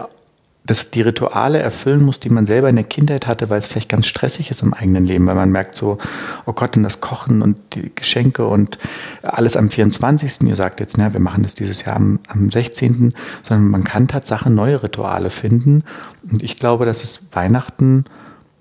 dass 0.67 0.91
die 0.91 1.01
Rituale 1.01 1.59
erfüllen 1.59 2.05
muss, 2.05 2.21
die 2.21 2.29
man 2.29 2.47
selber 2.47 2.69
in 2.69 2.77
der 2.77 2.85
Kindheit 2.85 3.27
hatte, 3.27 3.49
weil 3.51 3.59
es 3.59 3.67
vielleicht 3.67 3.89
ganz 3.89 4.07
stressig 4.07 4.51
ist 4.51 4.63
im 4.63 4.75
eigenen 4.75 5.07
Leben, 5.07 5.27
weil 5.27 5.37
man 5.37 5.51
merkt 5.51 5.77
so, 5.77 5.99
oh 6.45 6.53
Gott, 6.53 6.77
und 6.77 6.83
das 6.83 7.01
Kochen 7.01 7.41
und 7.41 7.57
die 7.75 7.93
Geschenke 7.95 8.47
und 8.47 8.79
alles 9.23 9.57
am 9.57 9.71
24. 9.71 10.43
Ihr 10.43 10.57
sagt 10.57 10.81
jetzt, 10.81 10.99
ne, 10.99 11.13
wir 11.13 11.21
machen 11.21 11.45
das 11.45 11.55
dieses 11.55 11.85
Jahr 11.85 11.97
am, 11.97 12.19
am 12.29 12.51
16., 12.51 13.15
sondern 13.43 13.71
man 13.71 13.85
kann 13.85 14.09
Tatsache 14.09 14.51
neue 14.51 14.83
Rituale 14.83 15.31
finden. 15.31 15.85
Und 16.31 16.43
ich 16.43 16.57
glaube, 16.57 16.85
dass 16.85 17.03
es 17.03 17.21
Weihnachten 17.33 18.05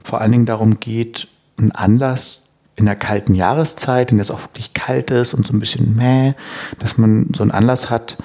vor 0.03 0.21
allen 0.21 0.31
Dingen 0.31 0.45
darum 0.45 0.79
geht, 0.79 1.27
einen 1.57 1.71
Anlass 1.71 2.44
in 2.75 2.85
der 2.85 2.95
kalten 2.95 3.33
Jahreszeit, 3.33 4.11
in 4.11 4.17
der 4.17 4.23
es 4.23 4.31
auch 4.31 4.41
wirklich 4.41 4.73
kalt 4.73 5.11
ist 5.11 5.33
und 5.33 5.47
so 5.47 5.53
ein 5.53 5.59
bisschen 5.59 5.95
mäh, 5.95 6.33
dass 6.79 6.97
man 6.97 7.29
so 7.33 7.43
einen 7.43 7.51
Anlass 7.51 7.89
hat, 7.89 8.17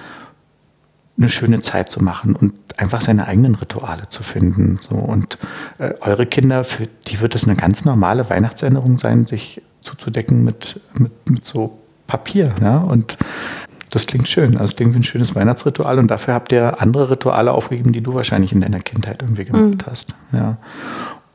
eine 1.16 1.28
schöne 1.28 1.60
Zeit 1.60 1.88
zu 1.88 2.02
machen 2.02 2.34
und 2.34 2.54
einfach 2.78 3.02
seine 3.02 3.26
eigenen 3.26 3.54
Rituale 3.54 4.08
zu 4.08 4.22
finden. 4.22 4.76
So 4.76 4.96
und 4.96 5.38
äh, 5.78 5.92
eure 6.00 6.26
Kinder, 6.26 6.64
für 6.64 6.88
die 7.06 7.20
wird 7.20 7.34
es 7.34 7.44
eine 7.44 7.56
ganz 7.56 7.84
normale 7.84 8.28
Weihnachtserinnerung 8.30 8.98
sein, 8.98 9.26
sich 9.26 9.62
zuzudecken 9.82 10.44
mit, 10.44 10.80
mit, 10.98 11.12
mit 11.30 11.44
so 11.44 11.78
Papier. 12.06 12.52
Ja? 12.60 12.78
Und 12.78 13.18
das 13.90 14.06
klingt 14.06 14.28
schön. 14.28 14.52
Also 14.54 14.70
es 14.70 14.76
klingt 14.76 14.94
wie 14.94 14.98
ein 14.98 15.04
schönes 15.04 15.34
Weihnachtsritual 15.34 15.98
und 15.98 16.08
dafür 16.08 16.34
habt 16.34 16.52
ihr 16.52 16.80
andere 16.80 17.10
Rituale 17.10 17.52
aufgegeben, 17.52 17.92
die 17.92 18.00
du 18.00 18.14
wahrscheinlich 18.14 18.52
in 18.52 18.60
deiner 18.60 18.80
Kindheit 18.80 19.22
irgendwie 19.22 19.44
gemacht 19.44 19.86
mhm. 19.86 19.90
hast. 19.90 20.14
Ja. 20.32 20.56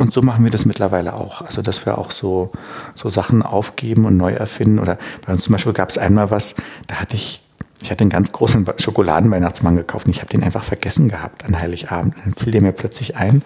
Und 0.05 0.13
so 0.13 0.21
machen 0.21 0.43
wir 0.43 0.51
das 0.51 0.65
mittlerweile 0.65 1.15
auch. 1.15 1.41
Also, 1.41 1.63
dass 1.63 1.87
wir 1.87 1.97
auch 1.97 2.11
so, 2.11 2.51
so 2.93 3.09
Sachen 3.09 3.41
aufgeben 3.41 4.05
und 4.05 4.17
neu 4.17 4.33
erfinden. 4.33 4.77
Oder 4.77 4.99
bei 5.25 5.33
uns 5.33 5.43
zum 5.45 5.53
Beispiel 5.53 5.73
gab 5.73 5.89
es 5.89 5.97
einmal 5.97 6.29
was, 6.29 6.53
da 6.85 6.97
hatte 6.97 7.15
ich, 7.15 7.41
ich 7.85 7.91
hatte 7.91 8.01
einen 8.01 8.09
ganz 8.09 8.31
großen 8.31 8.65
Schokoladenweihnachtsmann 8.77 9.75
gekauft 9.75 10.07
und 10.07 10.11
ich 10.11 10.21
habe 10.21 10.29
den 10.29 10.43
einfach 10.43 10.63
vergessen 10.63 11.07
gehabt 11.07 11.45
an 11.45 11.59
Heiligabend. 11.59 12.15
Dann 12.23 12.33
fiel 12.33 12.51
der 12.51 12.61
mir 12.61 12.71
plötzlich 12.71 13.15
ein. 13.15 13.43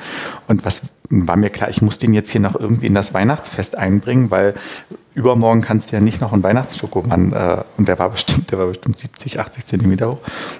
Und 0.47 0.63
was 0.63 0.83
war 1.09 1.35
mir 1.35 1.49
klar, 1.49 1.69
ich 1.69 1.81
muss 1.81 1.97
den 1.97 2.13
jetzt 2.13 2.29
hier 2.29 2.39
noch 2.39 2.55
irgendwie 2.55 2.85
in 2.85 2.93
das 2.93 3.13
Weihnachtsfest 3.13 3.77
einbringen, 3.77 4.31
weil 4.31 4.53
übermorgen 5.15 5.61
kannst 5.61 5.91
du 5.91 5.95
ja 5.95 6.01
nicht 6.01 6.21
noch 6.21 6.33
einen 6.33 6.43
Weihnachtsschokomann, 6.43 7.33
äh, 7.33 7.57
und 7.77 7.87
der 7.87 7.99
war 7.99 8.09
bestimmt, 8.11 8.51
der 8.51 8.59
war 8.59 8.67
bestimmt 8.67 8.97
70, 8.97 9.39
80 9.39 9.65
Zentimeter 9.65 10.11
hoch. 10.11 10.19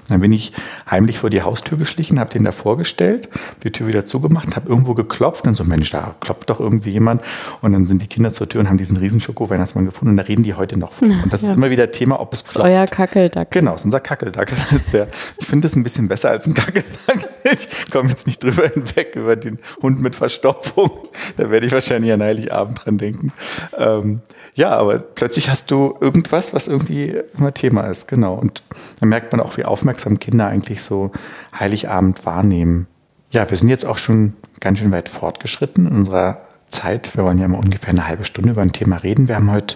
Dann 0.09 0.19
bin 0.19 0.33
ich 0.33 0.53
heimlich 0.89 1.19
vor 1.19 1.29
die 1.29 1.43
Haustür 1.43 1.77
geschlichen, 1.77 2.19
habe 2.19 2.31
den 2.31 2.43
da 2.43 2.51
vorgestellt, 2.51 3.29
die 3.63 3.71
Tür 3.71 3.87
wieder 3.87 4.05
zugemacht, 4.05 4.55
habe 4.55 4.67
irgendwo 4.67 4.95
geklopft 4.95 5.45
und 5.45 5.53
so, 5.53 5.63
Mensch, 5.63 5.91
da 5.91 6.15
klopft 6.19 6.49
doch 6.49 6.59
irgendwie 6.59 6.89
jemand. 6.89 7.21
Und 7.61 7.73
dann 7.73 7.85
sind 7.85 8.01
die 8.01 8.07
Kinder 8.07 8.33
zur 8.33 8.49
Tür 8.49 8.61
und 8.61 8.69
haben 8.69 8.77
diesen 8.77 8.97
riesen 8.97 9.21
Schoko-Weihnachtsmann 9.21 9.85
gefunden 9.85 10.11
und 10.11 10.17
da 10.17 10.23
reden 10.23 10.43
die 10.43 10.55
heute 10.55 10.77
noch 10.77 10.93
von. 10.93 11.11
Und 11.23 11.31
das 11.31 11.43
ja. 11.43 11.49
ist 11.49 11.57
immer 11.57 11.69
wieder 11.69 11.91
Thema, 11.91 12.19
ob 12.19 12.33
es 12.33 12.43
klopft. 12.43 12.69
Euer 12.69 12.85
Kackeldack. 12.85 13.51
Genau, 13.51 13.68
ist 13.75 13.85
unser 13.85 13.99
Kackeldack. 13.99 14.49
Das 14.49 14.71
ist 14.71 14.93
der, 14.93 15.07
ich 15.37 15.47
finde 15.47 15.65
das 15.65 15.75
ein 15.75 15.83
bisschen 15.83 16.07
besser 16.07 16.29
als 16.29 16.45
ein 16.45 16.53
Kackeldack. 16.53 17.29
ich 17.43 17.91
komme 17.91 18.09
jetzt 18.09 18.27
nicht 18.27 18.43
drüber 18.43 18.67
hinweg 18.67 19.15
über 19.15 19.35
den 19.35 19.59
Hund 19.81 20.01
mit 20.01 20.15
Verstopfung. 20.15 20.91
Da 21.37 21.49
werde 21.49 21.65
ich 21.65 21.71
wahrscheinlich 21.71 22.11
an 22.11 22.21
Heiligabend 22.21 22.85
dran 22.85 22.97
denken. 22.97 23.33
Ähm, 23.77 24.21
ja, 24.55 24.71
aber 24.71 24.99
plötzlich 24.99 25.49
hast 25.49 25.71
du 25.71 25.97
irgendwas, 25.99 26.53
was 26.53 26.67
irgendwie 26.67 27.21
immer 27.37 27.53
Thema 27.53 27.83
ist, 27.87 28.07
genau. 28.07 28.33
Und 28.33 28.63
dann 28.99 29.09
merkt 29.09 29.31
man 29.31 29.41
auch, 29.41 29.57
wie 29.57 29.65
aufmerksam 29.65 30.19
Kinder 30.19 30.47
eigentlich 30.47 30.81
so 30.81 31.11
Heiligabend 31.57 32.25
wahrnehmen. 32.25 32.87
Ja, 33.31 33.49
wir 33.49 33.57
sind 33.57 33.69
jetzt 33.69 33.85
auch 33.85 33.97
schon 33.97 34.33
ganz 34.59 34.79
schön 34.79 34.91
weit 34.91 35.09
fortgeschritten 35.09 35.87
in 35.87 35.93
unserer 35.93 36.41
Zeit. 36.67 37.15
Wir 37.15 37.23
wollen 37.23 37.37
ja 37.37 37.47
mal 37.47 37.59
ungefähr 37.59 37.89
eine 37.89 38.07
halbe 38.07 38.23
Stunde 38.23 38.51
über 38.51 38.61
ein 38.61 38.71
Thema 38.71 38.97
reden. 38.97 39.27
Wir 39.27 39.35
haben 39.35 39.51
heute 39.51 39.75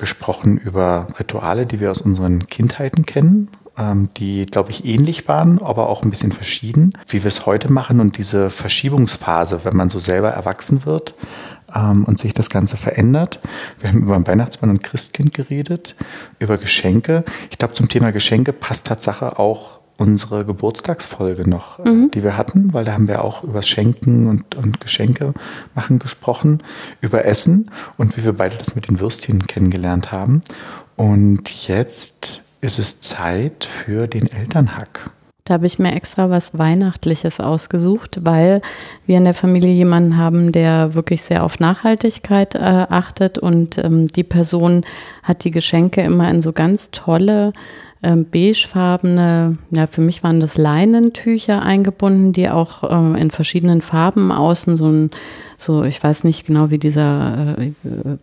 gesprochen 0.00 0.58
über 0.58 1.06
Rituale, 1.18 1.66
die 1.66 1.78
wir 1.78 1.90
aus 1.90 2.00
unseren 2.00 2.46
Kindheiten 2.46 3.06
kennen, 3.06 3.48
ähm, 3.78 4.08
die, 4.16 4.46
glaube 4.46 4.70
ich, 4.70 4.84
ähnlich 4.84 5.28
waren, 5.28 5.60
aber 5.62 5.88
auch 5.88 6.02
ein 6.02 6.10
bisschen 6.10 6.32
verschieden, 6.32 6.94
wie 7.08 7.22
wir 7.22 7.28
es 7.28 7.46
heute 7.46 7.70
machen 7.70 8.00
und 8.00 8.18
diese 8.18 8.50
Verschiebungsphase, 8.50 9.64
wenn 9.64 9.76
man 9.76 9.88
so 9.88 9.98
selber 9.98 10.30
erwachsen 10.30 10.84
wird 10.84 11.14
ähm, 11.74 12.04
und 12.04 12.18
sich 12.18 12.32
das 12.34 12.50
Ganze 12.50 12.76
verändert. 12.76 13.40
Wir 13.78 13.90
haben 13.90 14.02
über 14.02 14.26
Weihnachtsmann 14.26 14.70
und 14.70 14.82
Christkind 14.82 15.34
geredet, 15.34 15.94
über 16.38 16.58
Geschenke. 16.58 17.24
Ich 17.50 17.58
glaube, 17.58 17.74
zum 17.74 17.88
Thema 17.88 18.10
Geschenke 18.10 18.52
passt 18.52 18.86
Tatsache 18.86 19.38
auch 19.38 19.79
unsere 20.00 20.46
Geburtstagsfolge 20.46 21.48
noch, 21.48 21.78
äh, 21.78 21.90
mhm. 21.90 22.10
die 22.10 22.24
wir 22.24 22.36
hatten, 22.36 22.72
weil 22.72 22.84
da 22.86 22.94
haben 22.94 23.06
wir 23.06 23.22
auch 23.22 23.44
über 23.44 23.62
Schenken 23.62 24.26
und, 24.28 24.54
und 24.54 24.80
Geschenke 24.80 25.34
machen 25.74 25.98
gesprochen, 25.98 26.62
über 27.02 27.26
Essen 27.26 27.70
und 27.98 28.16
wie 28.16 28.24
wir 28.24 28.32
beide 28.32 28.56
das 28.56 28.74
mit 28.74 28.88
den 28.88 28.98
Würstchen 28.98 29.46
kennengelernt 29.46 30.10
haben. 30.10 30.42
Und 30.96 31.68
jetzt 31.68 32.44
ist 32.62 32.78
es 32.78 33.02
Zeit 33.02 33.64
für 33.64 34.06
den 34.06 34.26
Elternhack. 34.26 35.10
Da 35.44 35.54
habe 35.54 35.66
ich 35.66 35.78
mir 35.78 35.94
extra 35.94 36.30
was 36.30 36.56
Weihnachtliches 36.56 37.40
ausgesucht, 37.40 38.20
weil 38.22 38.62
wir 39.04 39.18
in 39.18 39.24
der 39.24 39.34
Familie 39.34 39.72
jemanden 39.72 40.16
haben, 40.16 40.52
der 40.52 40.94
wirklich 40.94 41.22
sehr 41.22 41.44
auf 41.44 41.60
Nachhaltigkeit 41.60 42.54
äh, 42.54 42.58
achtet 42.58 43.36
und 43.36 43.76
ähm, 43.76 44.06
die 44.06 44.22
Person 44.22 44.84
hat 45.22 45.44
die 45.44 45.50
Geschenke 45.50 46.00
immer 46.02 46.30
in 46.30 46.40
so 46.40 46.52
ganz 46.52 46.90
tolle 46.90 47.52
ähm, 48.02 48.26
beigefarbene, 48.30 49.58
ja, 49.70 49.86
für 49.86 50.00
mich 50.00 50.22
waren 50.22 50.40
das 50.40 50.56
Leinentücher 50.56 51.62
eingebunden, 51.62 52.32
die 52.32 52.48
auch 52.48 52.90
ähm, 52.90 53.14
in 53.14 53.30
verschiedenen 53.30 53.82
Farben 53.82 54.32
außen 54.32 54.76
so 54.76 54.86
ein, 54.86 55.10
so, 55.56 55.84
ich 55.84 56.02
weiß 56.02 56.24
nicht 56.24 56.46
genau, 56.46 56.70
wie 56.70 56.78
dieser, 56.78 57.56
äh, 57.58 57.72
äh 57.88 58.16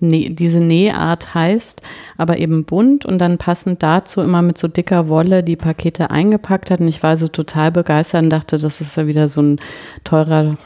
nee, 0.00 0.30
diese 0.30 0.58
Nähart 0.58 1.34
heißt, 1.34 1.80
aber 2.18 2.38
eben 2.38 2.64
bunt 2.64 3.06
und 3.06 3.18
dann 3.18 3.38
passend 3.38 3.82
dazu 3.82 4.20
immer 4.20 4.42
mit 4.42 4.58
so 4.58 4.66
dicker 4.66 5.08
Wolle 5.08 5.44
die 5.44 5.56
Pakete 5.56 6.10
eingepackt 6.10 6.70
hat. 6.70 6.80
Und 6.80 6.88
ich 6.88 7.02
war 7.04 7.16
so 7.16 7.28
total 7.28 7.70
begeistert 7.70 8.24
und 8.24 8.30
dachte, 8.30 8.58
das 8.58 8.80
ist 8.80 8.96
ja 8.96 9.06
wieder 9.06 9.28
so 9.28 9.40
ein 9.40 9.60
teurer 10.02 10.56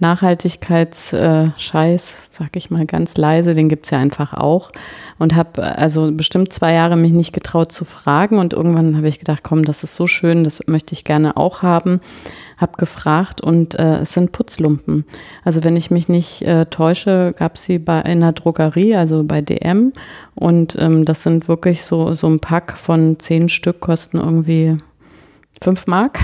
Nachhaltigkeitsscheiß, 0.00 2.14
sag 2.30 2.56
ich 2.56 2.70
mal 2.70 2.86
ganz 2.86 3.16
leise, 3.16 3.54
den 3.54 3.68
gibt's 3.68 3.90
ja 3.90 3.98
einfach 3.98 4.34
auch 4.34 4.70
und 5.18 5.34
habe 5.34 5.62
also 5.62 6.12
bestimmt 6.12 6.52
zwei 6.52 6.74
Jahre 6.74 6.96
mich 6.96 7.12
nicht 7.12 7.32
getraut 7.32 7.72
zu 7.72 7.84
fragen 7.84 8.38
und 8.38 8.52
irgendwann 8.52 8.96
habe 8.96 9.08
ich 9.08 9.18
gedacht, 9.18 9.42
komm, 9.42 9.64
das 9.64 9.82
ist 9.82 9.96
so 9.96 10.06
schön, 10.06 10.44
das 10.44 10.60
möchte 10.66 10.92
ich 10.92 11.04
gerne 11.04 11.36
auch 11.36 11.62
haben. 11.62 12.00
Hab 12.58 12.78
gefragt 12.78 13.42
und 13.42 13.78
äh, 13.78 13.98
es 13.98 14.14
sind 14.14 14.32
Putzlumpen. 14.32 15.04
Also 15.44 15.62
wenn 15.62 15.76
ich 15.76 15.90
mich 15.90 16.08
nicht 16.08 16.40
äh, 16.40 16.64
täusche, 16.64 17.34
gab 17.38 17.58
sie 17.58 17.78
bei 17.78 18.00
in 18.00 18.20
der 18.20 18.32
Drogerie, 18.32 18.96
also 18.96 19.24
bei 19.24 19.42
DM 19.42 19.92
und 20.34 20.74
ähm, 20.78 21.04
das 21.04 21.22
sind 21.22 21.48
wirklich 21.48 21.84
so 21.84 22.14
so 22.14 22.26
ein 22.28 22.40
Pack 22.40 22.78
von 22.78 23.18
zehn 23.18 23.50
Stück 23.50 23.80
kosten 23.80 24.16
irgendwie 24.16 24.78
fünf 25.62 25.86
Mark. 25.86 26.18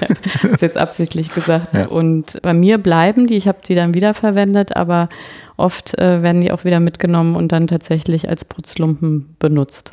das 0.00 0.44
ist 0.52 0.62
jetzt 0.62 0.76
absichtlich 0.76 1.32
gesagt. 1.34 1.74
Ja. 1.74 1.86
Und 1.86 2.40
bei 2.42 2.54
mir 2.54 2.78
bleiben 2.78 3.26
die, 3.26 3.36
ich 3.36 3.48
habe 3.48 3.58
die 3.66 3.74
dann 3.74 3.94
wiederverwendet, 3.94 4.76
aber 4.76 5.08
oft 5.56 5.98
äh, 5.98 6.22
werden 6.22 6.40
die 6.40 6.52
auch 6.52 6.64
wieder 6.64 6.80
mitgenommen 6.80 7.36
und 7.36 7.52
dann 7.52 7.66
tatsächlich 7.66 8.28
als 8.28 8.44
Putzlumpen 8.44 9.36
benutzt. 9.38 9.92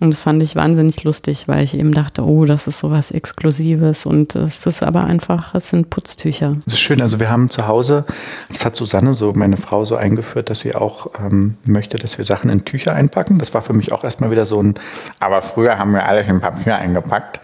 Und 0.00 0.14
das 0.14 0.22
fand 0.22 0.42
ich 0.42 0.56
wahnsinnig 0.56 1.04
lustig, 1.04 1.46
weil 1.46 1.62
ich 1.62 1.76
eben 1.78 1.92
dachte, 1.92 2.24
oh, 2.24 2.46
das 2.46 2.66
ist 2.66 2.80
sowas 2.80 3.10
Exklusives 3.10 4.06
und 4.06 4.34
es 4.34 4.64
ist 4.64 4.82
aber 4.82 5.04
einfach, 5.04 5.54
es 5.54 5.68
sind 5.68 5.90
Putztücher. 5.90 6.56
Das 6.64 6.72
ist 6.72 6.80
schön. 6.80 7.02
Also 7.02 7.20
wir 7.20 7.28
haben 7.28 7.50
zu 7.50 7.68
Hause, 7.68 8.06
das 8.48 8.64
hat 8.64 8.76
Susanne, 8.76 9.14
so 9.14 9.34
meine 9.34 9.58
Frau, 9.58 9.84
so 9.84 9.96
eingeführt, 9.96 10.48
dass 10.48 10.60
sie 10.60 10.74
auch 10.74 11.10
ähm, 11.20 11.58
möchte, 11.64 11.98
dass 11.98 12.16
wir 12.16 12.24
Sachen 12.24 12.48
in 12.48 12.64
Tücher 12.64 12.94
einpacken. 12.94 13.38
Das 13.38 13.52
war 13.52 13.60
für 13.60 13.74
mich 13.74 13.92
auch 13.92 14.02
erstmal 14.02 14.30
wieder 14.30 14.46
so 14.46 14.62
ein, 14.62 14.74
aber 15.18 15.42
früher 15.42 15.78
haben 15.78 15.92
wir 15.92 16.06
alles 16.06 16.28
in 16.28 16.40
Papier 16.40 16.76
eingepackt. 16.76 17.40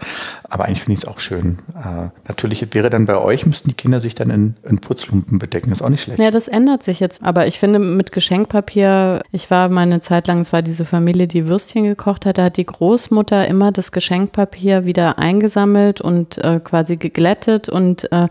Aber 0.49 0.65
eigentlich 0.65 0.81
finde 0.83 0.93
ich 0.93 1.03
es 1.03 1.07
auch 1.07 1.19
schön. 1.19 1.59
Äh, 1.75 2.09
natürlich 2.27 2.65
wäre 2.73 2.89
dann 2.89 3.05
bei 3.05 3.17
euch, 3.17 3.45
müssten 3.45 3.67
die 3.67 3.75
Kinder 3.75 3.99
sich 3.99 4.15
dann 4.15 4.29
in, 4.29 4.55
in 4.63 4.79
Putzlumpen 4.79 5.39
bedecken. 5.39 5.71
Ist 5.71 5.81
auch 5.81 5.89
nicht 5.89 6.03
schlecht. 6.03 6.19
Ja, 6.19 6.31
das 6.31 6.47
ändert 6.47 6.83
sich 6.83 7.01
jetzt. 7.01 7.21
Aber 7.23 7.47
ich 7.47 7.59
finde 7.59 7.79
mit 7.79 8.13
Geschenkpapier, 8.13 9.23
ich 9.31 9.51
war 9.51 9.67
meine 9.69 9.99
Zeit 9.99 10.27
lang, 10.27 10.39
es 10.39 10.53
war 10.53 10.61
diese 10.61 10.85
Familie, 10.85 11.27
die 11.27 11.47
Würstchen 11.47 11.83
gekocht 11.83 12.25
hat, 12.25 12.37
da 12.37 12.45
hat 12.45 12.57
die 12.57 12.65
Großmutter 12.65 13.45
immer 13.47 13.73
das 13.73 13.91
Geschenkpapier 13.91 14.85
wieder 14.85 15.19
eingesammelt 15.19 15.99
und 15.99 16.37
äh, 16.37 16.61
quasi 16.63 16.95
geglättet. 16.95 17.67
Und 17.67 18.09
äh, 18.13 18.27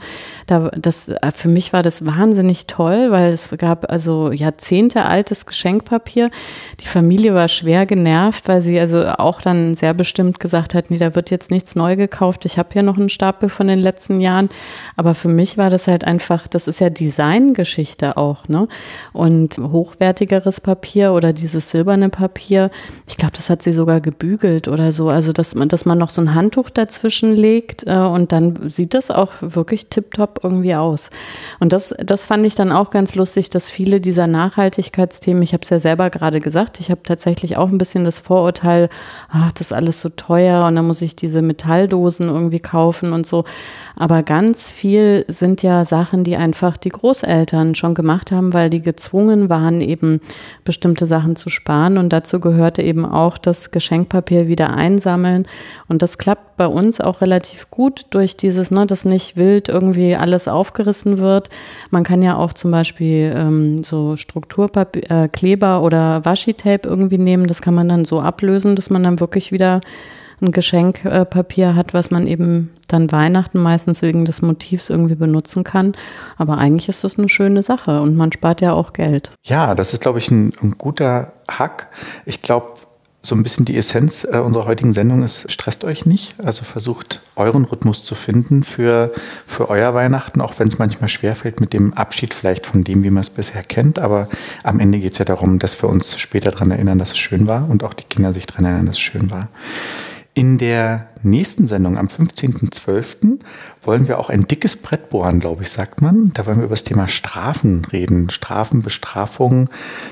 da, 0.47 0.71
das, 0.71 1.11
äh, 1.11 1.33
für 1.35 1.49
mich 1.49 1.75
war 1.75 1.83
das 1.83 2.07
wahnsinnig 2.07 2.67
toll, 2.67 3.11
weil 3.11 3.31
es 3.31 3.51
gab 3.59 3.91
also 3.91 4.33
Jahrzehnte 4.33 5.05
altes 5.05 5.45
Geschenkpapier. 5.45 6.31
Die 6.81 6.87
Familie 6.87 7.35
war 7.35 7.49
schwer 7.49 7.85
genervt, 7.85 8.49
weil 8.49 8.63
sie 8.63 8.81
also 8.81 9.07
auch 9.07 9.43
dann 9.43 9.75
sehr 9.75 9.93
bestimmt 9.93 10.41
gesagt 10.41 10.73
hat, 10.73 10.91
nee, 10.91 10.97
da 10.97 11.15
wird 11.15 11.31
jetzt 11.31 11.51
nichts 11.51 11.77
neu 11.77 11.95
gekauft. 11.95 12.06
Ich 12.45 12.59
habe 12.59 12.69
hier 12.73 12.83
noch 12.83 12.97
einen 12.97 13.09
Stapel 13.09 13.49
von 13.49 13.67
den 13.67 13.79
letzten 13.79 14.21
Jahren. 14.21 14.49
Aber 14.97 15.15
für 15.15 15.29
mich 15.29 15.59
war 15.59 15.71
das 15.71 15.89
halt 15.89 16.05
einfach, 16.05 16.49
das 16.49 16.69
ist 16.69 16.81
ja 16.81 16.91
Designgeschichte 16.91 18.17
auch, 18.17 18.49
ne? 18.49 18.69
Und 19.13 19.59
hochwertigeres 19.59 20.61
Papier 20.61 21.13
oder 21.13 21.33
dieses 21.33 21.71
silberne 21.71 22.09
Papier, 22.09 22.71
ich 23.09 23.17
glaube, 23.17 23.33
das 23.37 23.51
hat 23.51 23.63
sie 23.63 23.73
sogar 23.73 24.01
gebügelt 24.01 24.69
oder 24.69 24.93
so. 24.93 25.09
Also, 25.09 25.33
dass 25.33 25.55
man, 25.55 25.69
dass 25.69 25.85
man 25.85 25.99
noch 25.99 26.11
so 26.11 26.23
ein 26.23 26.35
Handtuch 26.35 26.71
dazwischen 26.71 27.35
legt 27.35 27.87
äh, 27.87 27.97
und 27.97 28.33
dann 28.33 28.71
sieht 28.71 28.95
das 28.95 29.11
auch 29.11 29.33
wirklich 29.41 29.89
tipptopp 29.89 30.41
irgendwie 30.43 30.75
aus. 30.75 31.11
Und 31.61 31.73
das, 31.73 31.95
das 31.99 32.27
fand 32.27 32.47
ich 32.47 32.55
dann 32.55 32.73
auch 32.73 32.91
ganz 32.91 33.15
lustig, 33.15 33.51
dass 33.51 33.71
viele 33.71 34.01
dieser 34.01 34.27
Nachhaltigkeitsthemen, 34.27 35.43
ich 35.43 35.53
habe 35.53 35.63
es 35.63 35.71
ja 35.71 35.79
selber 35.79 36.11
gerade 36.11 36.41
gesagt, 36.41 36.81
ich 36.81 36.91
habe 36.91 37.03
tatsächlich 37.03 37.57
auch 37.57 37.69
ein 37.69 37.79
bisschen 37.79 38.05
das 38.05 38.19
Vorurteil, 38.19 38.89
ach, 39.29 39.53
das 39.53 39.69
ist 39.69 39.73
alles 39.73 40.01
so 40.01 40.09
teuer 40.09 40.65
und 40.65 40.77
dann 40.77 40.87
muss 40.87 41.03
ich 41.03 41.17
diese 41.17 41.43
Metalldosen 41.43 41.96
Dosen 41.97 42.29
irgendwie 42.29 42.61
kaufen 42.61 43.13
und 43.15 43.27
so. 43.27 43.45
Aber 43.99 44.23
ganz 44.23 44.71
viel 44.71 45.25
sind 45.29 45.63
ja 45.63 45.87
Sachen, 45.87 46.23
die 46.23 46.37
einfach 46.37 46.77
die 46.77 46.91
Großeltern 46.91 47.75
schon 47.75 47.95
gemacht 47.95 48.31
haben, 48.31 48.53
weil 48.53 48.69
die 48.69 48.83
gezwungen 48.83 49.49
waren, 49.49 49.81
eben 49.81 50.21
bestimmte 50.65 51.07
Sachen 51.07 51.37
zu 51.37 51.49
sparen. 51.49 51.97
Und 51.97 52.13
dazu 52.13 52.39
gehörte 52.39 52.83
eben 52.83 53.07
auch 53.07 53.39
das 53.39 53.71
Geschenkpapier 53.71 54.49
wieder 54.49 54.75
einsammeln. 54.75 55.47
Und 55.89 56.03
das 56.03 56.19
klappt 56.19 56.59
bei 56.59 56.67
uns 56.67 57.01
auch 57.01 57.23
relativ 57.23 57.71
gut 57.71 58.05
durch 58.11 58.37
dieses, 58.37 58.71
ne, 58.71 58.87
dass 58.87 59.07
nicht 59.07 59.39
wild 59.39 59.71
irgendwie 59.71 60.15
alles 60.15 60.47
aufgerissen 60.47 61.17
wird. 61.17 61.49
Man 61.91 62.05
kann 62.05 62.21
ja 62.21 62.37
auch 62.37 62.53
zum 62.53 62.71
Beispiel 62.71 63.33
ähm, 63.35 63.83
so 63.83 64.17
Strukturpapier, 64.17 65.11
äh, 65.11 65.29
Kleber 65.29 65.83
oder 65.83 66.23
Washi-Tape 66.23 66.87
irgendwie 66.87 67.19
nehmen. 67.19 67.47
Das 67.47 67.63
kann 67.63 67.75
man 67.75 67.89
dann 67.89 68.05
so 68.05 68.21
ablösen, 68.21 68.77
dass 68.77 68.91
man 68.91 69.03
dann 69.03 69.21
wirklich 69.21 69.53
wieder 69.53 69.81
ein 70.41 70.53
Geschenkpapier 70.53 71.75
hat, 71.75 71.95
was 71.95 72.11
man 72.11 72.27
eben 72.27 72.71
dann 72.89 73.11
Weihnachten 73.11 73.59
meistens 73.59 74.03
wegen 74.03 74.25
des 74.25 74.43
Motivs 74.43 74.91
irgendwie 74.91 75.15
benutzen 75.15 75.65
kann. 75.65 75.95
Aber 76.37 76.59
eigentlich 76.59 76.89
ist 76.89 77.05
das 77.05 77.19
eine 77.19 77.29
schöne 77.29 77.63
Sache 77.63 78.01
und 78.01 78.17
man 78.17 78.33
spart 78.33 78.61
ja 78.61 78.73
auch 78.73 78.93
Geld. 78.93 79.33
Ja, 79.43 79.75
das 79.75 79.93
ist, 79.93 80.03
glaube 80.03 80.19
ich, 80.19 80.31
ein, 80.31 80.53
ein 80.63 80.77
guter 80.79 81.33
Hack. 81.49 81.89
Ich 82.27 82.43
glaube, 82.43 82.75
so 83.27 83.35
ein 83.35 83.43
bisschen 83.43 83.65
die 83.65 83.77
Essenz 83.77 84.25
äh, 84.25 84.39
unserer 84.39 84.67
heutigen 84.67 84.93
Sendung 84.93 85.23
ist, 85.23 85.51
stresst 85.51 85.85
euch 85.85 86.07
nicht. 86.07 86.35
Also 86.43 86.65
versucht 86.65 87.21
euren 87.35 87.65
Rhythmus 87.65 88.05
zu 88.05 88.15
finden 88.15 88.63
für, 88.63 89.13
für 89.47 89.69
euer 89.69 89.95
Weihnachten, 89.95 90.41
auch 90.41 90.59
wenn 90.59 90.69
es 90.69 90.79
manchmal 90.79 91.09
schwerfällt 91.09 91.61
mit 91.61 91.73
dem 91.73 91.93
Abschied 91.95 92.33
vielleicht 92.33 92.67
von 92.67 92.85
dem, 92.85 93.03
wie 93.03 93.11
man 93.11 93.23
es 93.23 93.31
bisher 93.31 93.63
kennt. 93.63 93.99
Aber 93.99 94.29
am 94.63 94.79
Ende 94.79 95.01
geht 95.01 95.13
es 95.13 95.19
ja 95.19 95.25
darum, 95.25 95.59
dass 95.59 95.83
wir 95.83 95.89
uns 95.89 96.19
später 96.19 96.53
daran 96.53 96.71
erinnern, 96.71 96.99
dass 96.99 97.13
es 97.13 97.19
schön 97.19 97.49
war 97.49 97.69
und 97.69 97.83
auch 97.83 97.95
die 97.95 98.05
Kinder 98.05 98.33
sich 98.33 98.47
daran 98.47 98.65
erinnern, 98.65 98.87
dass 98.87 98.97
es 98.97 99.01
schön 99.01 99.31
war. 99.31 99.49
In 100.39 100.59
der 100.59 101.09
nächsten 101.23 101.67
Sendung 101.67 101.97
am 101.97 102.09
15.12. 102.09 103.39
wollen 103.83 104.07
wir 104.07 104.19
auch 104.19 104.29
ein 104.29 104.47
dickes 104.47 104.77
Brett 104.77 105.09
bohren, 105.09 105.41
glaube 105.41 105.63
ich, 105.63 105.71
sagt 105.71 106.03
man. 106.03 106.31
Da 106.35 106.45
wollen 106.45 106.59
wir 106.59 106.65
über 106.65 106.75
das 106.75 106.85
Thema 106.85 107.09
Strafen 107.09 107.87
reden. 107.91 108.29
Strafen, 108.29 108.83
Bestrafungen, 108.83 109.71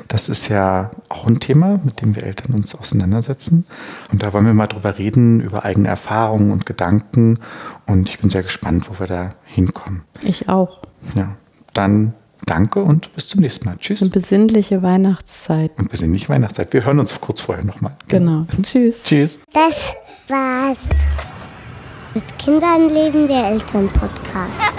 das 0.09 0.31
ist 0.31 0.49
ja 0.49 0.93
auch 1.11 1.27
ein 1.27 1.41
Thema, 1.41 1.79
mit 1.85 2.01
dem 2.01 2.16
wir 2.16 2.22
Eltern 2.22 2.55
uns 2.55 2.75
auseinandersetzen. 2.75 3.66
Und 4.12 4.22
da 4.22 4.33
wollen 4.33 4.47
wir 4.47 4.55
mal 4.55 4.66
drüber 4.66 4.97
reden, 4.97 5.41
über 5.41 5.66
eigene 5.66 5.89
Erfahrungen 5.89 6.53
und 6.53 6.64
Gedanken. 6.64 7.39
Und 7.85 8.09
ich 8.09 8.18
bin 8.18 8.31
sehr 8.31 8.45
gespannt, 8.45 8.89
wo 8.89 8.99
wir 8.99 9.07
da 9.07 9.35
hinkommen. 9.45 10.05
Ich 10.22 10.49
auch. 10.49 10.81
Ja, 11.14 11.37
dann 11.75 12.14
danke 12.47 12.81
und 12.83 13.14
bis 13.14 13.29
zum 13.29 13.43
nächsten 13.43 13.66
Mal. 13.66 13.77
Tschüss. 13.77 14.01
Eine 14.01 14.11
besinnliche 14.11 14.83
Weihnachtszeit. 14.83 15.72
Und 15.77 15.91
besinnliche 15.91 16.31
Weihnachtszeit. 16.31 16.72
Wir 16.72 16.87
hören 16.87 16.99
uns 16.99 17.20
kurz 17.20 17.43
vorher 17.43 17.64
nochmal. 17.64 17.93
Genau. 18.09 18.47
Tschüss. 18.62 19.03
Tschüss. 19.03 19.41
Das 19.53 19.95
war's. 20.29 20.79
Mit 22.14 22.39
Kindern 22.39 22.89
leben 22.89 23.27
der 23.27 23.47
Elternpodcast. 23.49 24.79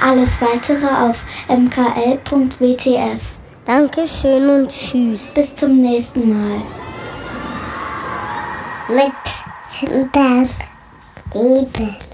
Alles 0.00 0.40
weitere 0.40 0.86
auf 0.86 1.24
mkl.wtf. 1.48 3.22
Dankeschön 3.64 4.48
und 4.48 4.68
tschüss. 4.68 5.34
Bis 5.34 5.54
zum 5.54 5.80
nächsten 5.80 6.28
Mal. 6.28 6.62
Mit 8.88 9.12
Kindern 9.78 10.48
leben. 11.34 12.11